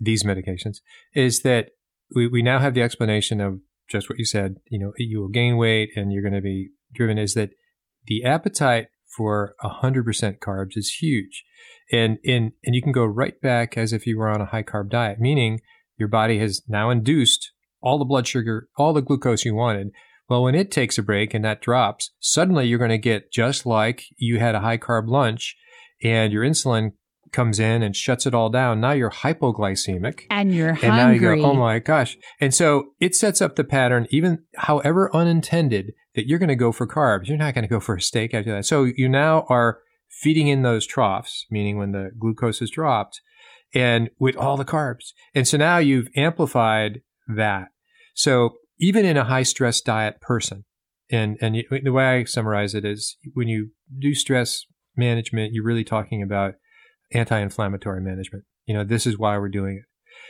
these 0.00 0.24
medications, 0.24 0.78
is 1.14 1.42
that 1.42 1.68
we, 2.12 2.26
we 2.26 2.42
now 2.42 2.58
have 2.58 2.74
the 2.74 2.82
explanation 2.82 3.40
of 3.40 3.60
just 3.88 4.10
what 4.10 4.18
you 4.18 4.24
said, 4.24 4.56
you 4.68 4.80
know, 4.80 4.90
you 4.98 5.20
will 5.20 5.28
gain 5.28 5.56
weight 5.56 5.90
and 5.94 6.12
you're 6.12 6.24
going 6.24 6.34
to 6.34 6.40
be 6.40 6.70
driven, 6.92 7.18
is 7.18 7.34
that 7.34 7.50
the 8.08 8.24
appetite 8.24 8.88
for 9.16 9.54
100% 9.62 10.40
carbs 10.40 10.76
is 10.76 10.96
huge. 11.00 11.44
And, 11.92 12.18
and, 12.26 12.54
and 12.64 12.74
you 12.74 12.82
can 12.82 12.90
go 12.90 13.04
right 13.04 13.40
back 13.40 13.78
as 13.78 13.92
if 13.92 14.08
you 14.08 14.18
were 14.18 14.28
on 14.28 14.40
a 14.40 14.46
high 14.46 14.64
carb 14.64 14.90
diet, 14.90 15.20
meaning 15.20 15.60
your 15.96 16.08
body 16.08 16.40
has 16.40 16.62
now 16.66 16.90
induced 16.90 17.52
all 17.80 18.00
the 18.00 18.04
blood 18.04 18.26
sugar, 18.26 18.70
all 18.76 18.92
the 18.92 19.02
glucose 19.02 19.44
you 19.44 19.54
wanted 19.54 19.92
well, 20.28 20.42
when 20.42 20.54
it 20.54 20.70
takes 20.70 20.98
a 20.98 21.02
break 21.02 21.34
and 21.34 21.44
that 21.44 21.60
drops, 21.60 22.10
suddenly 22.20 22.66
you're 22.66 22.78
going 22.78 22.90
to 22.90 22.98
get 22.98 23.32
just 23.32 23.64
like 23.66 24.04
you 24.16 24.38
had 24.38 24.54
a 24.54 24.60
high 24.60 24.78
carb 24.78 25.08
lunch 25.08 25.56
and 26.02 26.32
your 26.32 26.44
insulin 26.44 26.92
comes 27.32 27.58
in 27.60 27.82
and 27.82 27.94
shuts 27.94 28.26
it 28.26 28.34
all 28.34 28.48
down. 28.48 28.80
Now 28.80 28.92
you're 28.92 29.10
hypoglycemic. 29.10 30.22
And 30.30 30.54
you're 30.54 30.70
And 30.70 30.82
now 30.82 31.10
you 31.10 31.20
hungry. 31.20 31.40
go, 31.42 31.50
oh 31.50 31.54
my 31.54 31.78
gosh. 31.78 32.16
And 32.40 32.54
so 32.54 32.92
it 33.00 33.14
sets 33.14 33.42
up 33.42 33.56
the 33.56 33.64
pattern, 33.64 34.06
even 34.10 34.44
however 34.56 35.14
unintended, 35.14 35.92
that 36.14 36.26
you're 36.26 36.38
going 36.38 36.48
to 36.48 36.56
go 36.56 36.72
for 36.72 36.86
carbs. 36.86 37.28
You're 37.28 37.36
not 37.36 37.54
going 37.54 37.64
to 37.64 37.68
go 37.68 37.80
for 37.80 37.96
a 37.96 38.00
steak 38.00 38.34
after 38.34 38.52
that. 38.52 38.66
So 38.66 38.84
you 38.84 39.08
now 39.08 39.46
are 39.48 39.80
feeding 40.08 40.48
in 40.48 40.62
those 40.62 40.86
troughs, 40.86 41.46
meaning 41.50 41.76
when 41.76 41.92
the 41.92 42.10
glucose 42.18 42.62
is 42.62 42.70
dropped 42.70 43.20
and 43.74 44.10
with 44.18 44.36
all 44.36 44.56
the 44.56 44.64
carbs. 44.64 45.12
And 45.34 45.46
so 45.46 45.56
now 45.58 45.78
you've 45.78 46.08
amplified 46.16 47.02
that. 47.28 47.68
So 48.14 48.56
even 48.78 49.04
in 49.04 49.16
a 49.16 49.24
high 49.24 49.42
stress 49.42 49.80
diet 49.80 50.20
person, 50.20 50.64
and, 51.10 51.38
and 51.40 51.56
the 51.82 51.92
way 51.92 52.04
I 52.04 52.24
summarize 52.24 52.74
it 52.74 52.84
is 52.84 53.16
when 53.32 53.48
you 53.48 53.70
do 53.98 54.14
stress 54.14 54.64
management, 54.96 55.52
you're 55.54 55.64
really 55.64 55.84
talking 55.84 56.22
about 56.22 56.54
anti-inflammatory 57.12 58.02
management. 58.02 58.44
You 58.66 58.74
know, 58.74 58.84
this 58.84 59.06
is 59.06 59.18
why 59.18 59.38
we're 59.38 59.48
doing 59.48 59.76
it. 59.76 59.84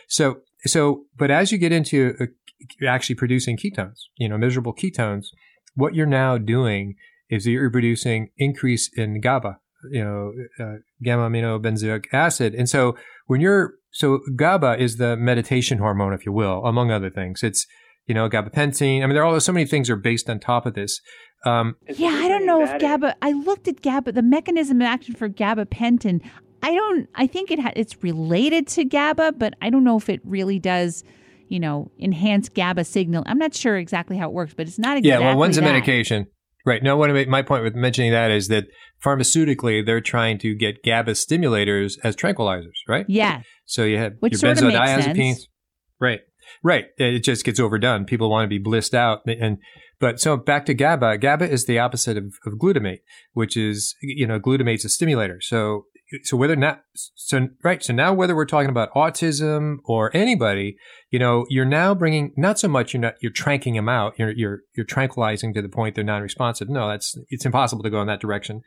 So, 0.08 0.38
so, 0.64 1.04
but 1.16 1.30
as 1.30 1.50
you 1.50 1.58
get 1.58 1.72
into 1.72 2.14
uh, 2.20 2.86
actually 2.86 3.16
producing 3.16 3.56
ketones, 3.56 3.98
you 4.16 4.28
know, 4.28 4.38
measurable 4.38 4.74
ketones, 4.74 5.26
what 5.74 5.94
you're 5.94 6.06
now 6.06 6.38
doing 6.38 6.94
is 7.28 7.46
you're 7.46 7.70
producing 7.70 8.30
increase 8.36 8.88
in 8.96 9.20
GABA, 9.20 9.58
you 9.90 10.04
know, 10.04 10.32
uh, 10.60 10.76
gamma 11.02 11.28
aminobenzoic 11.28 12.06
acid. 12.12 12.54
And 12.54 12.68
so 12.68 12.96
when 13.26 13.40
you're, 13.40 13.74
so 13.90 14.20
GABA 14.36 14.80
is 14.80 14.96
the 14.96 15.16
meditation 15.16 15.78
hormone, 15.78 16.12
if 16.12 16.24
you 16.24 16.32
will, 16.32 16.64
among 16.64 16.90
other 16.90 17.10
things. 17.10 17.42
It's, 17.42 17.66
you 18.08 18.14
know, 18.14 18.28
gabapentin. 18.28 19.02
I 19.02 19.06
mean, 19.06 19.14
there 19.14 19.22
are 19.22 19.26
all 19.26 19.38
so 19.40 19.52
many 19.52 19.66
things 19.66 19.88
are 19.88 19.96
based 19.96 20.28
on 20.28 20.40
top 20.40 20.66
of 20.66 20.74
this. 20.74 21.00
Um, 21.46 21.76
Yeah, 21.88 22.08
I 22.08 22.26
don't 22.26 22.46
know 22.46 22.62
if 22.62 22.70
that 22.70 22.80
GABA. 22.80 23.14
I 23.22 23.32
looked 23.32 23.68
at 23.68 23.80
GABA, 23.82 24.12
the 24.12 24.22
mechanism 24.22 24.80
of 24.80 24.86
action 24.86 25.14
for 25.14 25.28
gabapentin. 25.28 26.20
I 26.62 26.74
don't. 26.74 27.08
I 27.14 27.28
think 27.28 27.52
it 27.52 27.60
ha, 27.60 27.70
it's 27.76 28.02
related 28.02 28.66
to 28.68 28.84
GABA, 28.84 29.34
but 29.38 29.54
I 29.62 29.70
don't 29.70 29.84
know 29.84 29.96
if 29.96 30.08
it 30.08 30.20
really 30.24 30.58
does. 30.58 31.04
You 31.48 31.60
know, 31.60 31.90
enhance 31.98 32.48
GABA 32.50 32.84
signal. 32.84 33.22
I'm 33.26 33.38
not 33.38 33.54
sure 33.54 33.78
exactly 33.78 34.18
how 34.18 34.28
it 34.28 34.34
works, 34.34 34.52
but 34.54 34.66
it's 34.66 34.78
not 34.78 34.98
exactly. 34.98 35.24
Yeah, 35.24 35.30
well, 35.30 35.38
one's 35.38 35.56
a 35.56 35.62
medication. 35.62 36.26
Right. 36.66 36.82
No, 36.82 36.96
what 36.98 37.10
I 37.10 37.24
my 37.24 37.40
point 37.40 37.62
with 37.64 37.74
mentioning 37.74 38.10
that 38.12 38.30
is 38.30 38.48
that 38.48 38.64
pharmaceutically, 39.02 39.86
they're 39.86 40.02
trying 40.02 40.38
to 40.38 40.54
get 40.54 40.82
GABA 40.82 41.12
stimulators 41.12 41.94
as 42.04 42.16
tranquilizers, 42.16 42.74
right? 42.86 43.06
Yeah, 43.08 43.42
So 43.64 43.84
you 43.84 43.96
have 43.96 44.14
Which 44.20 44.32
your 44.32 44.38
sort 44.40 44.58
of 44.58 44.64
makes 44.64 44.76
benzodiazepines. 44.78 45.34
sense. 45.34 45.48
Right. 46.00 46.20
Right. 46.62 46.86
It 46.96 47.20
just 47.20 47.44
gets 47.44 47.60
overdone. 47.60 48.04
People 48.04 48.30
want 48.30 48.44
to 48.44 48.48
be 48.48 48.58
blissed 48.58 48.94
out. 48.94 49.20
And, 49.26 49.58
but 50.00 50.20
so 50.20 50.36
back 50.36 50.66
to 50.66 50.74
GABA. 50.74 51.18
GABA 51.18 51.50
is 51.50 51.66
the 51.66 51.78
opposite 51.78 52.16
of, 52.16 52.34
of 52.46 52.54
glutamate, 52.54 53.00
which 53.32 53.56
is, 53.56 53.94
you 54.00 54.26
know, 54.26 54.38
glutamate's 54.38 54.84
a 54.84 54.88
stimulator. 54.88 55.40
So, 55.40 55.86
so 56.22 56.36
whether 56.36 56.56
not, 56.56 56.82
so, 56.94 57.48
right. 57.62 57.82
So 57.82 57.92
now 57.92 58.14
whether 58.14 58.34
we're 58.34 58.46
talking 58.46 58.70
about 58.70 58.92
autism 58.94 59.76
or 59.84 60.10
anybody, 60.16 60.76
you 61.10 61.18
know, 61.18 61.44
you're 61.48 61.64
now 61.64 61.94
bringing, 61.94 62.32
not 62.36 62.58
so 62.58 62.68
much 62.68 62.94
you're 62.94 63.00
not, 63.00 63.14
you're 63.20 63.32
tranking 63.32 63.74
them 63.74 63.88
out. 63.88 64.18
You're, 64.18 64.32
you're, 64.32 64.60
you're 64.74 64.86
tranquilizing 64.86 65.52
to 65.54 65.62
the 65.62 65.68
point 65.68 65.94
they're 65.94 66.04
non-responsive. 66.04 66.68
No, 66.68 66.88
that's, 66.88 67.14
it's 67.28 67.44
impossible 67.44 67.82
to 67.82 67.90
go 67.90 68.00
in 68.00 68.06
that 68.06 68.20
direction, 68.20 68.62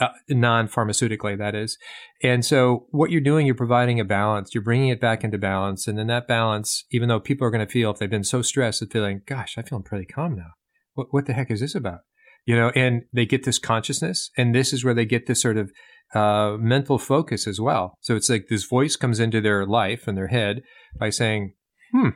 uh, 0.00 0.08
non-pharmaceutically, 0.28 1.38
that 1.38 1.54
is. 1.54 1.76
And 2.22 2.44
so 2.44 2.86
what 2.90 3.10
you're 3.10 3.20
doing, 3.20 3.46
you're 3.46 3.54
providing 3.54 4.00
a 4.00 4.04
balance. 4.04 4.54
You're 4.54 4.64
bringing 4.64 4.88
it 4.88 5.00
back 5.00 5.22
into 5.22 5.38
balance. 5.38 5.86
And 5.86 5.98
then 5.98 6.06
that 6.06 6.26
balance, 6.26 6.84
even 6.90 7.08
though 7.08 7.20
people 7.20 7.46
are 7.46 7.50
going 7.50 7.66
to 7.66 7.72
feel, 7.72 7.90
if 7.90 7.98
they've 7.98 8.08
been 8.08 8.24
so 8.24 8.42
stressed, 8.42 8.80
they're 8.80 8.88
feeling, 8.88 9.22
gosh, 9.26 9.56
I 9.58 9.62
feel 9.62 9.80
pretty 9.80 10.06
calm 10.06 10.34
now. 10.36 10.52
What, 10.94 11.08
what 11.10 11.26
the 11.26 11.34
heck 11.34 11.50
is 11.50 11.60
this 11.60 11.74
about? 11.74 12.00
You 12.46 12.56
know, 12.56 12.70
and 12.76 13.02
they 13.12 13.26
get 13.26 13.44
this 13.44 13.58
consciousness. 13.58 14.30
And 14.36 14.54
this 14.54 14.72
is 14.72 14.84
where 14.84 14.94
they 14.94 15.04
get 15.04 15.26
this 15.26 15.42
sort 15.42 15.56
of 15.56 15.72
uh, 16.16 16.56
mental 16.58 16.98
focus 16.98 17.46
as 17.46 17.60
well. 17.60 17.94
So 18.00 18.16
it's 18.16 18.30
like 18.30 18.46
this 18.48 18.64
voice 18.64 18.96
comes 18.96 19.20
into 19.20 19.40
their 19.40 19.66
life 19.66 20.08
and 20.08 20.16
their 20.16 20.28
head 20.28 20.62
by 20.98 21.10
saying, 21.10 21.54
hmm, 21.92 22.08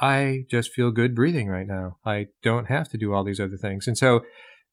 I 0.00 0.44
just 0.50 0.72
feel 0.72 0.90
good 0.90 1.14
breathing 1.14 1.48
right 1.48 1.66
now. 1.66 1.96
I 2.04 2.26
don't 2.42 2.66
have 2.66 2.88
to 2.90 2.98
do 2.98 3.12
all 3.12 3.24
these 3.24 3.40
other 3.40 3.56
things. 3.60 3.86
And 3.86 3.98
so 3.98 4.20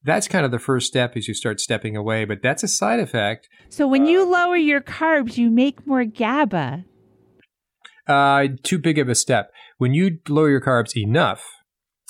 that's 0.02 0.28
kind 0.28 0.44
of 0.44 0.50
the 0.50 0.58
first 0.58 0.86
step 0.86 1.16
as 1.16 1.28
you 1.28 1.34
start 1.34 1.60
stepping 1.60 1.96
away. 1.96 2.24
But 2.24 2.42
that's 2.42 2.62
a 2.62 2.68
side 2.68 3.00
effect 3.00 3.48
So 3.68 3.86
when 3.86 4.06
you 4.06 4.22
Uh, 4.22 4.26
lower 4.26 4.56
your 4.56 4.80
carbs, 4.80 5.36
you 5.36 5.50
make 5.50 5.86
more 5.86 6.04
GABA. 6.04 6.84
Uh, 8.06 8.46
too 8.62 8.78
big 8.78 8.98
of 8.98 9.08
a 9.08 9.14
step. 9.14 9.50
When 9.78 9.92
you 9.92 10.18
lower 10.28 10.48
your 10.48 10.60
carbs 10.60 10.96
enough, 10.96 11.44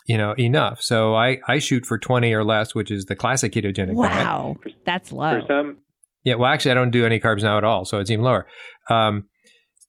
you 0.06 0.18
know, 0.18 0.34
enough. 0.38 0.80
So 0.82 1.14
I, 1.14 1.38
I 1.48 1.58
shoot 1.58 1.84
for 1.84 1.98
20 1.98 2.32
or 2.32 2.44
less, 2.44 2.74
which 2.74 2.90
is 2.90 3.06
the 3.06 3.16
classic 3.16 3.52
ketogenic 3.52 3.96
diet. 3.96 3.96
Wow, 3.96 4.56
that's 4.84 5.10
low. 5.10 5.40
For 5.40 5.46
some, 5.48 5.78
Yeah, 6.26 6.34
well, 6.34 6.52
actually, 6.52 6.72
I 6.72 6.74
don't 6.74 6.90
do 6.90 7.06
any 7.06 7.20
carbs 7.20 7.44
now 7.44 7.56
at 7.56 7.62
all, 7.62 7.84
so 7.84 8.00
it's 8.00 8.10
even 8.10 8.24
lower. 8.24 8.48
Um, 8.90 9.28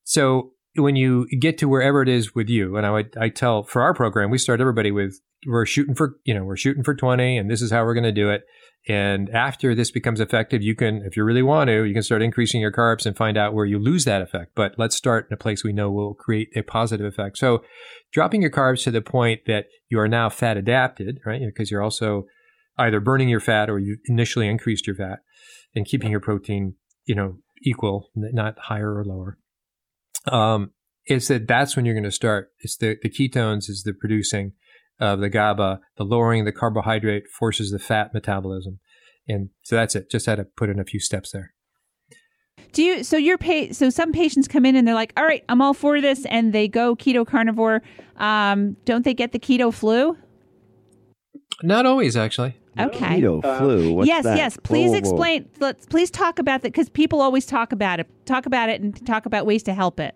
so 0.04 0.52
when 0.76 0.96
you 0.96 1.26
get 1.42 1.58
to 1.58 1.68
wherever 1.68 2.04
it 2.04 2.08
is 2.08 2.36
with 2.36 2.48
you, 2.48 2.78
and 2.78 2.86
I 2.86 2.92
would 2.92 3.18
I 3.20 3.30
tell 3.30 3.64
for 3.64 3.82
our 3.82 3.96
program, 3.96 4.30
we 4.30 4.38
start 4.38 4.62
everybody 4.62 4.92
with 4.92 5.20
we're 5.48 5.66
shooting 5.66 5.96
for 5.96 6.18
you 6.26 6.36
know 6.36 6.44
we're 6.44 6.56
shooting 6.56 6.84
for 6.84 6.94
20, 6.94 7.40
and 7.40 7.50
this 7.50 7.60
is 7.64 7.72
how 7.72 7.84
we're 7.84 7.96
going 7.96 8.04
to 8.04 8.12
do 8.12 8.30
it. 8.30 8.44
And 8.88 9.32
after 9.32 9.74
this 9.74 9.90
becomes 9.90 10.20
effective, 10.20 10.62
you 10.62 10.76
can, 10.76 11.02
if 11.04 11.18
you 11.18 11.24
really 11.24 11.42
want 11.42 11.70
to, 11.70 11.84
you 11.84 11.94
can 11.94 12.04
start 12.04 12.22
increasing 12.22 12.62
your 12.62 12.72
carbs 12.72 13.08
and 13.08 13.18
find 13.18 13.36
out 13.36 13.56
where 13.56 13.66
you 13.66 13.80
lose 13.80 14.06
that 14.06 14.22
effect. 14.22 14.52
But 14.56 14.76
let's 14.78 14.96
start 14.96 15.26
in 15.30 15.34
a 15.34 15.38
place 15.38 15.64
we 15.64 15.74
know 15.74 15.92
will 15.92 16.14
create 16.14 16.50
a 16.56 16.62
positive 16.62 17.06
effect. 17.06 17.40
So 17.40 17.64
dropping 18.14 18.44
your 18.44 18.52
carbs 18.52 18.84
to 18.84 18.92
the 18.92 19.02
point 19.02 19.42
that 19.48 19.66
you 19.90 20.00
are 20.00 20.08
now 20.08 20.30
fat 20.30 20.56
adapted, 20.56 21.20
right? 21.26 21.42
Because 21.44 21.72
you're 21.72 21.84
also 21.84 22.28
either 22.78 23.00
burning 23.00 23.28
your 23.28 23.40
fat 23.40 23.72
or 23.72 23.80
you 23.80 23.98
initially 24.06 24.48
increased 24.48 24.86
your 24.86 24.96
fat 24.96 25.20
and 25.78 25.86
keeping 25.86 26.11
your 26.11 26.19
protein, 26.19 26.75
you 27.05 27.15
know, 27.15 27.38
equal, 27.63 28.09
not 28.15 28.57
higher 28.57 28.97
or 28.97 29.05
lower. 29.05 29.38
Um, 30.25 30.71
is 31.05 31.28
that 31.30 31.47
that's 31.47 31.75
when 31.75 31.86
you're 31.86 31.95
going 31.95 32.03
to 32.03 32.11
start. 32.11 32.49
It's 32.59 32.75
the, 32.75 32.97
the 33.01 33.09
ketones 33.09 33.69
is 33.69 33.84
the 33.86 33.93
producing 33.93 34.53
of 34.99 35.19
the 35.19 35.30
GABA, 35.30 35.80
the 35.97 36.03
lowering 36.03 36.41
of 36.41 36.45
the 36.45 36.51
carbohydrate 36.51 37.30
forces 37.30 37.71
the 37.71 37.80
fat 37.80 38.13
metabolism. 38.13 38.80
And 39.28 39.49
so 39.63 39.75
that's 39.75 39.95
it. 39.95 40.09
Just 40.09 40.25
had 40.25 40.36
to 40.36 40.45
put 40.45 40.69
in 40.69 40.80
a 40.80 40.84
few 40.84 40.99
steps 40.99 41.32
there. 41.32 41.53
Do 42.73 42.84
you? 42.84 43.03
So 43.03 43.17
your 43.17 43.38
pa- 43.38 43.71
So 43.71 43.89
some 43.89 44.11
patients 44.11 44.47
come 44.47 44.65
in 44.65 44.75
and 44.75 44.88
they're 44.88 44.95
like, 44.95 45.13
"All 45.15 45.23
right, 45.23 45.43
I'm 45.47 45.61
all 45.61 45.73
for 45.73 46.01
this," 46.01 46.25
and 46.25 46.51
they 46.53 46.67
go 46.67 46.95
keto 46.95 47.25
carnivore. 47.25 47.82
Um, 48.17 48.75
don't 48.84 49.05
they 49.05 49.13
get 49.13 49.32
the 49.32 49.39
keto 49.39 49.73
flu? 49.73 50.17
Not 51.63 51.86
always, 51.86 52.17
actually. 52.17 52.57
Okay. 52.80 53.21
Keto 53.21 53.43
Uh, 53.43 53.59
flu. 53.59 53.93
What's 53.93 54.07
yes, 54.07 54.23
that? 54.23 54.38
yes. 54.38 54.57
Please 54.63 54.88
Whoa, 54.88 54.91
whoa. 54.93 54.97
explain. 54.97 55.49
Let's 55.59 55.86
please 55.86 56.11
talk 56.11 56.39
about 56.39 56.61
that 56.61 56.69
because 56.71 56.89
people 56.89 57.21
always 57.21 57.45
talk 57.45 57.71
about 57.71 57.99
it. 57.99 58.07
Talk 58.25 58.45
about 58.45 58.69
it 58.69 58.82
and 58.82 59.05
talk 59.05 59.25
about 59.25 59.45
ways 59.45 59.63
to 59.63 59.73
help 59.73 59.99
it. 59.99 60.15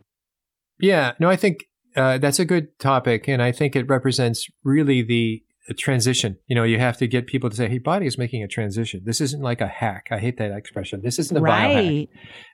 Yeah, 0.80 1.14
no, 1.20 1.30
I 1.30 1.36
think 1.36 1.66
uh, 1.96 2.18
that's 2.18 2.40
a 2.40 2.46
good 2.46 2.78
topic, 2.80 3.28
and 3.28 3.42
I 3.42 3.52
think 3.52 3.76
it 3.76 3.88
represents 3.88 4.48
really 4.64 5.02
the, 5.04 5.44
the 5.68 5.74
transition. 5.74 6.38
You 6.48 6.56
know, 6.56 6.64
you 6.64 6.80
have 6.80 6.98
to 6.98 7.08
get 7.08 7.28
people 7.28 7.50
to 7.50 7.56
say, 7.56 7.70
"Hey, 7.70 7.78
body 7.78 8.08
is 8.08 8.18
making 8.18 8.44
a 8.44 8.48
transition. 8.48 9.02
This 9.06 9.22
isn't 9.22 9.42
like 9.42 9.62
a 9.62 9.68
hack." 9.68 10.08
I 10.12 10.18
hate 10.20 10.38
that 10.38 10.52
expression. 10.52 11.02
This 11.04 11.20
isn't 11.20 11.38
a 11.38 11.42
biohack. 11.42 12.08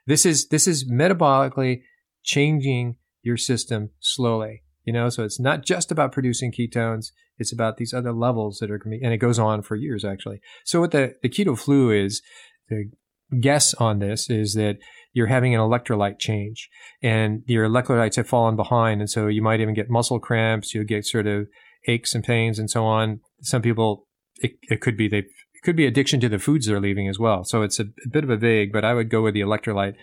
This 0.06 0.26
is 0.26 0.48
this 0.48 0.66
is 0.66 0.90
metabolically 0.90 1.82
changing 2.22 2.96
your 3.22 3.36
system 3.36 3.90
slowly. 4.00 4.62
You 4.88 4.94
know, 4.94 5.10
so 5.10 5.22
it's 5.22 5.38
not 5.38 5.66
just 5.66 5.92
about 5.92 6.12
producing 6.12 6.50
ketones; 6.50 7.08
it's 7.36 7.52
about 7.52 7.76
these 7.76 7.92
other 7.92 8.14
levels 8.14 8.56
that 8.60 8.70
are 8.70 8.78
going 8.78 8.92
to 8.92 8.98
be, 9.00 9.04
and 9.04 9.12
it 9.12 9.18
goes 9.18 9.38
on 9.38 9.60
for 9.60 9.76
years 9.76 10.02
actually. 10.02 10.40
So 10.64 10.80
what 10.80 10.92
the 10.92 11.12
the 11.22 11.28
keto 11.28 11.58
flu 11.58 11.90
is, 11.90 12.22
the 12.70 12.90
guess 13.38 13.74
on 13.74 13.98
this 13.98 14.30
is 14.30 14.54
that 14.54 14.78
you're 15.12 15.26
having 15.26 15.54
an 15.54 15.60
electrolyte 15.60 16.18
change, 16.18 16.70
and 17.02 17.42
your 17.44 17.68
electrolytes 17.68 18.16
have 18.16 18.26
fallen 18.26 18.56
behind, 18.56 19.02
and 19.02 19.10
so 19.10 19.26
you 19.26 19.42
might 19.42 19.60
even 19.60 19.74
get 19.74 19.90
muscle 19.90 20.18
cramps. 20.18 20.72
You'll 20.72 20.84
get 20.84 21.04
sort 21.04 21.26
of 21.26 21.48
aches 21.86 22.14
and 22.14 22.24
pains 22.24 22.58
and 22.58 22.70
so 22.70 22.86
on. 22.86 23.20
Some 23.42 23.60
people, 23.60 24.06
it, 24.36 24.52
it 24.70 24.80
could 24.80 24.96
be 24.96 25.06
they. 25.06 25.24
It 25.58 25.64
could 25.64 25.74
be 25.74 25.86
addiction 25.86 26.20
to 26.20 26.28
the 26.28 26.38
foods 26.38 26.66
they're 26.66 26.78
leaving 26.78 27.08
as 27.08 27.18
well. 27.18 27.42
So 27.42 27.62
it's 27.62 27.80
a, 27.80 27.86
a 28.04 28.08
bit 28.08 28.22
of 28.22 28.30
a 28.30 28.36
vague, 28.36 28.72
but 28.72 28.84
I 28.84 28.94
would 28.94 29.10
go 29.10 29.22
with 29.22 29.34
the 29.34 29.40
electrolyte 29.40 29.96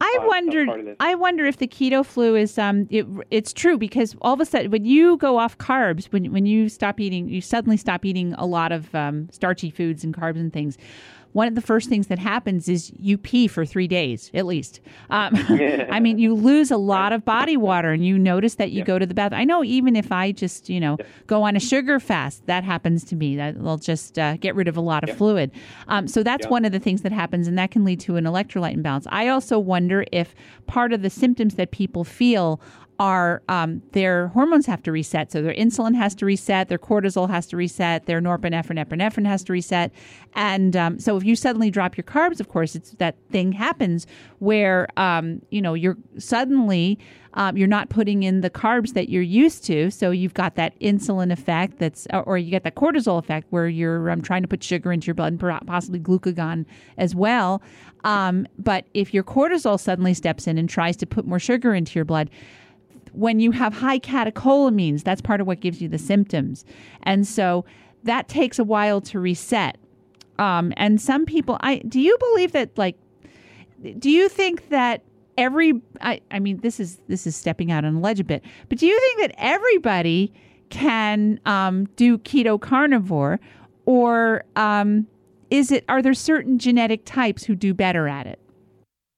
I 0.00 0.18
uh, 0.18 0.26
wondered. 0.26 0.68
part 0.68 0.80
of 0.80 0.86
this. 0.86 0.96
I 1.00 1.14
wonder 1.16 1.44
if 1.44 1.58
the 1.58 1.68
keto 1.68 2.04
flu 2.04 2.34
is 2.34 2.56
um. 2.56 2.86
It, 2.88 3.06
it's 3.30 3.52
true 3.52 3.76
because 3.76 4.16
all 4.22 4.32
of 4.32 4.40
a 4.40 4.46
sudden, 4.46 4.70
when 4.70 4.86
you 4.86 5.18
go 5.18 5.36
off 5.36 5.58
carbs, 5.58 6.06
when 6.06 6.32
when 6.32 6.46
you 6.46 6.70
stop 6.70 6.98
eating, 6.98 7.28
you 7.28 7.42
suddenly 7.42 7.76
stop 7.76 8.06
eating 8.06 8.32
a 8.38 8.46
lot 8.46 8.72
of 8.72 8.94
um, 8.94 9.28
starchy 9.30 9.68
foods 9.68 10.02
and 10.02 10.16
carbs 10.16 10.36
and 10.36 10.50
things. 10.50 10.78
One 11.32 11.48
of 11.48 11.54
the 11.54 11.60
first 11.62 11.88
things 11.88 12.08
that 12.08 12.18
happens 12.18 12.68
is 12.68 12.92
you 12.98 13.16
pee 13.16 13.46
for 13.48 13.64
three 13.64 13.88
days 13.88 14.30
at 14.34 14.44
least. 14.46 14.80
Um, 15.10 15.32
I 15.90 15.98
mean, 16.00 16.18
you 16.18 16.34
lose 16.34 16.70
a 16.70 16.76
lot 16.76 17.12
of 17.12 17.24
body 17.24 17.56
water, 17.56 17.90
and 17.90 18.04
you 18.04 18.18
notice 18.18 18.56
that 18.56 18.70
you 18.70 18.84
go 18.84 18.98
to 18.98 19.06
the 19.06 19.14
bathroom. 19.14 19.40
I 19.40 19.44
know 19.44 19.64
even 19.64 19.96
if 19.96 20.12
I 20.12 20.32
just 20.32 20.68
you 20.68 20.78
know 20.80 20.98
go 21.26 21.42
on 21.42 21.56
a 21.56 21.60
sugar 21.60 21.98
fast, 22.00 22.46
that 22.46 22.64
happens 22.64 23.04
to 23.04 23.16
me. 23.16 23.36
That 23.36 23.56
will 23.56 23.78
just 23.78 24.18
uh, 24.18 24.36
get 24.36 24.54
rid 24.54 24.68
of 24.68 24.76
a 24.76 24.80
lot 24.82 25.08
of 25.08 25.16
fluid. 25.16 25.50
Um, 25.88 26.06
so 26.06 26.22
that's 26.22 26.44
Yeah. 26.46 26.50
one 26.50 26.64
of 26.64 26.72
the 26.72 26.78
things 26.80 27.02
that 27.02 27.12
happens, 27.12 27.48
and 27.48 27.56
that 27.58 27.70
can 27.70 27.84
lead 27.84 28.00
to 28.00 28.16
an 28.16 28.24
electrolyte 28.24 28.74
imbalance. 28.74 29.06
I 29.10 29.28
also 29.28 29.58
wonder 29.58 30.04
if 30.12 30.34
part 30.66 30.92
of 30.92 31.02
the 31.02 31.10
symptoms 31.10 31.54
that 31.54 31.70
people 31.70 32.04
feel 32.04 32.60
are 33.02 33.42
um, 33.48 33.82
their 33.90 34.28
hormones 34.28 34.64
have 34.64 34.80
to 34.80 34.92
reset. 34.92 35.32
So 35.32 35.42
their 35.42 35.54
insulin 35.54 35.96
has 35.96 36.14
to 36.14 36.24
reset, 36.24 36.68
their 36.68 36.78
cortisol 36.78 37.28
has 37.28 37.48
to 37.48 37.56
reset, 37.56 38.06
their 38.06 38.20
norepinephrine, 38.20 38.78
epinephrine 38.78 39.26
has 39.26 39.42
to 39.44 39.52
reset. 39.52 39.90
And 40.34 40.76
um, 40.76 41.00
so 41.00 41.16
if 41.16 41.24
you 41.24 41.34
suddenly 41.34 41.68
drop 41.68 41.96
your 41.96 42.04
carbs, 42.04 42.38
of 42.38 42.48
course, 42.48 42.76
it's 42.76 42.92
that 42.92 43.16
thing 43.28 43.50
happens 43.50 44.06
where 44.38 44.86
um, 44.96 45.42
you 45.50 45.60
know 45.60 45.74
you're 45.74 45.96
suddenly 46.16 46.96
um, 47.34 47.56
you're 47.56 47.66
not 47.66 47.88
putting 47.88 48.22
in 48.22 48.40
the 48.40 48.50
carbs 48.50 48.92
that 48.92 49.08
you're 49.08 49.20
used 49.20 49.64
to. 49.64 49.90
So 49.90 50.12
you've 50.12 50.34
got 50.34 50.54
that 50.56 50.78
insulin 50.78 51.32
effect 51.32 51.78
that's, 51.78 52.06
or 52.12 52.36
you 52.36 52.50
get 52.50 52.62
that 52.64 52.74
cortisol 52.74 53.18
effect 53.18 53.46
where 53.50 53.68
you're 53.68 54.10
um, 54.10 54.22
trying 54.22 54.42
to 54.42 54.48
put 54.48 54.62
sugar 54.62 54.92
into 54.92 55.06
your 55.06 55.14
blood 55.14 55.40
and 55.40 55.66
possibly 55.66 55.98
glucagon 55.98 56.66
as 56.98 57.14
well. 57.14 57.62
Um, 58.04 58.46
but 58.58 58.84
if 58.94 59.14
your 59.14 59.24
cortisol 59.24 59.80
suddenly 59.80 60.12
steps 60.14 60.46
in 60.46 60.58
and 60.58 60.68
tries 60.68 60.96
to 60.98 61.06
put 61.06 61.26
more 61.26 61.38
sugar 61.38 61.74
into 61.74 61.98
your 61.98 62.04
blood, 62.04 62.28
when 63.12 63.40
you 63.40 63.50
have 63.52 63.72
high 63.74 63.98
catecholamines, 63.98 65.02
that's 65.02 65.20
part 65.20 65.40
of 65.40 65.46
what 65.46 65.60
gives 65.60 65.80
you 65.80 65.88
the 65.88 65.98
symptoms. 65.98 66.64
And 67.02 67.26
so 67.26 67.64
that 68.04 68.28
takes 68.28 68.58
a 68.58 68.64
while 68.64 69.00
to 69.02 69.20
reset. 69.20 69.78
Um, 70.38 70.72
and 70.76 71.00
some 71.00 71.26
people, 71.26 71.56
I 71.60 71.78
do 71.78 72.00
you 72.00 72.16
believe 72.18 72.52
that 72.52 72.76
like, 72.76 72.96
do 73.98 74.10
you 74.10 74.28
think 74.28 74.68
that 74.70 75.02
every 75.38 75.80
I, 76.00 76.20
I 76.30 76.38
mean 76.38 76.58
this 76.58 76.80
is 76.80 77.00
this 77.08 77.26
is 77.26 77.36
stepping 77.36 77.70
out 77.70 77.84
on 77.84 77.96
a 77.96 78.00
ledge 78.00 78.20
a 78.20 78.24
bit, 78.24 78.42
but 78.68 78.78
do 78.78 78.86
you 78.86 78.98
think 78.98 79.20
that 79.20 79.34
everybody 79.38 80.32
can 80.70 81.38
um, 81.44 81.84
do 81.96 82.18
keto 82.18 82.60
carnivore, 82.60 83.38
or 83.84 84.44
um, 84.56 85.06
is 85.50 85.70
it 85.70 85.84
are 85.88 86.02
there 86.02 86.14
certain 86.14 86.58
genetic 86.58 87.04
types 87.04 87.44
who 87.44 87.54
do 87.54 87.74
better 87.74 88.08
at 88.08 88.26
it? 88.26 88.40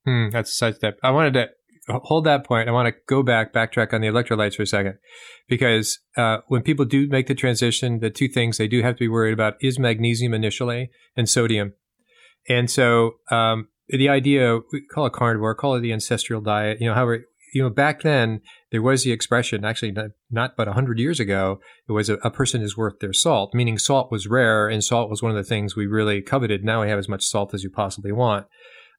Hmm, 0.04 0.28
that's 0.30 0.52
such 0.52 0.80
that 0.80 0.96
I 1.02 1.10
wanted 1.10 1.34
to 1.34 1.48
hold 1.88 2.24
that 2.24 2.46
point. 2.46 2.68
I 2.68 2.72
want 2.72 2.88
to 2.88 3.00
go 3.06 3.22
back, 3.22 3.52
backtrack 3.52 3.92
on 3.92 4.00
the 4.00 4.08
electrolytes 4.08 4.54
for 4.54 4.62
a 4.62 4.66
second, 4.66 4.98
because 5.48 5.98
uh, 6.16 6.38
when 6.48 6.62
people 6.62 6.84
do 6.84 7.08
make 7.08 7.26
the 7.26 7.34
transition, 7.34 8.00
the 8.00 8.10
two 8.10 8.28
things 8.28 8.58
they 8.58 8.68
do 8.68 8.82
have 8.82 8.96
to 8.96 9.00
be 9.00 9.08
worried 9.08 9.32
about 9.32 9.54
is 9.60 9.78
magnesium 9.78 10.34
initially 10.34 10.90
and 11.16 11.28
sodium. 11.28 11.74
And 12.48 12.70
so 12.70 13.16
um, 13.30 13.68
the 13.88 14.08
idea 14.08 14.60
we 14.72 14.82
call 14.82 15.06
it 15.06 15.12
carnivore, 15.12 15.54
call 15.54 15.74
it 15.76 15.80
the 15.80 15.92
ancestral 15.92 16.40
diet. 16.40 16.80
You 16.80 16.88
know, 16.88 16.94
however, 16.94 17.24
you 17.54 17.62
know, 17.62 17.70
back 17.70 18.02
then 18.02 18.40
there 18.72 18.82
was 18.82 19.04
the 19.04 19.12
expression. 19.12 19.64
Actually, 19.64 19.92
not, 19.92 20.10
not 20.30 20.56
but 20.56 20.68
hundred 20.68 20.98
years 20.98 21.20
ago, 21.20 21.60
it 21.88 21.92
was 21.92 22.08
a, 22.08 22.14
a, 22.16 22.30
person 22.30 22.62
is 22.62 22.76
worth 22.76 22.98
their 23.00 23.12
salt. 23.12 23.54
Meaning, 23.54 23.78
salt 23.78 24.10
was 24.10 24.26
rare, 24.26 24.68
and 24.68 24.82
salt 24.82 25.08
was 25.08 25.22
one 25.22 25.30
of 25.30 25.36
the 25.36 25.44
things 25.44 25.76
we 25.76 25.86
really 25.86 26.20
coveted. 26.20 26.64
Now 26.64 26.82
we 26.82 26.88
have 26.88 26.98
as 26.98 27.08
much 27.08 27.24
salt 27.24 27.54
as 27.54 27.62
you 27.62 27.70
possibly 27.70 28.10
want, 28.10 28.46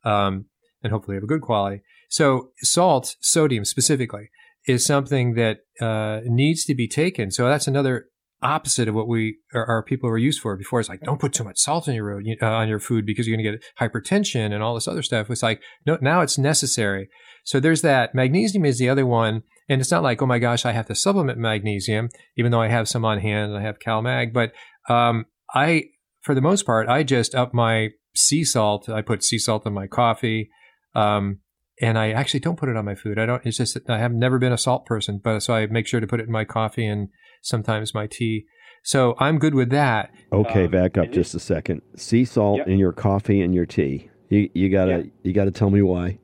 um, 0.04 0.46
and 0.82 0.94
hopefully 0.94 1.18
have 1.18 1.24
a 1.24 1.28
good 1.28 1.42
quality. 1.42 1.82
So, 2.10 2.52
salt, 2.62 3.16
sodium 3.22 3.66
specifically, 3.66 4.30
is 4.68 4.86
something 4.86 5.36
that 5.36 5.60
uh, 5.82 6.22
needs 6.26 6.66
to 6.66 6.76
be 6.76 6.88
taken. 6.88 7.32
So 7.32 7.48
that's 7.48 7.68
another 7.68 8.08
opposite 8.42 8.88
of 8.88 8.94
what 8.94 9.08
we 9.08 9.38
our, 9.54 9.84
people 9.84 10.10
were 10.10 10.18
used 10.18 10.42
for 10.42 10.56
before. 10.56 10.80
It's 10.80 10.90
like 10.90 11.02
don't 11.02 11.20
put 11.20 11.34
too 11.34 11.44
much 11.44 11.58
salt 11.58 11.88
on 11.88 11.96
your 11.96 12.06
road 12.06 12.26
uh, 12.42 12.46
on 12.46 12.68
your 12.68 12.80
food 12.80 13.06
because 13.06 13.28
you're 13.28 13.38
going 13.38 13.46
to 13.46 13.58
get 13.58 13.66
hypertension 13.80 14.54
and 14.54 14.62
all 14.62 14.76
this 14.76 14.88
other 14.88 15.02
stuff. 15.02 15.30
It's 15.30 15.44
like 15.44 15.62
no, 15.86 15.98
now 16.02 16.22
it's 16.22 16.38
necessary. 16.38 17.10
So 17.44 17.60
there's 17.60 17.82
that. 17.82 18.16
Magnesium 18.16 18.66
is 18.66 18.80
the 18.80 18.90
other 18.90 19.06
one, 19.06 19.44
and 19.70 19.82
it's 19.82 19.92
not 19.92 20.04
like 20.04 20.22
oh 20.22 20.26
my 20.26 20.40
gosh, 20.40 20.66
I 20.66 20.72
have 20.72 20.88
to 20.88 20.96
supplement 20.96 21.40
magnesium, 21.40 22.10
even 22.38 22.52
though 22.52 22.62
I 22.62 22.68
have 22.68 22.88
some 22.88 23.06
on 23.06 23.20
hand 23.20 23.52
and 23.52 23.60
I 23.60 23.66
have 23.66 23.80
CalMag. 23.80 24.34
But 24.34 24.52
um, 24.90 25.26
I, 25.54 25.86
for 26.22 26.36
the 26.36 26.42
most 26.42 26.66
part, 26.66 26.88
I 26.88 27.04
just 27.04 27.36
up 27.36 27.54
my 27.54 27.90
sea 28.16 28.44
salt. 28.44 28.90
I 28.90 29.02
put 29.02 29.24
sea 29.24 29.40
salt 29.40 29.66
in 29.66 29.74
my 29.74 29.88
coffee. 29.88 30.50
Um, 30.94 31.40
and 31.82 31.98
I 31.98 32.12
actually 32.12 32.40
don't 32.40 32.58
put 32.58 32.70
it 32.70 32.78
on 32.78 32.86
my 32.86 32.96
food. 32.96 33.20
I 33.20 33.26
don't. 33.26 33.46
It's 33.46 33.58
just 33.58 33.78
I 33.90 33.98
have 33.98 34.14
never 34.14 34.40
been 34.40 34.54
a 34.54 34.58
salt 34.58 34.86
person, 34.86 35.20
but 35.24 35.42
so 35.42 35.54
I 35.54 35.68
make 35.68 35.88
sure 35.88 36.00
to 36.00 36.08
put 36.08 36.20
it 36.20 36.28
in 36.28 36.32
my 36.32 36.46
coffee 36.46 36.86
and 36.86 37.10
sometimes 37.42 37.94
my 37.94 38.08
tea. 38.08 38.46
So 38.84 39.16
I'm 39.20 39.40
good 39.40 39.56
with 39.56 39.72
that. 39.72 40.12
Okay, 40.32 40.66
um, 40.66 40.72
back 40.72 40.98
up 40.98 41.12
just 41.12 41.34
a 41.34 41.40
second. 41.40 41.82
Sea 41.96 42.24
salt 42.24 42.60
yep. 42.60 42.68
in 42.68 42.78
your 42.78 42.94
coffee 42.94 43.42
and 43.42 43.54
your 43.54 43.66
tea. 43.66 44.10
You 44.30 44.50
you 44.54 44.70
gotta 44.70 44.92
yep. 44.92 45.06
you 45.24 45.34
gotta 45.34 45.52
tell 45.52 45.70
me 45.70 45.82
why. 45.82 46.20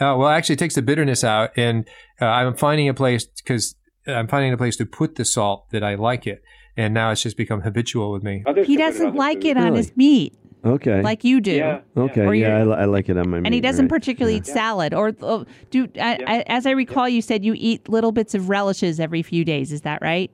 Uh, 0.00 0.14
well, 0.16 0.28
actually, 0.28 0.54
it 0.54 0.58
takes 0.58 0.74
the 0.74 0.82
bitterness 0.82 1.24
out, 1.24 1.50
and 1.56 1.88
uh, 2.20 2.26
I'm 2.26 2.54
finding 2.54 2.88
a 2.88 2.94
place 2.94 3.26
because 3.26 3.74
I'm 4.06 4.28
finding 4.28 4.52
a 4.52 4.56
place 4.56 4.76
to 4.76 4.86
put 4.86 5.16
the 5.16 5.24
salt 5.24 5.70
that 5.70 5.82
I 5.82 5.94
like 5.94 6.26
it, 6.26 6.42
and 6.76 6.94
now 6.94 7.10
it's 7.10 7.22
just 7.22 7.36
become 7.36 7.62
habitual 7.62 8.12
with 8.12 8.22
me. 8.22 8.44
Others 8.46 8.66
he 8.66 8.76
doesn't 8.76 9.14
like 9.14 9.44
it 9.44 9.56
on 9.56 9.74
his 9.74 9.96
meat. 9.96 10.36
Okay. 10.64 11.02
Like 11.02 11.24
you 11.24 11.40
do. 11.40 11.52
Yeah. 11.52 11.80
Okay. 11.96 12.34
yeah, 12.36 12.58
I, 12.58 12.82
I, 12.82 12.84
like 12.86 13.08
it 13.08 13.16
on 13.16 13.30
my. 13.30 13.38
And 13.38 13.54
he 13.54 13.60
doesn't 13.60 13.86
right. 13.86 13.90
particularly 13.90 14.34
yeah. 14.34 14.40
eat 14.40 14.46
salad, 14.46 14.92
or 14.92 15.14
uh, 15.22 15.44
do. 15.70 15.88
I, 16.00 16.18
I, 16.26 16.44
as 16.46 16.66
I 16.66 16.72
recall, 16.72 17.08
you 17.08 17.22
said 17.22 17.44
you 17.44 17.54
eat 17.56 17.88
little 17.88 18.12
bits 18.12 18.34
of 18.34 18.48
relishes 18.48 18.98
every 18.98 19.22
few 19.22 19.44
days. 19.44 19.72
Is 19.72 19.82
that 19.82 20.02
right? 20.02 20.30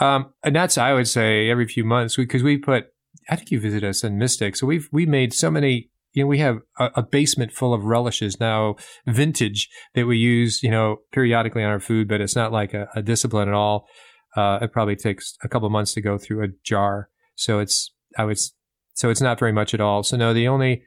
Um, 0.00 0.32
and 0.44 0.54
that's 0.54 0.78
I 0.78 0.92
would 0.92 1.08
say 1.08 1.50
every 1.50 1.66
few 1.66 1.84
months 1.84 2.16
because 2.16 2.42
we, 2.42 2.56
we, 2.56 2.62
put. 2.62 2.84
I 3.28 3.36
think 3.36 3.50
you 3.50 3.58
visit 3.58 3.82
us 3.82 4.04
in 4.04 4.18
Mystic, 4.18 4.56
so 4.56 4.66
we've 4.66 4.88
we 4.92 5.06
made 5.06 5.32
so 5.32 5.50
many. 5.50 5.90
You 6.12 6.22
know, 6.22 6.28
we 6.28 6.38
have 6.38 6.58
a, 6.78 6.90
a, 6.96 7.02
basement 7.02 7.52
full 7.52 7.74
of 7.74 7.84
relishes 7.84 8.40
now, 8.40 8.76
vintage 9.06 9.68
that 9.94 10.06
we 10.06 10.16
use. 10.16 10.62
You 10.62 10.70
know, 10.70 10.98
periodically 11.12 11.64
on 11.64 11.70
our 11.70 11.80
food, 11.80 12.08
but 12.08 12.20
it's 12.20 12.36
not 12.36 12.52
like 12.52 12.74
a, 12.74 12.88
a 12.94 13.02
discipline 13.02 13.48
at 13.48 13.54
all. 13.54 13.86
Uh, 14.36 14.58
it 14.62 14.72
probably 14.72 14.96
takes 14.96 15.36
a 15.42 15.48
couple 15.48 15.68
months 15.70 15.94
to 15.94 16.00
go 16.00 16.16
through 16.16 16.44
a 16.44 16.48
jar, 16.64 17.08
so 17.34 17.58
it's 17.58 17.92
I 18.16 18.24
would 18.24 18.38
so 18.96 19.10
it's 19.10 19.20
not 19.20 19.38
very 19.38 19.52
much 19.52 19.74
at 19.74 19.80
all. 19.80 20.02
So 20.02 20.16
no, 20.16 20.34
the 20.34 20.48
only 20.48 20.82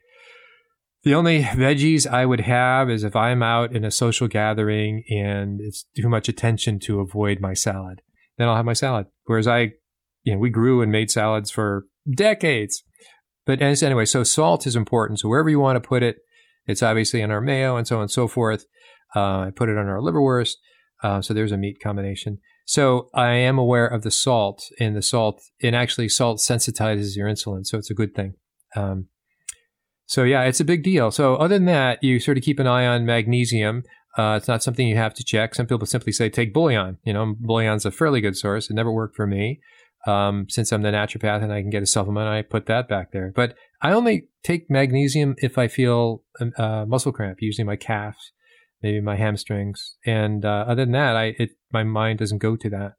the 1.04 1.14
only 1.16 1.44
veggies 1.44 2.06
I 2.06 2.26
would 2.26 2.42
have 2.42 2.90
is 2.90 3.06
if 3.06 3.16
I'm 3.16 3.42
out 3.42 3.74
in 3.74 3.86
a 3.86 3.92
social 3.92 4.28
gathering 4.28 5.04
and 5.10 5.62
it's 5.62 5.86
too 5.96 6.10
much 6.10 6.28
attention 6.28 6.80
to 6.80 7.00
avoid 7.00 7.40
my 7.40 7.54
salad. 7.54 8.02
Then 8.38 8.50
I'll 8.50 8.58
have 8.58 8.66
my 8.66 8.74
salad. 8.74 9.06
Whereas 9.24 9.48
I, 9.48 9.72
you 10.24 10.34
know, 10.34 10.40
we 10.40 10.50
grew 10.50 10.82
and 10.82 10.92
made 10.92 11.10
salads 11.10 11.52
for 11.52 11.86
decades. 12.14 12.84
But 13.46 13.62
anyway, 13.62 14.06
so 14.06 14.24
salt 14.24 14.68
is 14.68 14.76
important. 14.76 15.20
So 15.20 15.30
wherever 15.30 15.50
you 15.50 15.60
want 15.60 15.82
to 15.82 15.88
put 15.88 16.04
it, 16.04 16.18
it's 16.68 16.84
obviously 16.84 17.22
in 17.22 17.32
our 17.32 17.42
mayo 17.42 17.78
and 17.78 17.88
so 17.88 17.98
on 17.98 18.04
and 18.04 18.12
so 18.12 18.28
forth. 18.28 18.66
Uh, 19.16 19.40
I 19.40 19.52
put 19.56 19.70
it 19.70 19.78
on 19.78 19.88
our 19.88 20.00
liverwurst. 20.00 20.56
Uh, 21.02 21.22
so 21.22 21.34
there's 21.34 21.52
a 21.52 21.58
meat 21.58 21.80
combination. 21.82 22.40
So 22.66 23.10
I 23.14 23.32
am 23.32 23.58
aware 23.58 23.88
of 23.88 24.04
the 24.04 24.12
salt, 24.12 24.64
and 24.80 24.96
the 24.96 25.02
salt, 25.02 25.42
and 25.64 25.76
actually, 25.76 26.10
salt 26.10 26.38
sensitizes 26.38 27.16
your 27.16 27.28
insulin, 27.28 27.66
so 27.66 27.78
it's 27.78 27.90
a 27.90 27.96
good 27.96 28.14
thing. 28.14 28.36
Um, 28.76 29.08
so 30.06 30.24
yeah, 30.24 30.44
it's 30.44 30.60
a 30.60 30.66
big 30.66 30.84
deal. 30.84 31.12
So 31.12 31.36
other 31.36 31.56
than 31.56 31.66
that, 31.66 32.04
you 32.04 32.20
sort 32.20 32.38
of 32.38 32.44
keep 32.44 32.60
an 32.60 32.68
eye 32.68 32.86
on 32.86 33.06
magnesium. 33.06 33.84
Uh, 34.18 34.36
it's 34.38 34.48
not 34.48 34.64
something 34.64 34.88
you 34.88 34.98
have 34.98 35.14
to 35.16 35.24
check. 35.24 35.56
Some 35.56 35.68
people 35.68 35.86
simply 35.86 36.12
say 36.12 36.30
take 36.30 36.54
bouillon. 36.54 36.98
You 37.04 37.14
know, 37.14 37.36
bouillon's 37.40 37.86
a 37.86 37.92
fairly 37.92 38.20
good 38.20 38.36
source. 38.36 38.70
It 38.70 38.74
never 38.74 38.92
worked 38.92 39.16
for 39.16 39.28
me. 39.28 39.62
Um, 40.08 40.48
since 40.50 40.72
I'm 40.72 40.82
the 40.82 40.90
naturopath 40.90 41.44
and 41.44 41.54
I 41.54 41.62
can 41.62 41.70
get 41.70 41.84
a 41.84 41.86
supplement, 41.86 42.28
I 42.28 42.42
put 42.42 42.66
that 42.68 42.88
back 42.88 43.12
there. 43.12 43.32
But 43.36 43.56
I 43.82 43.92
only 43.92 44.30
take 44.44 44.70
magnesium 44.70 45.36
if 45.38 45.58
I 45.58 45.68
feel 45.68 46.24
um, 46.40 46.54
uh, 46.58 46.86
muscle 46.86 47.12
cramp, 47.12 47.40
usually 47.42 47.66
my 47.66 47.76
calves 47.76 48.32
maybe 48.82 49.02
my 49.02 49.16
hamstrings. 49.16 49.96
And 50.06 50.46
uh, 50.46 50.66
other 50.68 50.84
than 50.84 50.94
that, 50.94 51.16
I 51.16 51.36
it 51.38 51.52
my 51.72 51.84
mind 51.84 52.20
doesn't 52.20 52.40
go 52.40 52.56
to 52.56 52.70
that. 52.70 52.94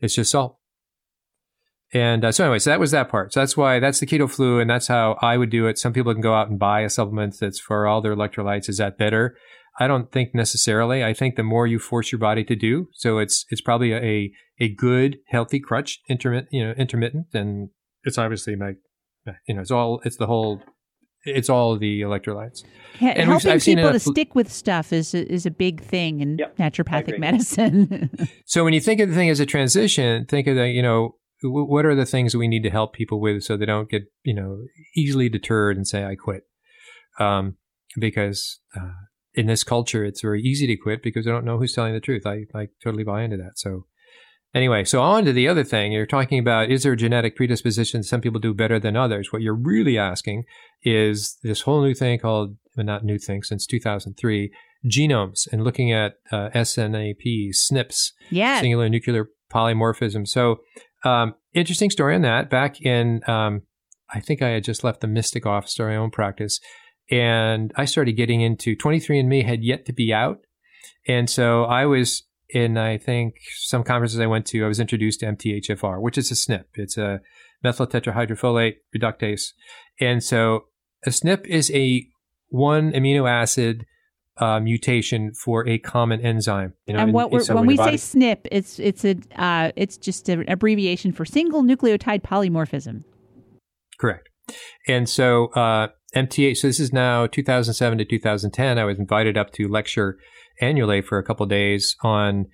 It's 0.00 0.14
just 0.14 0.30
salt. 0.32 0.58
And 1.92 2.24
uh, 2.24 2.32
so 2.32 2.44
anyway, 2.44 2.58
so 2.58 2.70
that 2.70 2.80
was 2.80 2.90
that 2.90 3.08
part. 3.08 3.32
So 3.32 3.40
that's 3.40 3.56
why 3.56 3.78
that's 3.78 4.00
the 4.00 4.06
keto 4.06 4.30
flu, 4.30 4.58
and 4.58 4.68
that's 4.68 4.88
how 4.88 5.16
I 5.22 5.36
would 5.36 5.50
do 5.50 5.66
it. 5.66 5.78
Some 5.78 5.92
people 5.92 6.12
can 6.12 6.22
go 6.22 6.34
out 6.34 6.50
and 6.50 6.58
buy 6.58 6.80
a 6.80 6.90
supplement 6.90 7.36
that's 7.40 7.60
for 7.60 7.86
all 7.86 8.00
their 8.02 8.14
electrolytes. 8.14 8.68
Is 8.68 8.78
that 8.78 8.98
better? 8.98 9.36
I 9.78 9.86
don't 9.86 10.10
think 10.10 10.34
necessarily. 10.34 11.04
I 11.04 11.12
think 11.12 11.36
the 11.36 11.42
more 11.42 11.66
you 11.66 11.78
force 11.78 12.10
your 12.10 12.18
body 12.18 12.44
to 12.44 12.56
do, 12.56 12.88
so 12.92 13.18
it's 13.18 13.44
it's 13.50 13.60
probably 13.60 13.92
a 13.92 14.32
a 14.58 14.74
good 14.74 15.18
healthy 15.28 15.60
crutch 15.60 16.00
intermittent, 16.08 16.48
you 16.50 16.64
know, 16.64 16.72
intermittent, 16.72 17.26
and 17.34 17.68
it's 18.02 18.18
obviously 18.18 18.56
my, 18.56 18.72
you 19.46 19.54
know, 19.54 19.60
it's 19.60 19.70
all 19.70 20.00
it's 20.04 20.16
the 20.16 20.26
whole 20.26 20.62
it's 21.26 21.50
all 21.50 21.76
the 21.76 22.00
electrolytes. 22.02 22.64
Yeah, 23.00 23.10
and 23.10 23.28
helping 23.28 23.60
people 23.60 23.92
to 23.92 24.00
stick 24.00 24.34
with 24.34 24.50
stuff 24.50 24.92
is 24.92 25.14
a, 25.14 25.30
is 25.30 25.44
a 25.44 25.50
big 25.50 25.82
thing 25.82 26.20
in 26.20 26.38
yep, 26.38 26.56
naturopathic 26.56 27.18
medicine. 27.18 28.10
so 28.46 28.64
when 28.64 28.72
you 28.72 28.80
think 28.80 29.00
of 29.00 29.08
the 29.08 29.14
thing 29.14 29.28
as 29.28 29.40
a 29.40 29.46
transition, 29.46 30.24
think 30.26 30.46
of 30.46 30.56
the 30.56 30.68
you 30.68 30.82
know 30.82 31.16
what 31.42 31.84
are 31.84 31.94
the 31.94 32.06
things 32.06 32.32
that 32.32 32.38
we 32.38 32.48
need 32.48 32.62
to 32.62 32.70
help 32.70 32.94
people 32.94 33.20
with 33.20 33.42
so 33.42 33.56
they 33.56 33.66
don't 33.66 33.90
get 33.90 34.04
you 34.24 34.34
know 34.34 34.62
easily 34.96 35.28
deterred 35.28 35.76
and 35.76 35.86
say 35.86 36.04
I 36.04 36.14
quit, 36.14 36.44
um, 37.18 37.56
because 37.98 38.60
uh, 38.74 38.92
in 39.34 39.46
this 39.46 39.64
culture 39.64 40.04
it's 40.04 40.22
very 40.22 40.40
easy 40.42 40.66
to 40.66 40.76
quit 40.76 41.02
because 41.02 41.24
they 41.24 41.30
don't 41.30 41.44
know 41.44 41.58
who's 41.58 41.74
telling 41.74 41.92
the 41.92 42.00
truth. 42.00 42.26
I 42.26 42.44
I 42.54 42.68
totally 42.82 43.04
buy 43.04 43.22
into 43.22 43.36
that. 43.36 43.52
So 43.58 43.86
Anyway, 44.54 44.84
so 44.84 45.02
on 45.02 45.24
to 45.24 45.32
the 45.32 45.48
other 45.48 45.64
thing. 45.64 45.92
You're 45.92 46.06
talking 46.06 46.38
about 46.38 46.70
is 46.70 46.82
there 46.82 46.92
a 46.92 46.96
genetic 46.96 47.36
predisposition? 47.36 48.02
Some 48.02 48.20
people 48.20 48.40
do 48.40 48.54
better 48.54 48.80
than 48.80 48.96
others. 48.96 49.32
What 49.32 49.42
you're 49.42 49.54
really 49.54 49.98
asking 49.98 50.44
is 50.82 51.36
this 51.42 51.62
whole 51.62 51.82
new 51.82 51.94
thing 51.94 52.18
called, 52.18 52.56
well, 52.76 52.86
not 52.86 53.04
new 53.04 53.18
thing, 53.18 53.42
since 53.42 53.66
2003, 53.66 54.50
genomes 54.86 55.46
and 55.50 55.64
looking 55.64 55.92
at 55.92 56.14
uh, 56.30 56.48
SNAP, 56.64 57.18
SNPs, 57.24 58.12
yeah. 58.30 58.60
singular 58.60 58.88
nuclear 58.88 59.28
polymorphism. 59.52 60.26
So, 60.26 60.60
um, 61.04 61.34
interesting 61.52 61.90
story 61.90 62.14
on 62.14 62.22
that. 62.22 62.50
Back 62.50 62.80
in, 62.80 63.20
um, 63.28 63.62
I 64.12 64.20
think 64.20 64.42
I 64.42 64.50
had 64.50 64.64
just 64.64 64.84
left 64.84 65.00
the 65.00 65.06
Mystic 65.06 65.46
office 65.46 65.78
or 65.78 65.88
my 65.88 65.96
own 65.96 66.10
practice, 66.10 66.60
and 67.10 67.72
I 67.76 67.84
started 67.84 68.12
getting 68.12 68.40
into 68.40 68.76
23andMe 68.76 69.44
had 69.44 69.62
yet 69.62 69.86
to 69.86 69.92
be 69.92 70.12
out. 70.12 70.38
And 71.06 71.30
so 71.30 71.64
I 71.64 71.86
was 71.86 72.24
in, 72.50 72.76
I 72.76 72.98
think, 72.98 73.36
some 73.56 73.82
conferences 73.82 74.20
I 74.20 74.26
went 74.26 74.46
to, 74.46 74.64
I 74.64 74.68
was 74.68 74.80
introduced 74.80 75.20
to 75.20 75.26
MTHFR, 75.26 76.00
which 76.00 76.18
is 76.18 76.30
a 76.30 76.34
SNP. 76.34 76.64
It's 76.74 76.96
a 76.96 77.20
methyl 77.62 77.86
tetrahydrofolate 77.86 78.74
reductase. 78.94 79.52
And 80.00 80.22
so 80.22 80.66
a 81.04 81.10
SNP 81.10 81.46
is 81.46 81.70
a 81.72 82.06
one 82.48 82.92
amino 82.92 83.28
acid 83.28 83.84
uh, 84.38 84.60
mutation 84.60 85.32
for 85.32 85.66
a 85.66 85.78
common 85.78 86.20
enzyme. 86.20 86.74
You 86.86 86.94
know, 86.94 87.00
and 87.00 87.12
what 87.12 87.32
in, 87.32 87.54
when 87.54 87.66
we 87.66 87.76
say 87.76 87.94
SNP, 87.94 88.46
it's 88.50 88.78
it's 88.78 89.04
a 89.04 89.16
uh, 89.36 89.72
it's 89.76 89.96
just 89.96 90.28
an 90.28 90.44
abbreviation 90.48 91.12
for 91.12 91.24
single 91.24 91.62
nucleotide 91.62 92.22
polymorphism. 92.22 93.04
Correct. 93.98 94.28
And 94.86 95.08
so 95.08 95.46
uh, 95.48 95.88
MTA. 96.14 96.56
So 96.56 96.66
this 96.66 96.80
is 96.80 96.92
now 96.92 97.26
2007 97.26 97.98
to 97.98 98.04
2010. 98.04 98.78
I 98.78 98.84
was 98.84 98.98
invited 98.98 99.36
up 99.36 99.52
to 99.54 99.68
lecture 99.68 100.18
annually 100.60 101.02
for 101.02 101.18
a 101.18 101.24
couple 101.24 101.46
days 101.46 101.96
on 102.02 102.46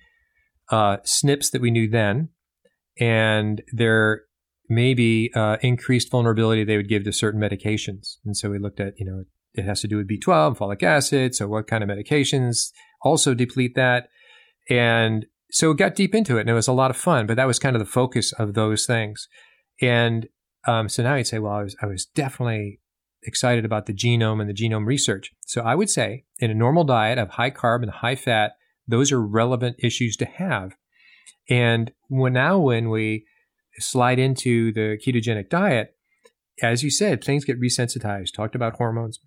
uh, 0.69 0.97
SNPs 0.97 1.51
that 1.51 1.61
we 1.61 1.71
knew 1.71 1.89
then, 1.89 2.29
and 2.99 3.61
their 3.71 4.23
maybe 4.69 5.31
uh, 5.35 5.57
increased 5.61 6.09
vulnerability 6.09 6.63
they 6.63 6.77
would 6.77 6.89
give 6.89 7.03
to 7.03 7.11
certain 7.11 7.39
medications. 7.39 8.15
And 8.25 8.35
so 8.35 8.49
we 8.49 8.59
looked 8.59 8.79
at 8.79 8.93
you 8.97 9.05
know 9.05 9.23
it 9.53 9.65
has 9.65 9.81
to 9.81 9.87
do 9.87 9.97
with 9.97 10.07
B12, 10.07 10.57
folic 10.57 10.83
acid. 10.83 11.35
So, 11.35 11.47
what 11.47 11.67
kind 11.67 11.83
of 11.83 11.89
medications 11.89 12.71
also 13.03 13.33
deplete 13.33 13.75
that? 13.75 14.07
And 14.69 15.25
so 15.51 15.71
it 15.71 15.77
got 15.77 15.95
deep 15.95 16.15
into 16.15 16.37
it 16.37 16.41
and 16.41 16.49
it 16.49 16.53
was 16.53 16.67
a 16.67 16.73
lot 16.73 16.89
of 16.89 16.97
fun, 16.97 17.27
but 17.27 17.37
that 17.37 17.47
was 17.47 17.59
kind 17.59 17.75
of 17.75 17.79
the 17.79 17.85
focus 17.85 18.33
of 18.33 18.53
those 18.53 18.85
things. 18.85 19.27
And 19.81 20.27
um, 20.67 20.89
so 20.89 21.03
now 21.03 21.15
you'd 21.15 21.27
say, 21.27 21.39
well, 21.39 21.53
I 21.53 21.63
was, 21.63 21.75
I 21.81 21.85
was 21.85 22.05
definitely 22.05 22.79
excited 23.25 23.65
about 23.65 23.85
the 23.85 23.93
genome 23.93 24.41
and 24.41 24.49
the 24.49 24.53
genome 24.53 24.85
research. 24.85 25.31
So 25.45 25.61
I 25.61 25.75
would 25.75 25.89
say 25.89 26.25
in 26.39 26.51
a 26.51 26.55
normal 26.55 26.83
diet 26.83 27.17
of 27.17 27.31
high 27.31 27.51
carb 27.51 27.81
and 27.81 27.91
high 27.91 28.15
fat, 28.15 28.53
those 28.87 29.11
are 29.11 29.21
relevant 29.21 29.77
issues 29.79 30.15
to 30.17 30.25
have. 30.25 30.75
And 31.49 31.91
when 32.07 32.33
now 32.33 32.59
when 32.59 32.89
we 32.89 33.25
slide 33.79 34.19
into 34.19 34.71
the 34.73 34.97
ketogenic 35.05 35.49
diet, 35.49 35.95
as 36.61 36.83
you 36.83 36.91
said, 36.91 37.23
things 37.23 37.45
get 37.45 37.59
resensitized. 37.59 38.33
Talked 38.33 38.55
about 38.55 38.75
hormones, 38.75 39.19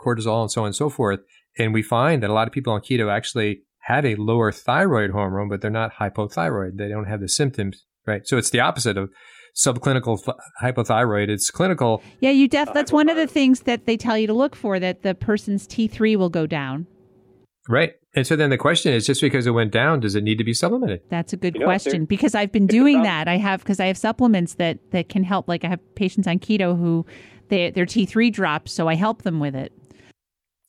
cortisol, 0.00 0.42
and 0.42 0.50
so 0.50 0.62
on 0.62 0.68
and 0.68 0.76
so 0.76 0.88
forth. 0.88 1.20
And 1.58 1.74
we 1.74 1.82
find 1.82 2.22
that 2.22 2.30
a 2.30 2.32
lot 2.32 2.48
of 2.48 2.54
people 2.54 2.72
on 2.72 2.80
keto 2.80 3.12
actually 3.12 3.62
have 3.82 4.04
a 4.04 4.14
lower 4.16 4.50
thyroid 4.50 5.10
hormone, 5.10 5.48
but 5.48 5.60
they're 5.60 5.70
not 5.70 5.94
hypothyroid. 5.94 6.78
They 6.78 6.88
don't 6.88 7.04
have 7.04 7.20
the 7.20 7.28
symptoms, 7.28 7.84
right? 8.06 8.26
So 8.26 8.38
it's 8.38 8.50
the 8.50 8.60
opposite 8.60 8.96
of 8.96 9.10
subclinical 9.54 10.24
th- 10.24 10.36
hypothyroid. 10.62 11.28
It's 11.28 11.50
clinical. 11.50 12.02
Yeah, 12.20 12.30
you 12.30 12.48
def. 12.48 12.72
That's 12.72 12.92
one 12.92 13.08
of 13.08 13.16
the 13.16 13.26
things 13.26 13.60
that 13.60 13.86
they 13.86 13.96
tell 13.96 14.18
you 14.18 14.26
to 14.26 14.34
look 14.34 14.56
for. 14.56 14.78
That 14.78 15.02
the 15.02 15.14
person's 15.14 15.66
T 15.66 15.86
three 15.86 16.16
will 16.16 16.30
go 16.30 16.46
down. 16.46 16.86
Right. 17.68 17.94
And 18.14 18.26
so 18.26 18.36
then 18.36 18.50
the 18.50 18.58
question 18.58 18.92
is 18.92 19.06
just 19.06 19.20
because 19.20 19.46
it 19.46 19.50
went 19.50 19.72
down, 19.72 20.00
does 20.00 20.14
it 20.14 20.22
need 20.22 20.36
to 20.36 20.44
be 20.44 20.54
supplemented? 20.54 21.00
That's 21.08 21.32
a 21.32 21.36
good 21.36 21.54
you 21.54 21.60
know, 21.60 21.66
question 21.66 22.04
because 22.04 22.34
I've 22.34 22.52
been 22.52 22.66
doing 22.66 23.02
that. 23.02 23.26
I 23.26 23.38
have 23.38 23.60
because 23.60 23.80
I 23.80 23.86
have 23.86 23.96
supplements 23.96 24.54
that 24.54 24.78
that 24.92 25.08
can 25.08 25.24
help. 25.24 25.48
Like 25.48 25.64
I 25.64 25.68
have 25.68 25.94
patients 25.94 26.28
on 26.28 26.38
keto 26.38 26.76
who 26.78 27.06
they, 27.48 27.70
their 27.70 27.86
T3 27.86 28.32
drops, 28.32 28.72
so 28.72 28.88
I 28.88 28.94
help 28.94 29.22
them 29.22 29.40
with 29.40 29.54
it. 29.54 29.72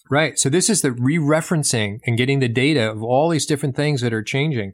Right. 0.10 0.38
So 0.38 0.50
this 0.50 0.70
is 0.70 0.82
the 0.82 0.92
re-referencing 0.92 2.00
and 2.06 2.18
getting 2.18 2.40
the 2.40 2.48
data 2.48 2.92
of 2.92 3.04
all 3.04 3.30
these 3.30 3.46
different 3.46 3.76
things 3.76 4.02
that 4.02 4.14
are 4.14 4.24
changing. 4.24 4.74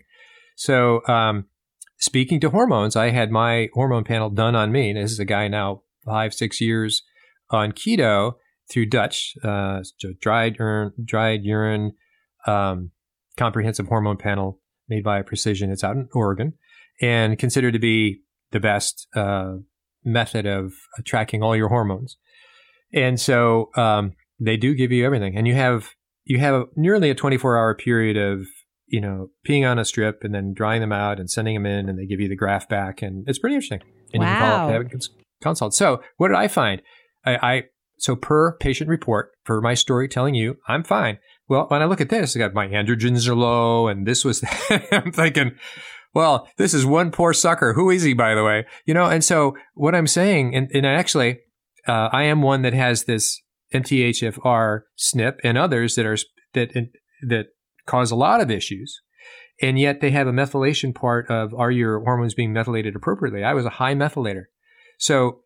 So 0.55 1.01
um, 1.07 1.45
speaking 2.02 2.39
to 2.41 2.49
hormones, 2.49 2.95
I 2.95 3.12
had 3.12 3.32
my 3.32 3.70
hormone 3.74 4.04
panel 4.04 4.30
done 4.30 4.56
on 4.56 4.72
me. 4.72 4.89
And 4.89 4.97
this 4.97 5.12
is 5.12 5.20
a 5.20 5.26
guy 5.26 5.47
now 5.47 5.84
five, 6.04 6.34
six 6.34 6.60
years 6.60 7.04
on 7.49 7.72
keto 7.72 8.34
through 8.70 8.88
Dutch, 8.88 9.36
uh, 9.43 9.82
dried 10.20 10.58
urine, 10.60 10.91
dried 11.04 11.43
urine, 11.43 11.93
um, 12.47 12.91
comprehensive 13.38 13.88
hormone 13.88 14.18
panel 14.18 14.60
made 14.89 15.04
by 15.04 15.22
Precision. 15.22 15.72
It's 15.72 15.84
out 15.84 15.95
in 15.95 16.10
Oregon 16.14 16.54
and 17.02 17.38
considered 17.38 17.74
to 17.74 17.80
be 17.80 18.22
the 18.52 18.60
best 18.60 19.08
uh, 19.16 19.58
method 20.04 20.45
of 20.45 20.74
tracking 21.06 21.43
all 21.43 21.56
your 21.56 21.70
hormones. 21.70 22.18
And 22.93 23.20
so 23.20 23.70
um, 23.76 24.14
they 24.39 24.58
do 24.58 24.74
give 24.74 24.91
you 24.91 25.06
everything, 25.06 25.38
and 25.38 25.47
you 25.47 25.54
have 25.54 25.91
you 26.26 26.39
have 26.39 26.66
nearly 26.76 27.10
a 27.10 27.16
24 27.16 27.58
hour 27.58 27.74
period 27.74 28.18
of 28.18 28.45
you 28.92 29.02
know 29.02 29.30
peeing 29.48 29.70
on 29.70 29.80
a 29.80 29.86
strip 29.86 30.24
and 30.24 30.36
then 30.36 30.54
drying 30.54 30.82
them 30.82 30.92
out 30.92 31.20
and 31.20 31.30
sending 31.30 31.56
them 31.56 31.66
in, 31.66 31.89
and 31.89 31.98
they 31.98 32.06
give 32.06 32.20
you 32.20 32.30
the 32.30 32.36
graph 32.36 32.70
back, 32.70 33.02
and 33.02 33.24
it's 33.28 33.39
pretty 33.39 33.56
interesting. 33.56 33.82
And 34.14 34.22
wow. 34.22 34.28
you 34.28 34.39
can 34.39 34.50
follow 34.50 34.86
up 34.86 34.92
consult. 35.42 35.74
So 35.74 36.02
what 36.18 36.28
did 36.28 36.38
I 36.38 36.48
find? 36.48 36.82
I, 37.26 37.36
I 37.36 37.64
so 37.98 38.16
per 38.16 38.58
patient 38.58 38.89
report 38.89 39.32
for 39.46 39.62
my 39.62 39.74
story 39.74 40.08
telling 40.08 40.36
you 40.36 40.58
I'm 40.68 40.84
fine. 40.84 41.18
Well, 41.48 41.66
when 41.68 41.82
I 41.82 41.86
look 41.86 42.02
at 42.02 42.10
this, 42.10 42.36
I 42.36 42.39
got 42.39 42.54
my 42.54 42.68
androgens 42.68 43.28
are 43.28 43.36
low, 43.36 43.88
and 43.88 44.06
this 44.06 44.24
was. 44.24 44.44
I'm 44.92 45.12
thinking, 45.12 45.52
well, 46.14 46.48
this 46.58 46.74
is 46.74 46.86
one 46.86 47.12
poor 47.12 47.34
sucker. 47.34 47.74
Who 47.74 47.89
is 47.89 48.04
he, 48.04 48.14
by 48.14 48.36
the 48.36 48.44
way? 48.44 48.66
You 48.86 48.94
know, 48.94 49.06
and 49.06 49.24
so 49.24 49.56
what 49.74 49.96
I'm 49.96 50.08
saying, 50.08 50.56
and, 50.56 50.70
and 50.74 50.86
actually, 50.86 51.39
uh, 51.88 52.10
I 52.12 52.24
am 52.24 52.42
one 52.42 52.62
that 52.62 52.74
has 52.74 53.04
this 53.06 53.42
MTHFR 53.74 54.82
SNP 55.00 55.38
and 55.44 55.58
others 55.58 55.96
that 55.96 56.06
are 56.06 56.18
that 56.54 56.72
that 57.28 57.48
cause 57.86 58.12
a 58.12 58.16
lot 58.16 58.42
of 58.42 58.52
issues, 58.52 59.02
and 59.62 59.80
yet 59.80 60.02
they 60.02 60.12
have 60.12 60.28
a 60.28 60.32
methylation 60.32 60.94
part 60.94 61.30
of 61.30 61.54
are 61.54 61.72
your 61.72 62.00
hormones 62.04 62.34
being 62.34 62.54
methylated 62.54 62.96
appropriately? 62.96 63.44
I 63.44 63.54
was 63.54 63.66
a 63.66 63.72
high 63.72 63.96
methylator, 63.96 64.46
so 64.98 65.42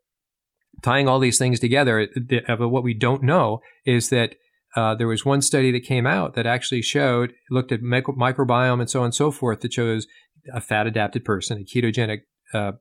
tying 0.82 1.08
all 1.08 1.20
these 1.20 1.38
things 1.38 1.60
together, 1.60 2.08
but 2.48 2.70
what 2.70 2.84
we 2.84 2.94
don't 2.94 3.24
know 3.24 3.62
is 3.86 4.10
that 4.10 4.36
uh, 4.76 4.94
there 4.94 5.08
was 5.08 5.26
one 5.26 5.42
study 5.42 5.72
that 5.72 5.86
came 5.86 6.06
out 6.06 6.36
that 6.36 6.46
actually 6.46 6.82
showed 6.82 7.34
looked 7.50 7.72
at 7.72 7.82
micro- 7.82 8.16
microbiome 8.16 8.82
and 8.82 8.90
so 8.90 9.00
on 9.00 9.06
and 9.06 9.16
so 9.16 9.32
forth 9.32 9.62
that 9.62 9.74
shows 9.74 10.06
a 10.54 10.62
fat 10.62 10.86
adapted 10.86 11.24
person, 11.24 11.58
a 11.60 11.64
ketogenic 11.64 12.22
uh, 12.54 12.74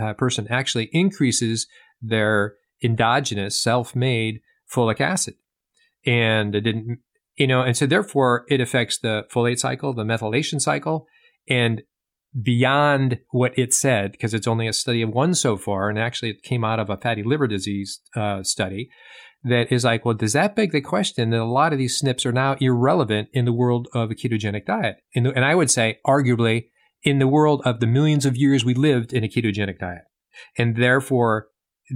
uh, 0.00 0.12
person, 0.14 0.46
actually 0.50 0.90
increases 0.92 1.66
their 2.02 2.54
endogenous 2.82 3.60
self 3.60 3.94
made 3.94 4.40
folic 4.72 5.00
acid. 5.00 5.34
And 6.04 6.54
it 6.54 6.62
didn't, 6.62 7.00
you 7.38 7.46
know, 7.46 7.62
and 7.62 7.76
so 7.76 7.86
therefore 7.86 8.44
it 8.48 8.60
affects 8.60 8.98
the 8.98 9.22
folate 9.32 9.58
cycle, 9.58 9.94
the 9.94 10.04
methylation 10.04 10.60
cycle, 10.60 11.06
and 11.48 11.82
beyond 12.40 13.18
what 13.30 13.58
it 13.58 13.72
said, 13.72 14.12
because 14.12 14.34
it's 14.34 14.46
only 14.46 14.68
a 14.68 14.72
study 14.72 15.02
of 15.02 15.10
one 15.10 15.34
so 15.34 15.56
far, 15.56 15.88
and 15.88 15.98
actually 15.98 16.30
it 16.30 16.42
came 16.42 16.64
out 16.64 16.80
of 16.80 16.90
a 16.90 16.96
fatty 16.96 17.22
liver 17.22 17.46
disease 17.46 18.00
uh, 18.16 18.42
study 18.42 18.90
that 19.44 19.70
is 19.70 19.84
like, 19.84 20.04
well, 20.04 20.14
does 20.14 20.32
that 20.32 20.56
beg 20.56 20.72
the 20.72 20.80
question 20.80 21.30
that 21.30 21.40
a 21.40 21.44
lot 21.44 21.72
of 21.72 21.78
these 21.78 22.02
SNPs 22.02 22.26
are 22.26 22.32
now 22.32 22.56
irrelevant 22.60 23.28
in 23.32 23.44
the 23.44 23.52
world 23.52 23.88
of 23.94 24.10
a 24.10 24.14
ketogenic 24.14 24.66
diet? 24.66 24.96
The, 25.14 25.32
and 25.34 25.44
I 25.44 25.54
would 25.54 25.70
say, 25.70 25.98
arguably, 26.06 26.66
in 27.02 27.20
the 27.20 27.28
world 27.28 27.62
of 27.64 27.78
the 27.78 27.86
millions 27.86 28.26
of 28.26 28.36
years 28.36 28.64
we 28.64 28.74
lived 28.74 29.12
in 29.12 29.22
a 29.22 29.28
ketogenic 29.28 29.78
diet. 29.78 30.02
And 30.56 30.76
therefore, 30.76 31.46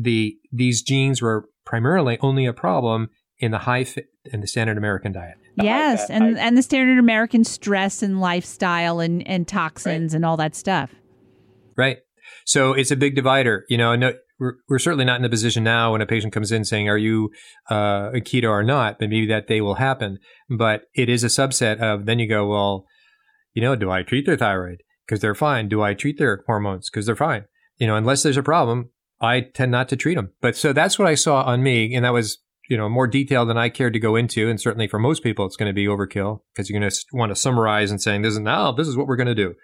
the 0.00 0.36
these 0.50 0.82
genes 0.82 1.20
were 1.20 1.48
primarily 1.66 2.18
only 2.20 2.46
a 2.46 2.52
problem 2.52 3.08
in 3.42 3.50
the 3.50 3.58
high 3.58 3.84
fit 3.84 4.06
and 4.32 4.42
the 4.42 4.46
standard 4.46 4.78
American 4.78 5.12
diet. 5.12 5.34
Yes, 5.56 6.08
and 6.08 6.38
and 6.38 6.56
the 6.56 6.62
standard 6.62 6.98
American 6.98 7.44
stress 7.44 8.02
and 8.02 8.20
lifestyle 8.20 9.00
and 9.00 9.26
and 9.28 9.46
toxins 9.46 10.12
right. 10.12 10.16
and 10.16 10.24
all 10.24 10.38
that 10.38 10.54
stuff. 10.54 10.94
Right. 11.76 11.98
So 12.46 12.72
it's 12.72 12.90
a 12.90 12.96
big 12.96 13.14
divider. 13.14 13.64
You 13.68 13.76
know, 13.76 13.94
no, 13.96 14.12
we're, 14.38 14.54
we're 14.68 14.78
certainly 14.78 15.04
not 15.04 15.16
in 15.16 15.22
the 15.22 15.28
position 15.28 15.64
now 15.64 15.92
when 15.92 16.00
a 16.00 16.06
patient 16.06 16.32
comes 16.32 16.52
in 16.52 16.64
saying, 16.64 16.88
"Are 16.88 16.96
you 16.96 17.30
uh, 17.70 18.10
a 18.14 18.20
keto 18.20 18.48
or 18.48 18.62
not?" 18.62 18.98
But 18.98 19.10
maybe 19.10 19.26
that 19.26 19.48
day 19.48 19.60
will 19.60 19.74
happen. 19.74 20.18
But 20.48 20.82
it 20.94 21.10
is 21.10 21.24
a 21.24 21.26
subset 21.26 21.78
of. 21.80 22.06
Then 22.06 22.18
you 22.18 22.28
go, 22.28 22.46
well, 22.46 22.86
you 23.52 23.60
know, 23.60 23.76
do 23.76 23.90
I 23.90 24.02
treat 24.02 24.24
their 24.24 24.36
thyroid 24.36 24.82
because 25.06 25.20
they're 25.20 25.34
fine? 25.34 25.68
Do 25.68 25.82
I 25.82 25.94
treat 25.94 26.18
their 26.18 26.44
hormones 26.46 26.88
because 26.88 27.06
they're 27.06 27.16
fine? 27.16 27.44
You 27.76 27.86
know, 27.88 27.96
unless 27.96 28.22
there's 28.22 28.36
a 28.36 28.42
problem, 28.42 28.90
I 29.20 29.40
tend 29.40 29.72
not 29.72 29.88
to 29.90 29.96
treat 29.96 30.14
them. 30.14 30.32
But 30.40 30.56
so 30.56 30.72
that's 30.72 30.98
what 30.98 31.08
I 31.08 31.14
saw 31.14 31.42
on 31.42 31.62
me, 31.62 31.94
and 31.94 32.04
that 32.04 32.12
was 32.12 32.38
you 32.68 32.76
know 32.76 32.88
more 32.88 33.06
detail 33.06 33.44
than 33.44 33.58
I 33.58 33.68
cared 33.68 33.92
to 33.94 33.98
go 33.98 34.16
into. 34.16 34.48
And 34.48 34.60
certainly 34.60 34.88
for 34.88 34.98
most 34.98 35.22
people, 35.22 35.46
it's 35.46 35.56
going 35.56 35.70
to 35.70 35.74
be 35.74 35.86
overkill 35.86 36.40
because 36.54 36.68
you're 36.68 36.78
going 36.78 36.90
to 36.90 36.96
want 37.12 37.30
to 37.30 37.36
summarize 37.36 37.90
and 37.90 38.00
saying 38.00 38.22
this 38.22 38.34
is 38.34 38.40
now 38.40 38.72
this 38.72 38.88
is 38.88 38.96
what 38.96 39.06
we're 39.06 39.16
going 39.16 39.26
to 39.26 39.34
do. 39.34 39.54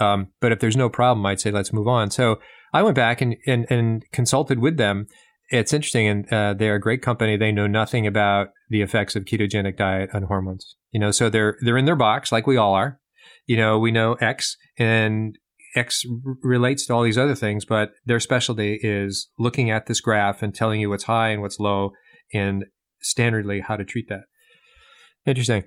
Um, 0.00 0.28
but 0.40 0.52
if 0.52 0.60
there's 0.60 0.76
no 0.76 0.88
problem, 0.88 1.24
I'd 1.26 1.40
say 1.40 1.50
let's 1.50 1.72
move 1.72 1.88
on. 1.88 2.10
So 2.10 2.40
I 2.72 2.82
went 2.82 2.96
back 2.96 3.20
and 3.20 3.36
and, 3.46 3.66
and 3.70 4.04
consulted 4.12 4.58
with 4.58 4.76
them. 4.76 5.06
It's 5.50 5.72
interesting, 5.72 6.08
and 6.08 6.32
uh, 6.32 6.54
they're 6.54 6.74
a 6.74 6.80
great 6.80 7.02
company. 7.02 7.36
They 7.36 7.52
know 7.52 7.66
nothing 7.66 8.06
about 8.06 8.48
the 8.70 8.82
effects 8.82 9.14
of 9.14 9.24
ketogenic 9.24 9.76
diet 9.76 10.10
on 10.14 10.24
hormones. 10.24 10.76
You 10.90 11.00
know, 11.00 11.10
so 11.10 11.28
they're 11.28 11.56
they're 11.60 11.78
in 11.78 11.84
their 11.84 11.96
box 11.96 12.32
like 12.32 12.46
we 12.46 12.56
all 12.56 12.74
are. 12.74 12.98
You 13.46 13.58
know, 13.58 13.78
we 13.78 13.90
know 13.90 14.14
X, 14.14 14.56
and 14.78 15.36
X 15.76 16.02
relates 16.42 16.86
to 16.86 16.94
all 16.94 17.02
these 17.02 17.18
other 17.18 17.34
things, 17.34 17.64
but 17.64 17.90
their 18.06 18.20
specialty 18.20 18.80
is 18.82 19.28
looking 19.38 19.70
at 19.70 19.86
this 19.86 20.00
graph 20.00 20.42
and 20.42 20.54
telling 20.54 20.80
you 20.80 20.88
what's 20.88 21.04
high 21.04 21.28
and 21.28 21.42
what's 21.42 21.60
low 21.60 21.92
and 22.34 22.64
standardly 23.02 23.62
how 23.62 23.76
to 23.76 23.84
treat 23.84 24.08
that. 24.08 24.24
Interesting. 25.26 25.64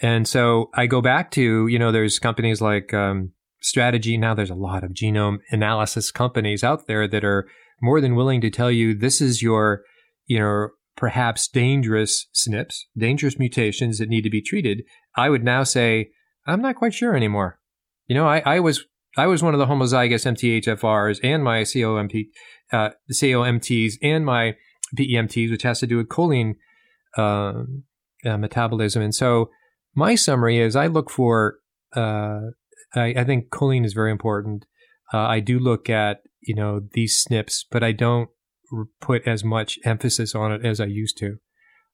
And 0.00 0.26
so 0.26 0.70
I 0.74 0.86
go 0.86 1.00
back 1.00 1.30
to, 1.32 1.66
you 1.68 1.78
know, 1.78 1.92
there's 1.92 2.18
companies 2.18 2.60
like 2.60 2.92
um, 2.92 3.32
Strategene. 3.62 4.18
Now 4.18 4.34
there's 4.34 4.50
a 4.50 4.54
lot 4.54 4.84
of 4.84 4.90
genome 4.90 5.38
analysis 5.50 6.10
companies 6.10 6.64
out 6.64 6.86
there 6.86 7.06
that 7.06 7.24
are 7.24 7.48
more 7.80 8.00
than 8.00 8.16
willing 8.16 8.40
to 8.40 8.50
tell 8.50 8.70
you 8.70 8.94
this 8.94 9.20
is 9.20 9.42
your, 9.42 9.82
you 10.26 10.38
know, 10.38 10.68
perhaps 10.96 11.48
dangerous 11.48 12.26
SNPs, 12.34 12.80
dangerous 12.96 13.38
mutations 13.38 13.98
that 13.98 14.08
need 14.08 14.22
to 14.22 14.30
be 14.30 14.42
treated, 14.42 14.82
I 15.16 15.30
would 15.30 15.44
now 15.44 15.62
say, 15.62 16.10
I'm 16.46 16.60
not 16.60 16.76
quite 16.76 16.94
sure 16.94 17.16
anymore. 17.16 17.58
You 18.06 18.16
know, 18.16 18.26
I, 18.26 18.42
I 18.44 18.60
was 18.60 18.84
I 19.16 19.26
was 19.26 19.42
one 19.42 19.54
of 19.54 19.60
the 19.60 19.66
homozygous 19.66 20.24
MTHFRs 20.26 21.20
and 21.22 21.44
my 21.44 21.62
COMT, 21.62 22.28
uh, 22.72 22.90
COMTs 23.10 23.94
and 24.02 24.24
my 24.24 24.54
PEMTs, 24.96 25.50
which 25.50 25.62
has 25.62 25.80
to 25.80 25.86
do 25.86 25.96
with 25.96 26.08
choline 26.08 26.54
uh, 27.16 27.64
uh, 28.24 28.36
metabolism. 28.36 29.02
And 29.02 29.14
so 29.14 29.50
my 29.94 30.14
summary 30.14 30.58
is 30.58 30.76
I 30.76 30.86
look 30.86 31.10
for, 31.10 31.56
uh, 31.94 32.40
I, 32.94 33.14
I, 33.16 33.24
think 33.24 33.50
choline 33.50 33.84
is 33.84 33.92
very 33.92 34.10
important. 34.10 34.64
Uh, 35.12 35.18
I 35.18 35.40
do 35.40 35.58
look 35.58 35.90
at, 35.90 36.18
you 36.40 36.54
know, 36.54 36.80
these 36.92 37.26
SNPs, 37.30 37.64
but 37.70 37.82
I 37.82 37.92
don't 37.92 38.30
put 39.00 39.26
as 39.26 39.44
much 39.44 39.78
emphasis 39.84 40.34
on 40.34 40.52
it 40.52 40.64
as 40.64 40.80
I 40.80 40.86
used 40.86 41.18
to. 41.18 41.38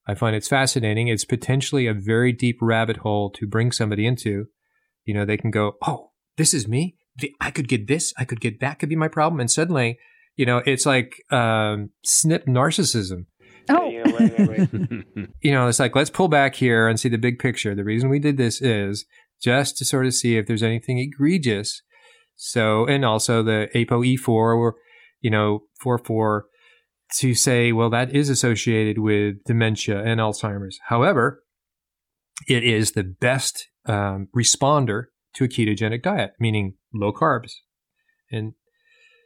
I 0.06 0.14
find 0.14 0.34
it's 0.34 0.48
fascinating. 0.48 1.08
It's 1.08 1.24
potentially 1.24 1.86
a 1.86 1.94
very 1.94 2.32
deep 2.32 2.58
rabbit 2.62 2.98
hole 2.98 3.30
to 3.32 3.46
bring 3.46 3.72
somebody 3.72 4.06
into. 4.06 4.46
You 5.04 5.14
know, 5.14 5.24
they 5.24 5.36
can 5.36 5.50
go, 5.50 5.76
oh, 5.86 6.12
this 6.36 6.54
is 6.54 6.68
me. 6.68 6.96
I 7.40 7.50
could 7.50 7.68
get 7.68 7.88
this. 7.88 8.14
I 8.16 8.24
could 8.24 8.40
get 8.40 8.60
that. 8.60 8.78
Could 8.78 8.88
be 8.88 8.96
my 8.96 9.08
problem. 9.08 9.40
And 9.40 9.50
suddenly, 9.50 9.98
you 10.38 10.46
know, 10.46 10.62
it's 10.64 10.86
like 10.86 11.22
um, 11.30 11.90
SNP 12.06 12.46
narcissism. 12.46 13.26
Oh, 13.68 13.90
you 15.42 15.52
know, 15.52 15.66
it's 15.66 15.80
like 15.80 15.94
let's 15.94 16.08
pull 16.08 16.28
back 16.28 16.54
here 16.54 16.88
and 16.88 16.98
see 16.98 17.10
the 17.10 17.18
big 17.18 17.38
picture. 17.38 17.74
The 17.74 17.84
reason 17.84 18.08
we 18.08 18.20
did 18.20 18.38
this 18.38 18.62
is 18.62 19.04
just 19.42 19.76
to 19.78 19.84
sort 19.84 20.06
of 20.06 20.14
see 20.14 20.38
if 20.38 20.46
there's 20.46 20.62
anything 20.62 21.00
egregious. 21.00 21.82
So, 22.36 22.86
and 22.86 23.04
also 23.04 23.42
the 23.42 23.68
ApoE4 23.74 24.28
or 24.28 24.76
you 25.20 25.30
know, 25.30 25.64
4 25.80 25.98
4 25.98 26.46
to 27.16 27.34
say, 27.34 27.72
well, 27.72 27.90
that 27.90 28.14
is 28.14 28.28
associated 28.28 29.00
with 29.00 29.42
dementia 29.44 30.02
and 30.04 30.20
Alzheimer's. 30.20 30.78
However, 30.86 31.42
it 32.46 32.62
is 32.62 32.92
the 32.92 33.02
best 33.02 33.66
um, 33.86 34.28
responder 34.36 35.06
to 35.34 35.44
a 35.44 35.48
ketogenic 35.48 36.02
diet, 36.02 36.32
meaning 36.38 36.74
low 36.94 37.12
carbs. 37.12 37.54
And 38.30 38.52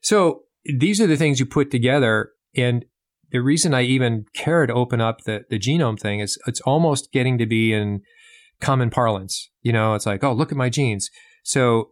so 0.02 0.44
these 0.64 1.00
are 1.00 1.06
the 1.06 1.16
things 1.16 1.40
you 1.40 1.46
put 1.46 1.70
together. 1.70 2.30
And 2.56 2.84
the 3.30 3.40
reason 3.40 3.74
I 3.74 3.82
even 3.82 4.26
care 4.34 4.66
to 4.66 4.72
open 4.72 5.00
up 5.00 5.22
the, 5.24 5.44
the 5.48 5.58
genome 5.58 5.98
thing 5.98 6.20
is 6.20 6.38
it's 6.46 6.60
almost 6.60 7.12
getting 7.12 7.38
to 7.38 7.46
be 7.46 7.72
in 7.72 8.02
common 8.60 8.90
parlance. 8.90 9.50
You 9.62 9.72
know, 9.72 9.94
it's 9.94 10.06
like, 10.06 10.22
oh, 10.22 10.32
look 10.32 10.52
at 10.52 10.58
my 10.58 10.68
genes. 10.68 11.10
So 11.42 11.90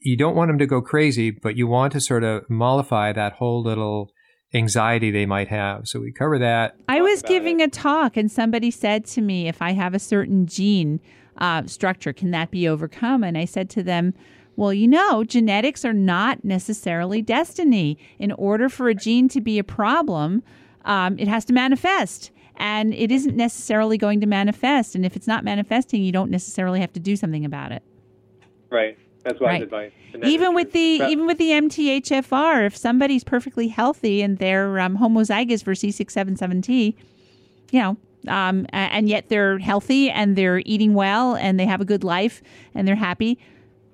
you 0.00 0.16
don't 0.16 0.34
want 0.34 0.48
them 0.48 0.58
to 0.58 0.66
go 0.66 0.80
crazy, 0.80 1.30
but 1.30 1.56
you 1.56 1.66
want 1.66 1.92
to 1.92 2.00
sort 2.00 2.24
of 2.24 2.48
mollify 2.48 3.12
that 3.12 3.34
whole 3.34 3.62
little 3.62 4.10
anxiety 4.54 5.10
they 5.10 5.26
might 5.26 5.48
have. 5.48 5.86
So 5.86 6.00
we 6.00 6.12
cover 6.12 6.38
that. 6.38 6.74
I 6.88 7.00
was 7.00 7.22
giving 7.22 7.60
it. 7.60 7.64
a 7.64 7.68
talk, 7.70 8.16
and 8.16 8.30
somebody 8.30 8.70
said 8.70 9.04
to 9.06 9.20
me, 9.20 9.48
if 9.48 9.62
I 9.62 9.72
have 9.72 9.94
a 9.94 9.98
certain 9.98 10.46
gene 10.46 11.00
uh, 11.38 11.66
structure, 11.66 12.12
can 12.12 12.32
that 12.32 12.50
be 12.50 12.68
overcome? 12.68 13.24
And 13.24 13.38
I 13.38 13.44
said 13.44 13.70
to 13.70 13.82
them, 13.82 14.14
well, 14.56 14.72
you 14.72 14.86
know, 14.86 15.24
genetics 15.24 15.84
are 15.84 15.92
not 15.92 16.44
necessarily 16.44 17.22
destiny. 17.22 17.98
In 18.18 18.32
order 18.32 18.68
for 18.68 18.88
a 18.88 18.94
gene 18.94 19.28
to 19.28 19.40
be 19.40 19.58
a 19.58 19.64
problem, 19.64 20.42
um, 20.84 21.18
it 21.18 21.28
has 21.28 21.44
to 21.46 21.52
manifest. 21.52 22.30
And 22.56 22.92
it 22.92 23.10
isn't 23.10 23.34
necessarily 23.34 23.96
going 23.96 24.20
to 24.20 24.26
manifest. 24.26 24.94
And 24.94 25.06
if 25.06 25.16
it's 25.16 25.26
not 25.26 25.42
manifesting, 25.42 26.02
you 26.02 26.12
don't 26.12 26.30
necessarily 26.30 26.80
have 26.80 26.92
to 26.92 27.00
do 27.00 27.16
something 27.16 27.44
about 27.44 27.72
it. 27.72 27.82
Right. 28.70 28.98
That's 29.24 29.40
why 29.40 29.48
right. 29.48 29.62
advice. 29.62 29.92
Even 30.22 30.54
with 30.54 30.72
the 30.72 30.98
but, 30.98 31.10
even 31.10 31.26
with 31.26 31.38
the 31.38 31.50
MTHFR, 31.50 32.66
if 32.66 32.76
somebody's 32.76 33.24
perfectly 33.24 33.68
healthy 33.68 34.20
and 34.20 34.38
they're 34.38 34.78
um, 34.80 34.98
homozygous 34.98 35.62
for 35.62 35.72
C677T, 35.72 36.94
you 37.70 37.80
know, 37.80 37.96
um, 38.28 38.66
and 38.72 39.08
yet 39.08 39.28
they're 39.28 39.58
healthy 39.58 40.10
and 40.10 40.36
they're 40.36 40.62
eating 40.64 40.94
well 40.94 41.34
and 41.34 41.58
they 41.58 41.66
have 41.66 41.80
a 41.80 41.84
good 41.84 42.04
life 42.04 42.42
and 42.74 42.86
they're 42.86 42.94
happy. 42.94 43.38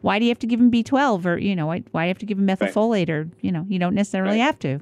Why 0.00 0.18
do 0.18 0.24
you 0.24 0.30
have 0.30 0.38
to 0.40 0.46
give 0.46 0.60
him 0.60 0.70
B12 0.70 1.26
or 1.26 1.38
you 1.38 1.56
know 1.56 1.66
why, 1.66 1.82
why 1.90 2.02
do 2.02 2.06
you 2.06 2.10
have 2.10 2.18
to 2.18 2.26
give 2.26 2.38
him 2.38 2.46
methylfolate 2.46 3.08
right. 3.08 3.10
or 3.10 3.28
you 3.40 3.52
know 3.52 3.64
you 3.68 3.78
don't 3.78 3.94
necessarily 3.94 4.38
right. 4.38 4.44
have 4.44 4.58
to. 4.60 4.80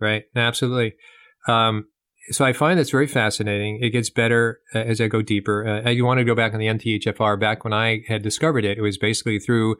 Right. 0.00 0.24
Absolutely. 0.34 0.94
Um, 1.48 1.86
so 2.30 2.44
I 2.44 2.52
find 2.52 2.78
this 2.78 2.90
very 2.90 3.06
fascinating. 3.06 3.78
It 3.80 3.90
gets 3.90 4.10
better 4.10 4.60
uh, 4.74 4.80
as 4.80 5.00
I 5.00 5.08
go 5.08 5.22
deeper. 5.22 5.82
Uh, 5.86 5.90
you 5.90 6.04
want 6.04 6.18
to 6.18 6.24
go 6.24 6.34
back 6.34 6.52
on 6.52 6.58
the 6.58 6.66
MTHFR. 6.66 7.38
Back 7.38 7.64
when 7.64 7.72
I 7.72 8.02
had 8.08 8.22
discovered 8.22 8.64
it, 8.64 8.78
it 8.78 8.82
was 8.82 8.98
basically 8.98 9.38
through. 9.38 9.76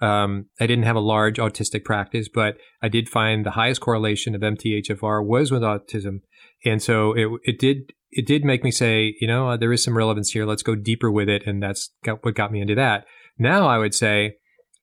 Um, 0.00 0.46
I 0.58 0.66
didn't 0.66 0.84
have 0.84 0.96
a 0.96 1.00
large 1.00 1.36
autistic 1.36 1.84
practice, 1.84 2.26
but 2.32 2.56
I 2.80 2.88
did 2.88 3.08
find 3.08 3.44
the 3.44 3.50
highest 3.50 3.82
correlation 3.82 4.34
of 4.34 4.40
MTHFR 4.40 5.26
was 5.26 5.50
with 5.50 5.60
autism, 5.60 6.20
and 6.64 6.82
so 6.82 7.12
it 7.12 7.28
it 7.44 7.58
did 7.58 7.92
it 8.10 8.26
did 8.26 8.44
make 8.44 8.64
me 8.64 8.70
say, 8.70 9.14
you 9.20 9.28
know, 9.28 9.50
uh, 9.50 9.56
there 9.56 9.72
is 9.72 9.84
some 9.84 9.96
relevance 9.96 10.30
here. 10.30 10.46
Let's 10.46 10.62
go 10.62 10.74
deeper 10.74 11.10
with 11.10 11.28
it, 11.28 11.46
and 11.46 11.62
that's 11.62 11.90
got, 12.02 12.24
what 12.24 12.34
got 12.34 12.50
me 12.50 12.60
into 12.60 12.74
that. 12.76 13.04
Now 13.40 13.66
I 13.66 13.78
would 13.78 13.94
say 13.94 14.36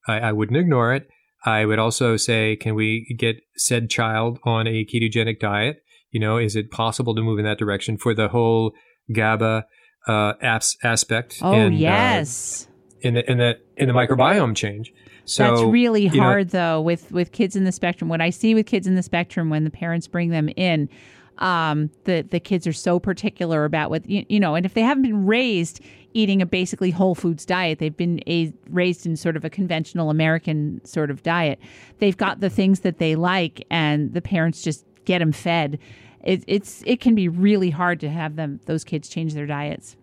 I, 0.08 0.20
I 0.20 0.32
wouldn't 0.34 0.58
ignore 0.58 0.94
it. 0.94 1.08
I 1.46 1.64
would 1.64 1.80
also 1.80 2.18
say, 2.18 2.58
can 2.58 2.76
we 2.76 3.16
get 3.18 3.38
said 3.56 3.90
child 3.90 4.40
on 4.44 4.68
a 4.68 4.84
ketogenic 4.84 5.40
diet? 5.40 5.84
You 6.12 6.20
know, 6.20 6.38
is 6.38 6.56
it 6.56 6.72
possible 6.72 7.16
to 7.16 7.22
move 7.22 7.40
in 7.40 7.46
that 7.46 7.60
direction 7.60 7.98
for 7.98 8.14
the 8.14 8.28
whole 8.28 8.74
GABA 9.14 9.66
uh, 10.08 10.34
aspect? 10.42 11.40
Oh 11.42 11.54
and, 11.54 11.76
uh, 11.76 11.78
yes. 11.78 12.68
Uh, 12.68 12.74
in 13.02 13.14
the 13.14 13.32
in 13.32 13.38
the 13.38 13.60
in 13.78 13.88
the 13.88 13.94
microbiome 13.94 14.56
change. 14.56 14.92
So 15.26 15.44
that's 15.44 15.62
really 15.62 16.08
hard 16.08 16.54
know, 16.54 16.60
though 16.60 16.82
with 16.82 17.12
with 17.12 17.32
kids 17.32 17.56
in 17.56 17.64
the 17.64 17.72
spectrum. 17.72 18.10
What 18.10 18.22
I 18.22 18.32
see 18.32 18.56
with 18.56 18.66
kids 18.66 18.88
in 18.88 18.96
the 18.96 19.04
spectrum 19.04 19.50
when 19.50 19.66
the 19.66 19.70
parents 19.70 20.08
bring 20.08 20.30
them 20.30 20.50
in, 20.56 20.90
um, 21.38 21.92
the 22.06 22.22
the 22.30 22.40
kids 22.40 22.66
are 22.66 22.74
so 22.74 23.00
particular 23.00 23.66
about 23.66 23.90
what 23.90 24.10
you, 24.10 24.26
you 24.30 24.40
know, 24.40 24.56
and 24.56 24.66
if 24.66 24.74
they 24.74 24.82
haven't 24.82 25.04
been 25.04 25.26
raised 25.28 25.82
eating 26.14 26.42
a 26.42 26.46
basically 26.46 26.92
whole 26.92 27.16
foods 27.16 27.46
diet, 27.46 27.80
they've 27.80 27.96
been 27.96 28.22
a, 28.28 28.54
raised 28.70 29.06
in 29.06 29.16
sort 29.16 29.36
of 29.36 29.46
a 29.46 29.50
conventional 29.50 30.10
American 30.10 30.84
sort 30.86 31.12
of 31.12 31.24
diet. 31.24 31.60
They've 32.00 32.18
got 32.18 32.40
the 32.40 32.50
things 32.50 32.82
that 32.82 32.98
they 32.98 33.16
like, 33.16 33.66
and 33.70 34.14
the 34.14 34.22
parents 34.22 34.62
just 34.62 34.86
get 35.06 35.20
them 35.20 35.32
fed. 35.32 35.80
It, 36.24 36.44
it's 36.48 36.84
it 36.86 37.00
can 37.00 37.16
be 37.16 37.28
really 37.30 37.70
hard 37.70 38.00
to 38.02 38.10
have 38.10 38.36
them 38.36 38.60
those 38.66 38.84
kids 38.84 39.08
change 39.08 39.34
their 39.34 39.46
diets. 39.46 39.96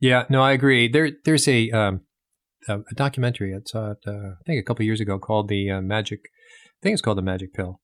Yeah, 0.00 0.24
no, 0.28 0.42
I 0.42 0.52
agree. 0.52 0.88
There, 0.88 1.12
there's 1.24 1.48
a 1.48 1.70
um, 1.70 2.02
a, 2.68 2.80
documentary 2.94 3.54
I 3.54 3.58
saw 3.64 3.92
it, 3.92 3.98
uh, 4.06 4.10
I 4.10 4.42
think 4.46 4.60
a 4.60 4.62
couple 4.62 4.84
years 4.84 5.00
ago 5.00 5.18
called 5.18 5.48
the 5.48 5.70
uh, 5.70 5.80
Magic. 5.80 6.20
I 6.24 6.78
think 6.82 6.92
it's 6.94 7.02
called 7.02 7.18
the 7.18 7.22
Magic 7.22 7.52
Pill, 7.54 7.80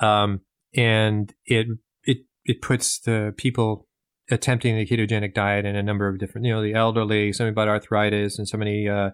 um, 0.00 0.40
and 0.74 1.32
it 1.44 1.66
it 2.04 2.18
it 2.44 2.62
puts 2.62 3.00
the 3.00 3.34
people 3.36 3.88
attempting 4.30 4.76
the 4.76 4.86
ketogenic 4.86 5.34
diet 5.34 5.64
in 5.66 5.76
a 5.76 5.82
number 5.82 6.08
of 6.08 6.18
different, 6.18 6.46
you 6.46 6.52
know, 6.52 6.62
the 6.62 6.74
elderly, 6.74 7.32
somebody 7.32 7.52
about 7.52 7.68
arthritis, 7.68 8.38
and 8.38 8.48
somebody. 8.48 8.88
Uh, 8.88 9.10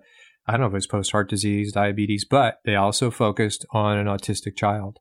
I 0.48 0.52
don't 0.52 0.60
know 0.60 0.66
if 0.68 0.72
it 0.72 0.74
was 0.74 0.86
post 0.86 1.10
heart 1.10 1.28
disease, 1.28 1.72
diabetes, 1.72 2.24
but 2.24 2.60
they 2.64 2.76
also 2.76 3.10
focused 3.10 3.66
on 3.72 3.98
an 3.98 4.06
autistic 4.06 4.56
child 4.56 5.00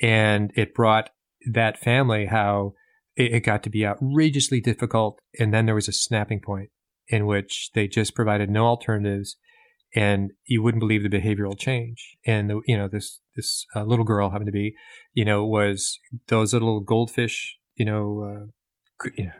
and 0.00 0.52
it 0.56 0.74
brought 0.74 1.10
that 1.50 1.78
family 1.78 2.26
how 2.26 2.74
it, 3.16 3.32
it 3.32 3.40
got 3.40 3.62
to 3.62 3.70
be 3.70 3.86
outrageously 3.86 4.60
difficult. 4.60 5.18
And 5.38 5.52
then 5.52 5.66
there 5.66 5.74
was 5.74 5.88
a 5.88 5.92
snapping 5.92 6.40
point 6.40 6.70
in 7.08 7.26
which 7.26 7.70
they 7.74 7.86
just 7.86 8.14
provided 8.14 8.50
no 8.50 8.66
alternatives 8.66 9.36
and 9.94 10.32
you 10.46 10.62
wouldn't 10.62 10.80
believe 10.80 11.02
the 11.02 11.08
behavioral 11.08 11.58
change. 11.58 12.16
And 12.26 12.50
the, 12.50 12.60
you 12.66 12.76
know, 12.76 12.88
this 12.88 13.20
this 13.36 13.66
uh, 13.76 13.84
little 13.84 14.04
girl 14.04 14.30
happened 14.30 14.46
to 14.46 14.52
be, 14.52 14.74
you 15.12 15.24
know, 15.24 15.44
was 15.44 15.98
those 16.28 16.52
little 16.52 16.80
goldfish, 16.80 17.56
you 17.76 17.84
know, 17.84 18.50
uh, 19.04 19.10
you 19.16 19.26
know 19.26 19.32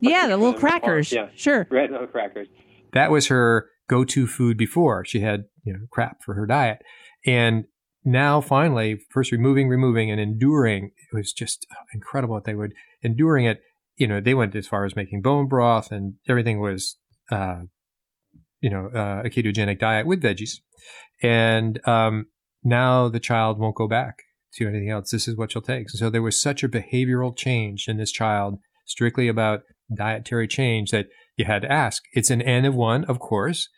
yeah, 0.00 0.26
the 0.26 0.36
little 0.36 0.58
crackers. 0.58 1.12
Yeah, 1.12 1.28
sure, 1.34 1.66
red 1.70 1.90
little 1.90 2.06
crackers. 2.06 2.48
That 2.92 3.10
was 3.10 3.26
her 3.26 3.68
go-to 3.88 4.26
food 4.26 4.56
before. 4.56 5.04
She 5.04 5.20
had 5.20 5.44
you 5.64 5.72
know 5.72 5.80
crap 5.90 6.22
for 6.22 6.34
her 6.34 6.46
diet, 6.46 6.82
and 7.26 7.64
now 8.04 8.40
finally 8.40 9.00
first 9.10 9.32
removing 9.32 9.68
removing 9.68 10.10
and 10.10 10.20
enduring 10.20 10.90
it 10.96 11.16
was 11.16 11.32
just 11.32 11.66
incredible 11.92 12.34
what 12.34 12.44
they 12.44 12.54
would 12.54 12.72
enduring 13.02 13.44
it 13.44 13.60
you 13.96 14.06
know 14.06 14.20
they 14.20 14.34
went 14.34 14.54
as 14.54 14.66
far 14.66 14.84
as 14.84 14.96
making 14.96 15.20
bone 15.20 15.46
broth 15.46 15.90
and 15.90 16.14
everything 16.28 16.60
was 16.60 16.96
uh, 17.30 17.60
you 18.60 18.70
know 18.70 18.88
uh, 18.94 19.22
a 19.24 19.30
ketogenic 19.30 19.78
diet 19.78 20.06
with 20.06 20.22
veggies 20.22 20.60
and 21.22 21.86
um, 21.86 22.26
now 22.64 23.08
the 23.08 23.20
child 23.20 23.58
won't 23.58 23.76
go 23.76 23.88
back 23.88 24.22
to 24.54 24.66
anything 24.66 24.90
else 24.90 25.10
this 25.10 25.28
is 25.28 25.36
what 25.36 25.52
she'll 25.52 25.60
take 25.60 25.90
so 25.90 26.08
there 26.08 26.22
was 26.22 26.40
such 26.40 26.62
a 26.62 26.68
behavioral 26.68 27.36
change 27.36 27.86
in 27.88 27.98
this 27.98 28.12
child 28.12 28.58
strictly 28.86 29.28
about 29.28 29.62
dietary 29.94 30.46
change 30.46 30.90
that 30.90 31.06
you 31.36 31.44
had 31.44 31.62
to 31.62 31.72
ask 31.72 32.02
it's 32.12 32.30
an 32.30 32.42
n 32.42 32.64
of 32.64 32.74
one 32.74 33.04
of 33.04 33.18
course 33.18 33.68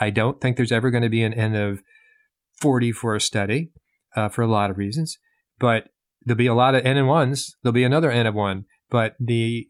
i 0.00 0.10
don't 0.10 0.40
think 0.40 0.56
there's 0.56 0.72
ever 0.72 0.90
going 0.90 1.02
to 1.02 1.08
be 1.08 1.22
an 1.22 1.34
n 1.34 1.54
of 1.54 1.80
40 2.60 2.92
for 2.92 3.14
a 3.14 3.20
study 3.20 3.70
uh, 4.14 4.28
for 4.28 4.42
a 4.42 4.46
lot 4.46 4.70
of 4.70 4.78
reasons. 4.78 5.18
But 5.58 5.88
there'll 6.24 6.36
be 6.36 6.46
a 6.46 6.54
lot 6.54 6.74
of 6.74 6.84
n 6.84 6.96
and 6.96 7.08
ones. 7.08 7.56
There'll 7.62 7.72
be 7.72 7.84
another 7.84 8.10
n 8.10 8.26
of 8.26 8.34
one. 8.34 8.66
But 8.90 9.14
the 9.18 9.66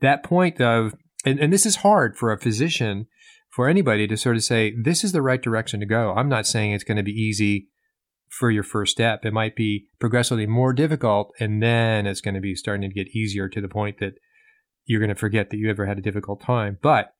that 0.00 0.22
point 0.22 0.60
of 0.60 0.94
and, 1.24 1.38
and 1.40 1.52
this 1.52 1.66
is 1.66 1.76
hard 1.76 2.16
for 2.16 2.32
a 2.32 2.38
physician 2.38 3.06
for 3.50 3.68
anybody 3.68 4.06
to 4.06 4.16
sort 4.16 4.36
of 4.36 4.44
say 4.44 4.74
this 4.80 5.02
is 5.02 5.12
the 5.12 5.22
right 5.22 5.42
direction 5.42 5.80
to 5.80 5.86
go. 5.86 6.12
I'm 6.16 6.28
not 6.28 6.46
saying 6.46 6.72
it's 6.72 6.84
going 6.84 6.96
to 6.96 7.02
be 7.02 7.12
easy 7.12 7.68
for 8.28 8.50
your 8.50 8.62
first 8.62 8.92
step. 8.92 9.24
It 9.24 9.32
might 9.32 9.56
be 9.56 9.86
progressively 9.98 10.46
more 10.46 10.72
difficult, 10.72 11.32
and 11.40 11.62
then 11.62 12.06
it's 12.06 12.20
going 12.20 12.34
to 12.34 12.40
be 12.40 12.54
starting 12.54 12.88
to 12.88 12.94
get 12.94 13.16
easier 13.16 13.48
to 13.48 13.60
the 13.60 13.68
point 13.68 13.98
that 14.00 14.14
you're 14.88 15.00
going 15.00 15.08
to 15.10 15.14
forget 15.14 15.50
that 15.50 15.58
you 15.58 15.70
ever 15.70 15.86
had 15.86 15.98
a 15.98 16.02
difficult 16.02 16.40
time. 16.40 16.78
But 16.82 17.12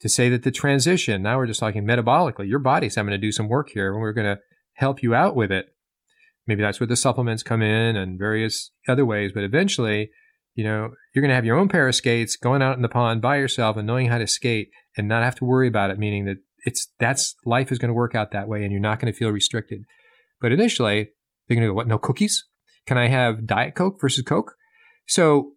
to 0.00 0.08
say 0.08 0.28
that 0.28 0.42
the 0.42 0.50
transition, 0.50 1.22
now 1.22 1.38
we're 1.38 1.46
just 1.46 1.60
talking 1.60 1.84
metabolically, 1.84 2.48
your 2.48 2.58
body's 2.58 2.96
having 2.96 3.12
to 3.12 3.18
do 3.18 3.32
some 3.32 3.48
work 3.48 3.70
here, 3.72 3.92
and 3.92 4.00
we're 4.00 4.12
going 4.12 4.36
to 4.36 4.42
help 4.74 5.02
you 5.02 5.14
out 5.14 5.36
with 5.36 5.52
it. 5.52 5.66
Maybe 6.46 6.62
that's 6.62 6.80
where 6.80 6.88
the 6.88 6.96
supplements 6.96 7.44
come 7.44 7.62
in 7.62 7.94
and 7.94 8.18
various 8.18 8.72
other 8.88 9.06
ways, 9.06 9.30
but 9.32 9.44
eventually, 9.44 10.10
you 10.56 10.64
know, 10.64 10.90
you're 11.14 11.22
going 11.22 11.30
to 11.30 11.36
have 11.36 11.44
your 11.44 11.56
own 11.56 11.68
pair 11.68 11.86
of 11.86 11.94
skates 11.94 12.34
going 12.34 12.60
out 12.60 12.74
in 12.74 12.82
the 12.82 12.88
pond 12.88 13.22
by 13.22 13.36
yourself 13.36 13.76
and 13.76 13.86
knowing 13.86 14.08
how 14.08 14.18
to 14.18 14.26
skate 14.26 14.70
and 14.96 15.06
not 15.06 15.22
have 15.22 15.36
to 15.36 15.44
worry 15.44 15.68
about 15.68 15.90
it, 15.90 16.00
meaning 16.00 16.24
that 16.24 16.38
it's 16.64 16.88
that's 16.98 17.36
life 17.46 17.70
is 17.70 17.78
going 17.78 17.88
to 17.88 17.94
work 17.94 18.16
out 18.16 18.32
that 18.32 18.48
way 18.48 18.64
and 18.64 18.72
you're 18.72 18.80
not 18.80 18.98
going 18.98 19.12
to 19.12 19.16
feel 19.16 19.30
restricted. 19.30 19.84
But 20.40 20.50
initially, 20.50 21.10
they're 21.46 21.54
going 21.54 21.66
to 21.66 21.70
go, 21.70 21.74
what, 21.74 21.86
no 21.86 21.98
cookies? 21.98 22.44
Can 22.86 22.98
I 22.98 23.06
have 23.06 23.46
Diet 23.46 23.76
Coke 23.76 24.00
versus 24.00 24.24
Coke? 24.24 24.54
So 25.06 25.52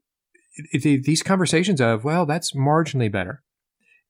these 0.73 1.23
conversations 1.23 1.81
of, 1.81 2.03
well, 2.03 2.25
that's 2.25 2.53
marginally 2.53 3.11
better. 3.11 3.43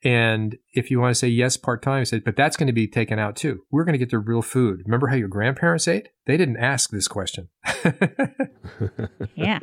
And 0.03 0.57
if 0.73 0.91
you 0.91 0.99
want 0.99 1.11
to 1.11 1.19
say 1.19 1.27
yes 1.27 1.57
part 1.57 1.81
time, 1.81 2.01
I 2.01 2.03
said, 2.03 2.23
but 2.23 2.35
that's 2.35 2.57
going 2.57 2.67
to 2.67 2.73
be 2.73 2.87
taken 2.87 3.17
out 3.17 3.35
too. 3.35 3.61
We're 3.71 3.85
going 3.85 3.93
to 3.93 3.99
get 3.99 4.11
the 4.11 4.19
real 4.19 4.43
food. 4.43 4.83
Remember 4.85 5.07
how 5.07 5.15
your 5.15 5.27
grandparents 5.27 5.87
ate? 5.87 6.09
They 6.27 6.37
didn't 6.37 6.57
ask 6.57 6.91
this 6.91 7.07
question. 7.07 7.49
yeah. 9.35 9.61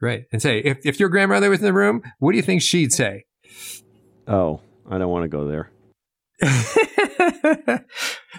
Right. 0.00 0.24
And 0.32 0.40
say, 0.40 0.60
if, 0.60 0.78
if 0.84 0.98
your 0.98 1.10
grandmother 1.10 1.50
was 1.50 1.60
in 1.60 1.66
the 1.66 1.72
room, 1.72 2.02
what 2.18 2.32
do 2.32 2.36
you 2.36 2.42
think 2.42 2.62
she'd 2.62 2.92
say? 2.92 3.24
Oh, 4.26 4.60
I 4.88 4.96
don't 4.96 5.10
want 5.10 5.24
to 5.24 5.28
go 5.28 5.46
there. 5.46 5.70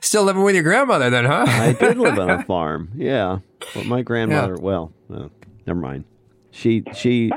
Still 0.01 0.23
living 0.23 0.43
with 0.43 0.55
your 0.55 0.63
grandmother 0.63 1.09
then, 1.09 1.25
huh? 1.25 1.45
I 1.47 1.73
did 1.73 1.97
live 1.97 2.17
on 2.17 2.29
a 2.29 2.43
farm. 2.47 2.91
Yeah. 2.95 3.39
But 3.73 3.85
my 3.85 4.01
grandmother, 4.01 4.55
yeah. 4.55 4.63
well, 4.63 4.93
uh, 5.13 5.29
never 5.65 5.79
mind. 5.79 6.05
She 6.55 6.83
she 6.93 7.31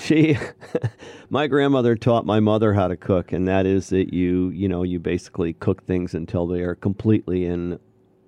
she 0.00 0.38
my 1.30 1.46
grandmother 1.46 1.94
taught 1.94 2.24
my 2.24 2.40
mother 2.40 2.72
how 2.72 2.88
to 2.88 2.96
cook 2.96 3.30
and 3.32 3.46
that 3.46 3.66
is 3.66 3.90
that 3.90 4.14
you, 4.14 4.48
you 4.48 4.66
know, 4.66 4.82
you 4.82 4.98
basically 4.98 5.52
cook 5.52 5.84
things 5.84 6.14
until 6.14 6.46
they 6.46 6.62
are 6.62 6.74
completely 6.74 7.44
and 7.44 7.78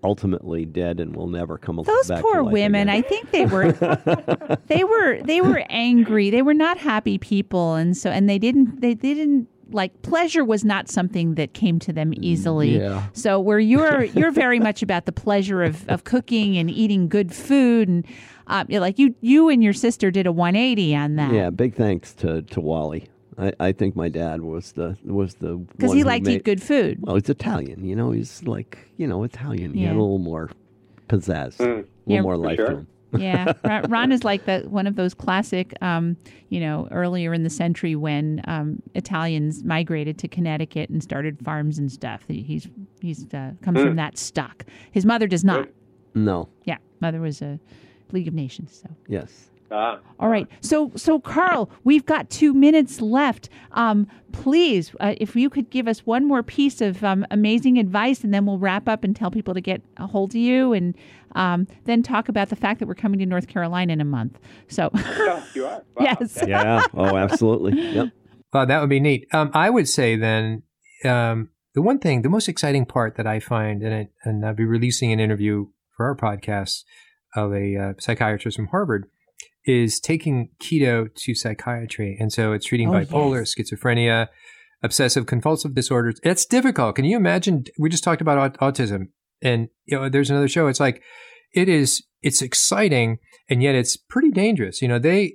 ultimately 0.05 0.67
dead 0.67 1.01
and 1.01 1.17
will 1.17 1.29
never 1.29 1.57
come 1.57 1.77
Those 1.83 2.09
back 2.09 2.21
poor 2.21 2.43
women, 2.43 2.89
again. 2.89 2.89
I 2.91 3.01
think 3.01 3.31
they 3.31 3.47
were 3.47 3.73
they 4.67 4.85
were 4.85 5.23
they 5.23 5.41
were 5.41 5.65
angry. 5.71 6.29
They 6.29 6.43
were 6.43 6.53
not 6.53 6.77
happy 6.77 7.17
people 7.17 7.77
and 7.77 7.97
so 7.97 8.11
and 8.11 8.29
they 8.29 8.39
didn't 8.39 8.83
they, 8.83 8.93
they 8.93 9.15
didn't 9.15 9.49
like 9.71 10.03
pleasure 10.03 10.45
was 10.45 10.65
not 10.65 10.89
something 10.89 11.35
that 11.35 11.53
came 11.55 11.79
to 11.79 11.93
them 11.93 12.13
easily. 12.17 12.75
Mm, 12.75 12.81
yeah. 12.81 13.07
So 13.13 13.41
where 13.41 13.59
you're 13.59 14.05
you're 14.05 14.31
very 14.31 14.61
much 14.61 14.83
about 14.83 15.07
the 15.07 15.13
pleasure 15.13 15.63
of, 15.63 15.89
of 15.89 16.05
cooking 16.05 16.57
and 16.57 16.71
eating 16.71 17.09
good 17.09 17.35
food 17.35 17.89
and 17.89 18.07
um, 18.49 18.67
like 18.71 18.99
you 18.99 19.15
you 19.21 19.49
and 19.49 19.63
your 19.63 19.73
sister 19.73 20.11
did 20.11 20.27
a 20.27 20.33
180 20.33 20.95
on 20.97 21.17
that. 21.17 21.33
Yeah, 21.33 21.51
big 21.51 21.75
thanks 21.75 22.13
to 22.15 22.43
to 22.43 22.61
Wally. 22.61 23.09
I, 23.39 23.53
I 23.61 23.73
think 23.73 23.95
my 23.95 24.09
dad 24.09 24.41
was 24.43 24.73
the 24.73 24.97
was 25.05 25.35
the 25.35 25.57
because 25.57 25.93
he 25.93 26.03
liked 26.05 26.25
to 26.27 26.33
eat 26.33 26.45
good 26.45 26.61
food. 26.63 26.99
Well, 27.03 27.15
he's 27.17 27.29
Italian, 27.29 27.85
you 27.85 27.95
know. 27.95 28.11
He's 28.11 28.43
like 28.43 28.79
you 28.97 29.07
know 29.07 29.23
Italian. 29.25 29.75
He 29.75 29.85
had 29.85 29.95
a 29.95 30.01
little 30.01 30.19
more 30.19 30.51
pizzazz, 31.09 31.57
Mm. 31.57 31.65
a 31.65 31.67
little 31.67 31.85
Yeah, 32.07 32.21
more 32.23 32.37
life 32.37 32.57
sure. 32.57 32.67
to 32.69 32.73
him. 32.79 32.87
yeah, 33.19 33.55
Ron, 33.65 33.83
Ron 33.91 34.13
is 34.13 34.23
like 34.23 34.45
the 34.45 34.67
one 34.69 34.87
of 34.87 34.97
those 34.97 35.15
classic, 35.15 35.73
um, 35.81 36.15
you 36.51 36.61
know, 36.61 36.89
earlier 36.91 37.33
in 37.33 37.43
the 37.43 37.49
century 37.49 37.97
when 37.97 38.43
um, 38.47 38.83
Italians 38.95 39.65
migrated 39.65 40.19
to 40.19 40.29
Connecticut 40.29 40.91
and 40.91 41.03
started 41.03 41.39
farms 41.43 41.79
and 41.79 41.91
stuff. 41.91 42.25
He- 42.29 42.43
He's 42.43 42.69
he's 43.01 43.25
uh, 43.33 43.53
comes 43.63 43.81
from 43.81 43.97
that 43.97 44.19
stock. 44.19 44.67
His 44.91 45.07
mother 45.07 45.27
does 45.27 45.43
not. 45.45 45.69
No, 46.15 46.49
Yeah, 46.65 46.77
mother 47.01 47.21
was 47.21 47.41
a 47.41 47.59
League 48.13 48.29
of 48.29 48.35
Nations. 48.35 48.81
So 48.83 48.91
yes. 49.09 49.49
Ah, 49.71 50.01
all 50.19 50.31
right, 50.31 50.47
so 50.63 50.91
so 50.97 51.21
Carl, 51.21 51.71
we've 51.85 52.07
got 52.07 52.31
two 52.31 52.55
minutes 52.55 53.03
left. 53.03 53.51
Um, 53.73 54.07
please, 54.33 54.93
uh, 54.99 55.15
if 55.19 55.37
you 55.37 55.51
could 55.51 55.69
give 55.69 55.87
us 55.87 56.07
one 56.07 56.25
more 56.25 56.43
piece 56.43 56.81
of 56.81 57.05
um, 57.05 57.27
amazing 57.31 57.79
advice, 57.79 58.25
and 58.25 58.33
then 58.33 58.47
we'll 58.47 58.59
wrap 58.59 58.89
up 58.89 59.05
and 59.05 59.15
tell 59.15 59.31
people 59.31 59.53
to 59.53 59.61
get 59.61 59.83
a 59.99 60.07
hold 60.07 60.31
of 60.31 60.37
you, 60.37 60.73
and 60.73 60.97
um, 61.35 61.67
then 61.85 62.03
talk 62.03 62.31
about 62.31 62.49
the 62.49 62.57
fact 62.57 62.81
that 62.81 62.89
we're 62.89 62.95
coming 62.95 63.19
to 63.21 63.27
North 63.27 63.47
Carolina 63.47 63.93
in 63.93 64.01
a 64.01 64.07
month. 64.07 64.39
So. 64.69 64.91
oh, 64.95 65.47
you 65.55 65.67
are. 65.67 65.83
Wow. 65.97 66.17
Yes. 66.21 66.45
Yeah. 66.47 66.85
oh, 66.95 67.17
absolutely. 67.17 67.73
Yep. 67.81 68.09
Well, 68.53 68.67
that 68.67 68.81
would 68.81 68.89
be 68.89 69.01
neat. 69.01 69.27
Um, 69.33 69.51
I 69.53 69.69
would 69.69 69.89
say 69.89 70.17
then 70.17 70.63
um, 71.05 71.51
the 71.75 71.83
one 71.83 71.99
thing, 71.99 72.23
the 72.23 72.29
most 72.29 72.49
exciting 72.49 72.87
part 72.87 73.17
that 73.17 73.27
I 73.27 73.41
find, 73.41 73.83
and, 73.83 73.95
I, 73.95 74.09
and 74.25 74.47
I'll 74.47 74.55
be 74.55 74.65
releasing 74.65 75.13
an 75.13 75.21
interview 75.21 75.67
for 75.97 76.07
our 76.07 76.17
podcast 76.17 76.85
of 77.35 77.53
a 77.53 77.77
uh, 77.77 77.93
psychiatrist 77.99 78.57
from 78.57 78.69
Harvard, 78.69 79.07
is 79.65 80.01
taking 80.01 80.51
keto 80.61 81.15
to 81.15 81.35
psychiatry. 81.35 82.17
And 82.19 82.33
so 82.33 82.53
it's 82.53 82.67
treating 82.67 82.89
Oh, 82.89 82.93
bipolar, 82.93 83.43
schizophrenia, 83.43 84.29
obsessive 84.83 85.27
compulsive 85.27 85.75
disorders. 85.75 86.21
It's 86.23 86.47
difficult. 86.47 86.97
Can 86.97 87.05
you 87.05 87.17
imagine? 87.17 87.65
We 87.79 87.89
just 87.89 88.05
talked 88.05 88.21
about 88.23 88.39
aut- 88.39 88.59
autism, 88.75 89.09
and 89.43 89.69
you 89.85 89.99
know, 89.99 90.09
there's 90.09 90.31
another 90.31 90.49
show. 90.49 90.67
It's 90.67 90.81
like 90.81 91.03
it 91.53 91.69
is. 91.69 92.03
It's 92.23 92.43
exciting, 92.43 93.19
and 93.49 93.63
yet 93.63 93.75
it's 93.75 93.97
pretty 93.97 94.31
dangerous. 94.31 94.83
You 94.83 94.89
know, 94.89 94.99
they 94.99 95.35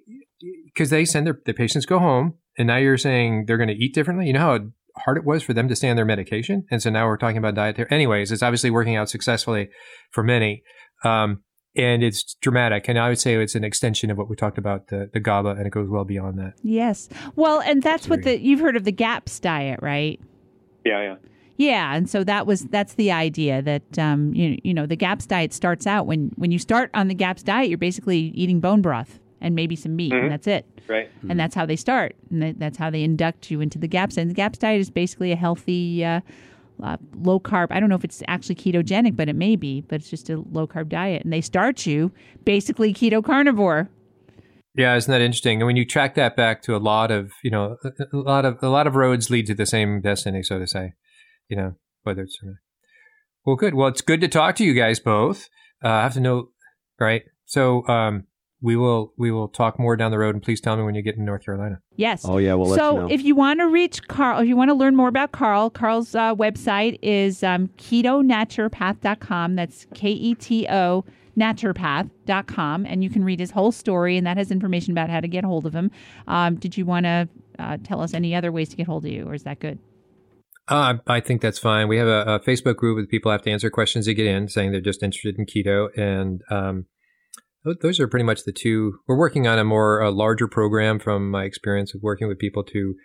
because 0.66 0.90
they 0.90 1.06
send 1.06 1.28
their, 1.28 1.40
their 1.46 1.54
patients 1.54 1.86
go 1.86 2.00
home, 2.00 2.34
and 2.58 2.68
now 2.68 2.78
you're 2.78 2.98
saying 2.98 3.46
they're 3.46 3.58
going 3.58 3.70
to 3.70 3.76
eat 3.76 3.94
differently. 3.94 4.28
You 4.28 4.34
know 4.34 4.40
how 4.40 4.60
hard 4.98 5.18
it 5.18 5.26
was 5.26 5.44
for 5.44 5.54
them 5.54 5.68
to 5.68 5.76
stay 5.76 5.90
on 5.90 5.96
their 5.96 6.06
medication, 6.06 6.66
and 6.72 6.82
so 6.82 6.90
now 6.90 7.08
we're 7.08 7.18
talking 7.18 7.38
about 7.38 7.56
dietary. 7.56 7.88
Anyways, 7.92 8.32
it's 8.32 8.44
obviously 8.44 8.72
working 8.72 8.96
out 8.96 9.10
successfully 9.10 9.70
for 10.12 10.24
many. 10.24 10.64
Um, 11.04 11.44
and 11.76 12.04
it's 12.04 12.36
dramatic, 12.36 12.88
and 12.88 13.00
I 13.00 13.10
would 13.10 13.20
say 13.20 13.36
it's 13.36 13.56
an 13.56 13.64
extension 13.64 14.12
of 14.12 14.18
what 14.18 14.30
we 14.30 14.36
talked 14.36 14.58
about 14.58 14.88
the 14.88 15.10
the 15.14 15.20
GABA, 15.20 15.50
and 15.50 15.66
it 15.66 15.72
goes 15.72 15.90
well 15.90 16.06
beyond 16.06 16.38
that. 16.40 16.54
Yes. 16.64 17.10
Well, 17.36 17.62
and 17.62 17.82
that's 17.82 18.08
what 18.08 18.24
the 18.24 18.40
you've 18.40 18.60
heard 18.60 18.76
of 18.76 18.84
the 18.84 18.92
GAPS 18.92 19.40
diet, 19.40 19.80
right? 19.82 20.20
Yeah, 20.86 21.02
yeah. 21.02 21.16
Yeah, 21.56 21.96
and 21.96 22.10
so 22.10 22.24
that 22.24 22.48
was 22.48 22.62
that's 22.66 22.96
the 22.96 23.12
idea 23.12 23.62
that 23.62 24.00
um, 24.00 24.34
you 24.34 24.60
you 24.64 24.74
know 24.74 24.86
the 24.86 24.96
GAPS 24.96 25.26
diet 25.28 25.54
starts 25.54 25.86
out 25.88 26.08
when 26.08 26.32
when 26.36 26.52
you 26.52 26.60
start 26.60 26.90
on 26.94 27.08
the 27.08 27.14
GAPS 27.16 27.44
diet, 27.44 27.70
you're 27.70 27.78
basically 27.78 28.20
eating 28.36 28.60
bone 28.60 28.82
broth 28.82 29.20
and 29.40 29.56
maybe 29.56 29.76
some 29.76 29.96
meat, 29.96 30.12
Mhm. 30.14 30.24
and 30.24 30.32
that's 30.32 30.48
it. 30.48 30.66
Right. 30.88 31.10
And 31.30 31.40
that's 31.40 31.54
how 31.56 31.66
they 31.66 31.76
start, 31.76 32.16
and 32.30 32.56
that's 32.60 32.78
how 32.78 32.90
they 32.90 33.04
induct 33.04 33.52
you 33.52 33.62
into 33.62 33.78
the 33.78 33.88
GAPS. 33.88 34.18
And 34.18 34.30
the 34.30 34.34
GAPS 34.34 34.58
diet 34.60 34.82
is 34.82 34.90
basically 34.90 35.32
a 35.32 35.36
healthy, 35.36 36.04
uh, 36.04 36.22
uh, 36.82 36.98
low 37.16 37.40
carb. 37.40 37.68
I 37.72 37.80
don't 37.80 37.90
know 37.90 37.96
if 37.96 38.04
it's 38.04 38.24
actually 38.28 38.56
ketogenic, 38.56 39.16
but 39.16 39.30
it 39.30 39.36
may 39.36 39.56
be. 39.56 39.82
But 39.82 39.96
it's 39.96 40.10
just 40.10 40.30
a 40.30 40.38
low 40.52 40.68
carb 40.68 40.90
diet, 40.90 41.24
and 41.24 41.34
they 41.34 41.42
start 41.42 41.86
you 41.86 42.12
basically 42.46 42.94
keto 42.94 43.24
carnivore. 43.24 43.90
Yeah, 44.76 44.96
isn't 44.96 45.12
that 45.12 45.22
interesting? 45.22 45.62
And 45.62 45.68
when 45.68 45.76
you 45.76 45.86
track 45.86 46.16
that 46.16 46.36
back 46.36 46.64
to 46.64 46.76
a 46.76 46.78
lot 46.78 47.12
of, 47.12 47.32
you 47.44 47.52
know, 47.52 47.78
a 47.84 48.18
lot 48.18 48.46
of 48.46 48.58
a 48.64 48.70
lot 48.70 48.88
of 48.88 48.96
roads 48.96 49.30
lead 49.30 49.46
to 49.48 49.54
the 49.54 49.68
same 49.68 50.02
destiny, 50.02 50.42
so 50.42 50.58
to 50.58 50.68
say. 50.68 50.94
You 51.48 51.58
know, 51.58 51.76
whether 52.04 52.24
it's 52.24 52.40
well, 53.46 53.56
good. 53.56 53.76
Well, 53.76 53.90
it's 53.90 54.02
good 54.02 54.22
to 54.22 54.28
talk 54.28 54.56
to 54.56 54.64
you 54.64 54.74
guys 54.74 55.00
both. 55.00 55.50
Uh, 55.84 55.90
I 55.90 56.04
have 56.04 56.14
to 56.14 56.22
know, 56.22 56.50
right? 57.00 57.24
So 57.46 57.86
um, 57.88 58.26
we 58.64 58.78
will 58.78 59.14
we 59.18 59.30
will 59.30 59.50
talk 59.50 59.78
more 59.78 59.98
down 59.98 60.10
the 60.10 60.18
road, 60.18 60.34
and 60.34 60.42
please 60.42 60.62
tell 60.62 60.78
me 60.78 60.84
when 60.84 60.96
you 60.96 61.02
get 61.02 61.18
in 61.18 61.26
North 61.26 61.44
Carolina. 61.44 61.80
Yes. 61.98 62.24
Oh 62.24 62.38
yeah. 62.38 62.54
We'll 62.54 62.74
so 62.74 62.94
you 62.94 63.02
know. 63.02 63.08
if 63.12 63.22
you 63.22 63.36
want 63.36 63.60
to 63.60 63.68
reach 63.68 64.08
Carl, 64.08 64.40
if 64.40 64.48
you 64.48 64.56
want 64.56 64.70
to 64.70 64.74
learn 64.74 64.96
more 64.96 65.10
about 65.10 65.34
Carl, 65.34 65.70
Carl's 65.70 66.16
uh, 66.16 66.34
website 66.34 66.98
is 67.02 67.44
um, 67.44 67.68
ketonaturopath.com. 67.78 69.56
That's 69.56 69.86
K 69.94 70.10
E 70.10 70.34
T 70.36 70.66
O 70.70 71.04
naturopath.com. 71.38 72.86
And 72.86 73.04
you 73.04 73.10
can 73.10 73.24
read 73.26 73.40
his 73.40 73.52
whole 73.52 73.72
story, 73.72 74.18
and 74.18 74.26
that 74.26 74.38
has 74.38 74.50
information 74.50 74.92
about 74.92 75.10
how 75.10 75.20
to 75.20 75.28
get 75.28 75.44
hold 75.44 75.66
of 75.66 75.74
him. 75.74 75.92
Um, 76.28 76.56
did 76.56 76.78
you 76.78 76.86
want 76.86 77.06
to 77.06 77.28
uh, 77.60 77.78
tell 77.84 78.00
us 78.02 78.14
any 78.14 78.34
other 78.34 78.52
ways 78.52 78.70
to 78.70 78.78
get 78.78 78.88
hold 78.88 79.04
of 79.06 79.12
you, 79.12 79.28
or 79.28 79.34
is 79.34 79.44
that 79.44 79.60
good? 79.60 79.78
Uh, 80.70 80.96
I 81.08 81.20
think 81.20 81.42
that's 81.42 81.60
fine. 81.60 81.90
We 81.90 81.98
have 81.98 82.08
a, 82.08 82.36
a 82.36 82.40
Facebook 82.40 82.78
group 82.78 82.96
with 82.96 83.10
people 83.10 83.32
have 83.32 83.42
to 83.42 83.52
answer 83.52 83.70
questions 83.70 84.06
to 84.06 84.14
get 84.14 84.26
in, 84.26 84.48
saying 84.48 84.72
they're 84.72 84.80
just 84.80 85.04
interested 85.04 85.38
in 85.38 85.46
keto, 85.46 85.90
and 85.98 86.42
um, 86.50 86.86
tho- 86.86 86.93
those 87.82 88.00
are 88.00 88.08
pretty 88.08 88.26
much 88.26 88.44
the 88.44 88.52
two. 88.52 89.00
We're 89.08 89.18
working 89.18 89.48
on 89.48 89.60
a 89.60 89.64
more 89.64 90.02
a 90.02 90.12
larger 90.12 90.48
program 90.48 91.00
from 91.00 91.32
my 91.32 91.46
experience 91.46 91.94
of 91.96 92.02
working 92.02 92.28
with 92.28 92.40
people 92.40 92.64
to 92.66 92.96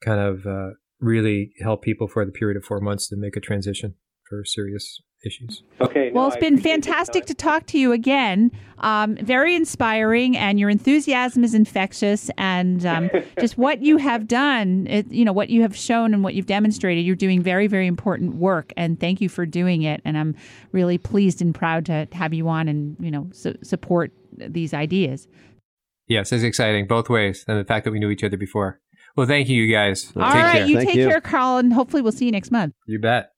kind 0.00 0.20
of 0.20 0.46
uh, 0.46 0.70
really 1.00 1.52
help 1.60 1.82
people 1.82 2.08
for 2.08 2.24
the 2.24 2.32
period 2.32 2.56
of 2.56 2.64
four 2.64 2.80
months 2.80 3.08
to 3.08 3.16
make 3.16 3.36
a 3.36 3.40
transition 3.40 3.94
for 4.28 4.44
serious 4.44 5.00
issues. 5.24 5.62
Okay. 5.80 6.10
Well, 6.12 6.24
no, 6.24 6.28
it's 6.28 6.36
I 6.36 6.40
been 6.40 6.58
fantastic 6.58 7.26
to 7.26 7.34
talk 7.34 7.66
to 7.66 7.78
you 7.78 7.92
again. 7.92 8.50
Um, 8.78 9.16
very 9.16 9.56
inspiring, 9.56 10.36
and 10.36 10.60
your 10.60 10.70
enthusiasm 10.70 11.42
is 11.42 11.54
infectious. 11.54 12.30
And 12.38 12.86
um, 12.86 13.10
just 13.40 13.58
what 13.58 13.82
you 13.82 13.96
have 13.96 14.28
done, 14.28 14.86
it, 14.88 15.10
you 15.10 15.24
know, 15.24 15.32
what 15.32 15.50
you 15.50 15.62
have 15.62 15.76
shown 15.76 16.14
and 16.14 16.22
what 16.22 16.34
you've 16.34 16.46
demonstrated, 16.46 17.04
you're 17.04 17.16
doing 17.16 17.42
very, 17.42 17.66
very 17.66 17.86
important 17.86 18.36
work. 18.36 18.72
And 18.76 18.98
thank 19.00 19.20
you 19.20 19.28
for 19.28 19.44
doing 19.46 19.82
it. 19.82 20.00
And 20.04 20.16
I'm 20.16 20.36
really 20.72 20.98
pleased 20.98 21.42
and 21.42 21.54
proud 21.54 21.86
to 21.86 22.06
have 22.12 22.32
you 22.32 22.48
on 22.48 22.68
and 22.68 22.96
you 23.00 23.10
know 23.10 23.28
su- 23.32 23.58
support 23.62 24.12
these 24.36 24.72
ideas. 24.72 25.26
Yes, 26.06 26.32
it's 26.32 26.44
exciting 26.44 26.86
both 26.86 27.10
ways, 27.10 27.44
and 27.46 27.58
the 27.58 27.64
fact 27.64 27.84
that 27.84 27.90
we 27.90 27.98
knew 27.98 28.08
each 28.08 28.24
other 28.24 28.38
before. 28.38 28.80
Well, 29.14 29.26
thank 29.26 29.48
you, 29.48 29.62
you 29.62 29.72
guys. 29.74 30.12
All 30.16 30.22
Take 30.32 30.42
right, 30.42 30.52
care. 30.52 30.66
you 30.66 30.76
Thank 30.76 30.88
take 30.90 30.96
you. 30.96 31.08
care, 31.08 31.20
Carl, 31.20 31.58
and 31.58 31.72
hopefully 31.72 32.02
we'll 32.02 32.12
see 32.12 32.26
you 32.26 32.30
next 32.30 32.50
month. 32.50 32.72
You 32.86 32.98
bet. 32.98 33.32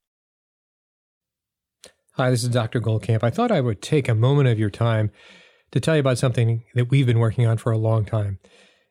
Hi, 2.20 2.28
this 2.28 2.42
is 2.42 2.50
Dr. 2.50 2.82
Goldkamp. 2.82 3.24
I 3.24 3.30
thought 3.30 3.50
I 3.50 3.62
would 3.62 3.80
take 3.80 4.06
a 4.06 4.14
moment 4.14 4.46
of 4.46 4.58
your 4.58 4.68
time 4.68 5.10
to 5.70 5.80
tell 5.80 5.96
you 5.96 6.00
about 6.00 6.18
something 6.18 6.64
that 6.74 6.90
we've 6.90 7.06
been 7.06 7.18
working 7.18 7.46
on 7.46 7.56
for 7.56 7.72
a 7.72 7.78
long 7.78 8.04
time. 8.04 8.40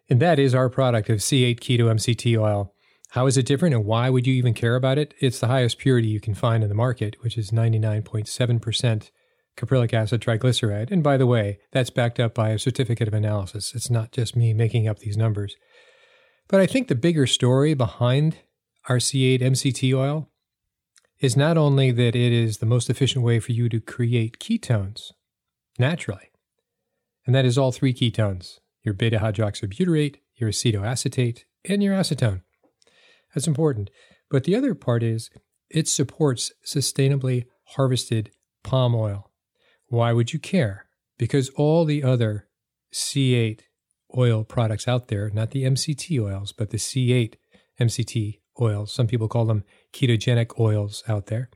And 0.10 0.20
that 0.20 0.40
is 0.40 0.56
our 0.56 0.68
product 0.68 1.12
of 1.12 1.20
C8 1.20 1.60
Keto 1.60 1.82
MCT 1.82 2.36
oil. 2.40 2.74
How 3.10 3.28
is 3.28 3.38
it 3.38 3.46
different 3.46 3.76
and 3.76 3.86
why 3.86 4.10
would 4.10 4.26
you 4.26 4.34
even 4.34 4.56
care 4.56 4.76
about 4.76 4.98
it? 4.98 5.14
It's 5.20 5.38
the 5.38 5.46
highest 5.46 5.78
purity 5.78 6.08
you 6.08 6.20
can 6.20 6.34
find 6.34 6.64
in 6.64 6.70
the 6.70 6.76
market, 6.76 7.18
which 7.22 7.38
is 7.38 7.52
99.7% 7.52 9.12
caprylic 9.56 9.94
acid 9.94 10.22
triglyceride. 10.22 10.90
And 10.90 11.04
by 11.04 11.16
the 11.16 11.28
way, 11.28 11.60
that's 11.72 11.92
backed 11.92 12.20
up 12.20 12.34
by 12.34 12.50
a 12.50 12.58
certificate 12.58 13.08
of 13.08 13.14
analysis. 13.14 13.76
It's 13.76 13.92
not 13.92 14.12
just 14.12 14.36
me 14.36 14.56
making 14.56 14.88
up 14.88 14.98
these 14.98 15.18
numbers. 15.18 15.56
But 16.48 16.62
I 16.62 16.66
think 16.66 16.88
the 16.88 16.96
bigger 16.96 17.28
story 17.28 17.76
behind 17.76 18.38
our 18.88 18.98
C8 18.98 19.40
MCT 19.40 19.96
oil 19.96 20.32
is 21.20 21.36
not 21.36 21.58
only 21.58 21.92
that 21.92 22.16
it 22.16 22.32
is 22.32 22.58
the 22.58 22.66
most 22.66 22.90
efficient 22.90 23.24
way 23.24 23.40
for 23.40 23.52
you 23.52 23.70
to 23.70 23.80
create 23.80 24.40
ketones 24.40 25.12
naturally, 25.78 26.32
and 27.26 27.36
that 27.36 27.46
is 27.46 27.58
all 27.58 27.72
three 27.72 27.94
ketones 27.94 28.60
your 28.82 28.94
beta 28.94 29.20
hydroxybutyrate, 29.20 30.16
your 30.36 30.50
acetoacetate, 30.50 31.44
and 31.66 31.84
your 31.84 31.94
acetone. 31.94 32.42
That's 33.36 33.48
important. 33.48 33.90
But 34.32 34.46
the 34.46 34.56
other 34.56 34.74
part 34.74 35.04
is 35.04 35.30
it 35.70 35.88
supports 35.88 36.54
sustainably 36.66 37.46
harvested 37.76 38.32
palm 38.64 38.96
oil. 38.96 39.32
Why 39.88 40.14
would 40.14 40.34
you 40.34 40.40
care? 40.40 40.86
Because 41.18 41.50
all 41.50 41.84
the 41.84 42.04
other 42.04 42.48
C8 42.94 43.62
oil 44.18 44.44
products 44.44 44.88
out 44.88 45.10
there, 45.10 45.30
not 45.30 45.52
the 45.52 45.64
MCT 45.64 46.20
oils, 46.22 46.54
but 46.54 46.70
the 46.70 46.78
C8 46.78 47.36
MCT 47.80 48.40
oils, 48.62 48.94
some 48.94 49.08
people 49.08 49.28
call 49.28 49.46
them 49.46 49.64
ketogenic 49.94 50.60
oils 50.60 51.04
out 51.08 51.28
there, 51.28 51.50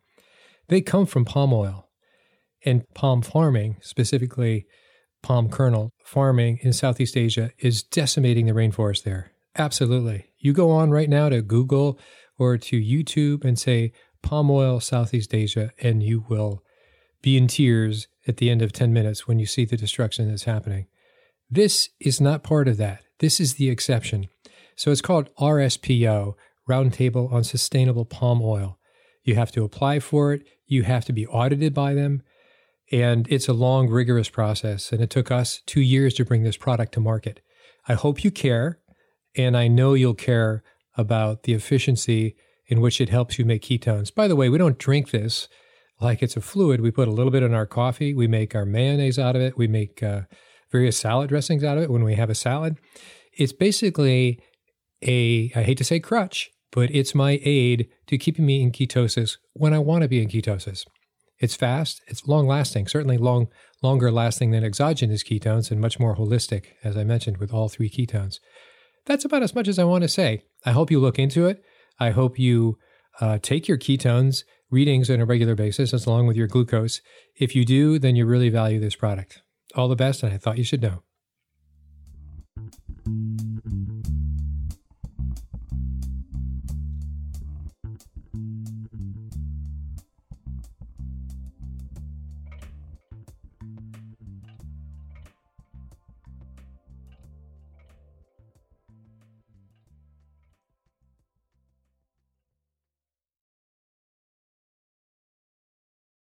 they 0.68 0.82
come 0.82 1.06
from 1.06 1.26
palm 1.26 1.54
oil. 1.54 1.90
And 2.66 2.84
palm 2.94 3.22
farming, 3.22 3.78
specifically 3.82 4.66
palm 5.22 5.50
kernel 5.50 5.92
farming 6.06 6.60
in 6.62 6.72
Southeast 6.72 7.18
Asia, 7.18 7.52
is 7.60 7.84
decimating 7.84 8.46
the 8.46 8.54
rainforest 8.54 9.04
there. 9.04 9.32
Absolutely. 9.58 10.28
You 10.38 10.54
go 10.54 10.72
on 10.72 10.90
right 10.90 11.10
now 11.10 11.30
to 11.30 11.42
Google 11.42 12.00
or 12.40 12.58
to 12.58 12.82
YouTube 12.82 13.44
and 13.44 13.60
say 13.60 13.92
palm 14.22 14.50
oil 14.50 14.80
Southeast 14.80 15.34
Asia, 15.34 15.72
and 15.82 16.02
you 16.02 16.26
will 16.30 16.64
be 17.22 17.38
in 17.38 17.48
tears 17.48 18.08
at 18.28 18.38
the 18.38 18.50
end 18.50 18.62
of 18.62 18.72
10 18.72 18.94
minutes 18.94 19.28
when 19.28 19.40
you 19.40 19.46
see 19.46 19.66
the 19.66 19.78
destruction 19.78 20.30
that's 20.30 20.44
happening. 20.44 20.88
This 21.50 21.90
is 22.00 22.20
not 22.20 22.44
part 22.44 22.68
of 22.68 22.78
that. 22.78 23.04
This 23.20 23.40
is 23.40 23.56
the 23.56 23.70
exception. 23.70 24.28
So 24.76 24.92
it's 24.92 25.02
called 25.02 25.30
RSPO, 25.36 26.34
Roundtable 26.70 27.32
on 27.32 27.44
Sustainable 27.44 28.06
Palm 28.06 28.42
Oil. 28.42 28.80
You 29.24 29.36
have 29.36 29.52
to 29.54 29.64
apply 29.64 30.00
for 30.00 30.34
it, 30.34 30.44
you 30.66 30.84
have 30.84 31.06
to 31.06 31.14
be 31.14 31.28
audited 31.28 31.74
by 31.74 31.94
them, 31.94 32.24
and 32.92 33.28
it's 33.30 33.48
a 33.48 33.54
long, 33.54 33.90
rigorous 33.90 34.30
process. 34.30 34.92
And 34.92 35.02
it 35.02 35.10
took 35.10 35.32
us 35.32 35.62
two 35.66 35.82
years 35.82 36.14
to 36.16 36.26
bring 36.26 36.44
this 36.44 36.58
product 36.58 36.94
to 36.94 37.00
market. 37.00 37.42
I 37.88 37.94
hope 37.94 38.24
you 38.24 38.32
care, 38.32 38.80
and 39.36 39.58
I 39.58 39.68
know 39.68 39.94
you'll 39.94 40.14
care 40.14 40.64
about 40.98 41.44
the 41.44 41.54
efficiency 41.54 42.36
in 42.68 42.82
which 42.82 43.02
it 43.02 43.10
helps 43.10 43.38
you 43.38 43.46
make 43.46 43.64
ketones. 43.64 44.14
By 44.14 44.28
the 44.28 44.36
way, 44.36 44.50
we 44.50 44.58
don't 44.58 44.78
drink 44.78 45.12
this 45.12 45.48
like 46.00 46.22
it's 46.22 46.38
a 46.38 46.42
fluid. 46.42 46.82
We 46.82 46.92
put 46.92 47.08
a 47.08 47.12
little 47.12 47.32
bit 47.32 47.44
in 47.44 47.54
our 47.54 47.66
coffee, 47.66 48.14
we 48.14 48.28
make 48.28 48.56
our 48.56 48.66
mayonnaise 48.66 49.20
out 49.20 49.36
of 49.36 49.42
it, 49.42 49.58
we 49.58 49.68
make 49.68 50.04
uh, 50.04 50.22
various 50.72 50.98
salad 50.98 51.30
dressings 51.30 51.64
out 51.64 51.78
of 51.78 51.84
it 51.84 51.90
when 51.90 52.04
we 52.04 52.16
have 52.16 52.30
a 52.30 52.36
salad. 52.36 52.78
It's 53.34 53.54
basically 53.54 54.40
a, 55.02 55.52
I 55.56 55.64
hate 55.64 55.78
to 55.80 55.84
say 55.84 56.00
crutch, 56.00 56.52
but 56.74 56.90
it's 56.92 57.16
my 57.16 57.40
aid 57.44 57.88
to 58.08 58.18
keeping 58.18 58.46
me 58.46 58.62
in 58.62 58.72
ketosis 58.72 59.38
when 59.54 59.74
I 59.74 59.80
want 59.80 60.02
to 60.02 60.08
be 60.10 60.22
in 60.22 60.28
ketosis. 60.28 60.86
It's 61.40 61.56
fast, 61.56 62.02
it's 62.08 62.28
long 62.28 62.48
lasting, 62.48 62.88
certainly 62.88 63.18
long 63.18 63.48
longer 63.82 64.12
lasting 64.12 64.52
than 64.52 64.64
exogenous 64.64 65.24
ketones 65.24 65.72
and 65.72 65.80
much 65.80 66.00
more 66.00 66.16
holistic, 66.16 66.68
as 66.84 66.98
I 66.98 67.04
mentioned, 67.04 67.38
with 67.38 67.54
all 67.54 67.70
three 67.70 67.90
ketones. 67.90 68.40
That's 69.06 69.26
about 69.26 69.44
as 69.44 69.54
much 69.54 69.68
as 69.68 69.78
I 69.78 69.84
want 69.84 70.04
to 70.04 70.08
say. 70.08 70.44
I 70.66 70.72
hope 70.72 70.90
you 70.90 71.00
look 71.00 71.20
into 71.20 71.46
it. 71.46 71.64
I 72.00 72.10
hope 72.12 72.40
you 72.40 72.78
uh, 73.22 73.38
take 73.42 73.68
your 73.68 73.78
ketones 73.78 74.44
readings 74.72 75.10
on 75.10 75.20
a 75.20 75.26
regular 75.26 75.56
basis, 75.56 75.94
as 75.94 76.06
along 76.06 76.26
with 76.26 76.38
your 76.38 76.48
glucose. 76.48 77.02
If 77.36 77.56
you 77.56 77.66
do, 77.66 78.00
then 78.00 78.16
you 78.16 78.26
really 78.26 78.50
value 78.50 78.80
this 78.80 78.96
product. 78.96 79.42
All 79.76 79.88
the 79.88 79.96
best, 79.96 80.24
and 80.24 80.34
I 80.34 80.38
thought 80.38 80.58
you 80.58 80.64
should 80.64 80.82
know. 80.82 81.04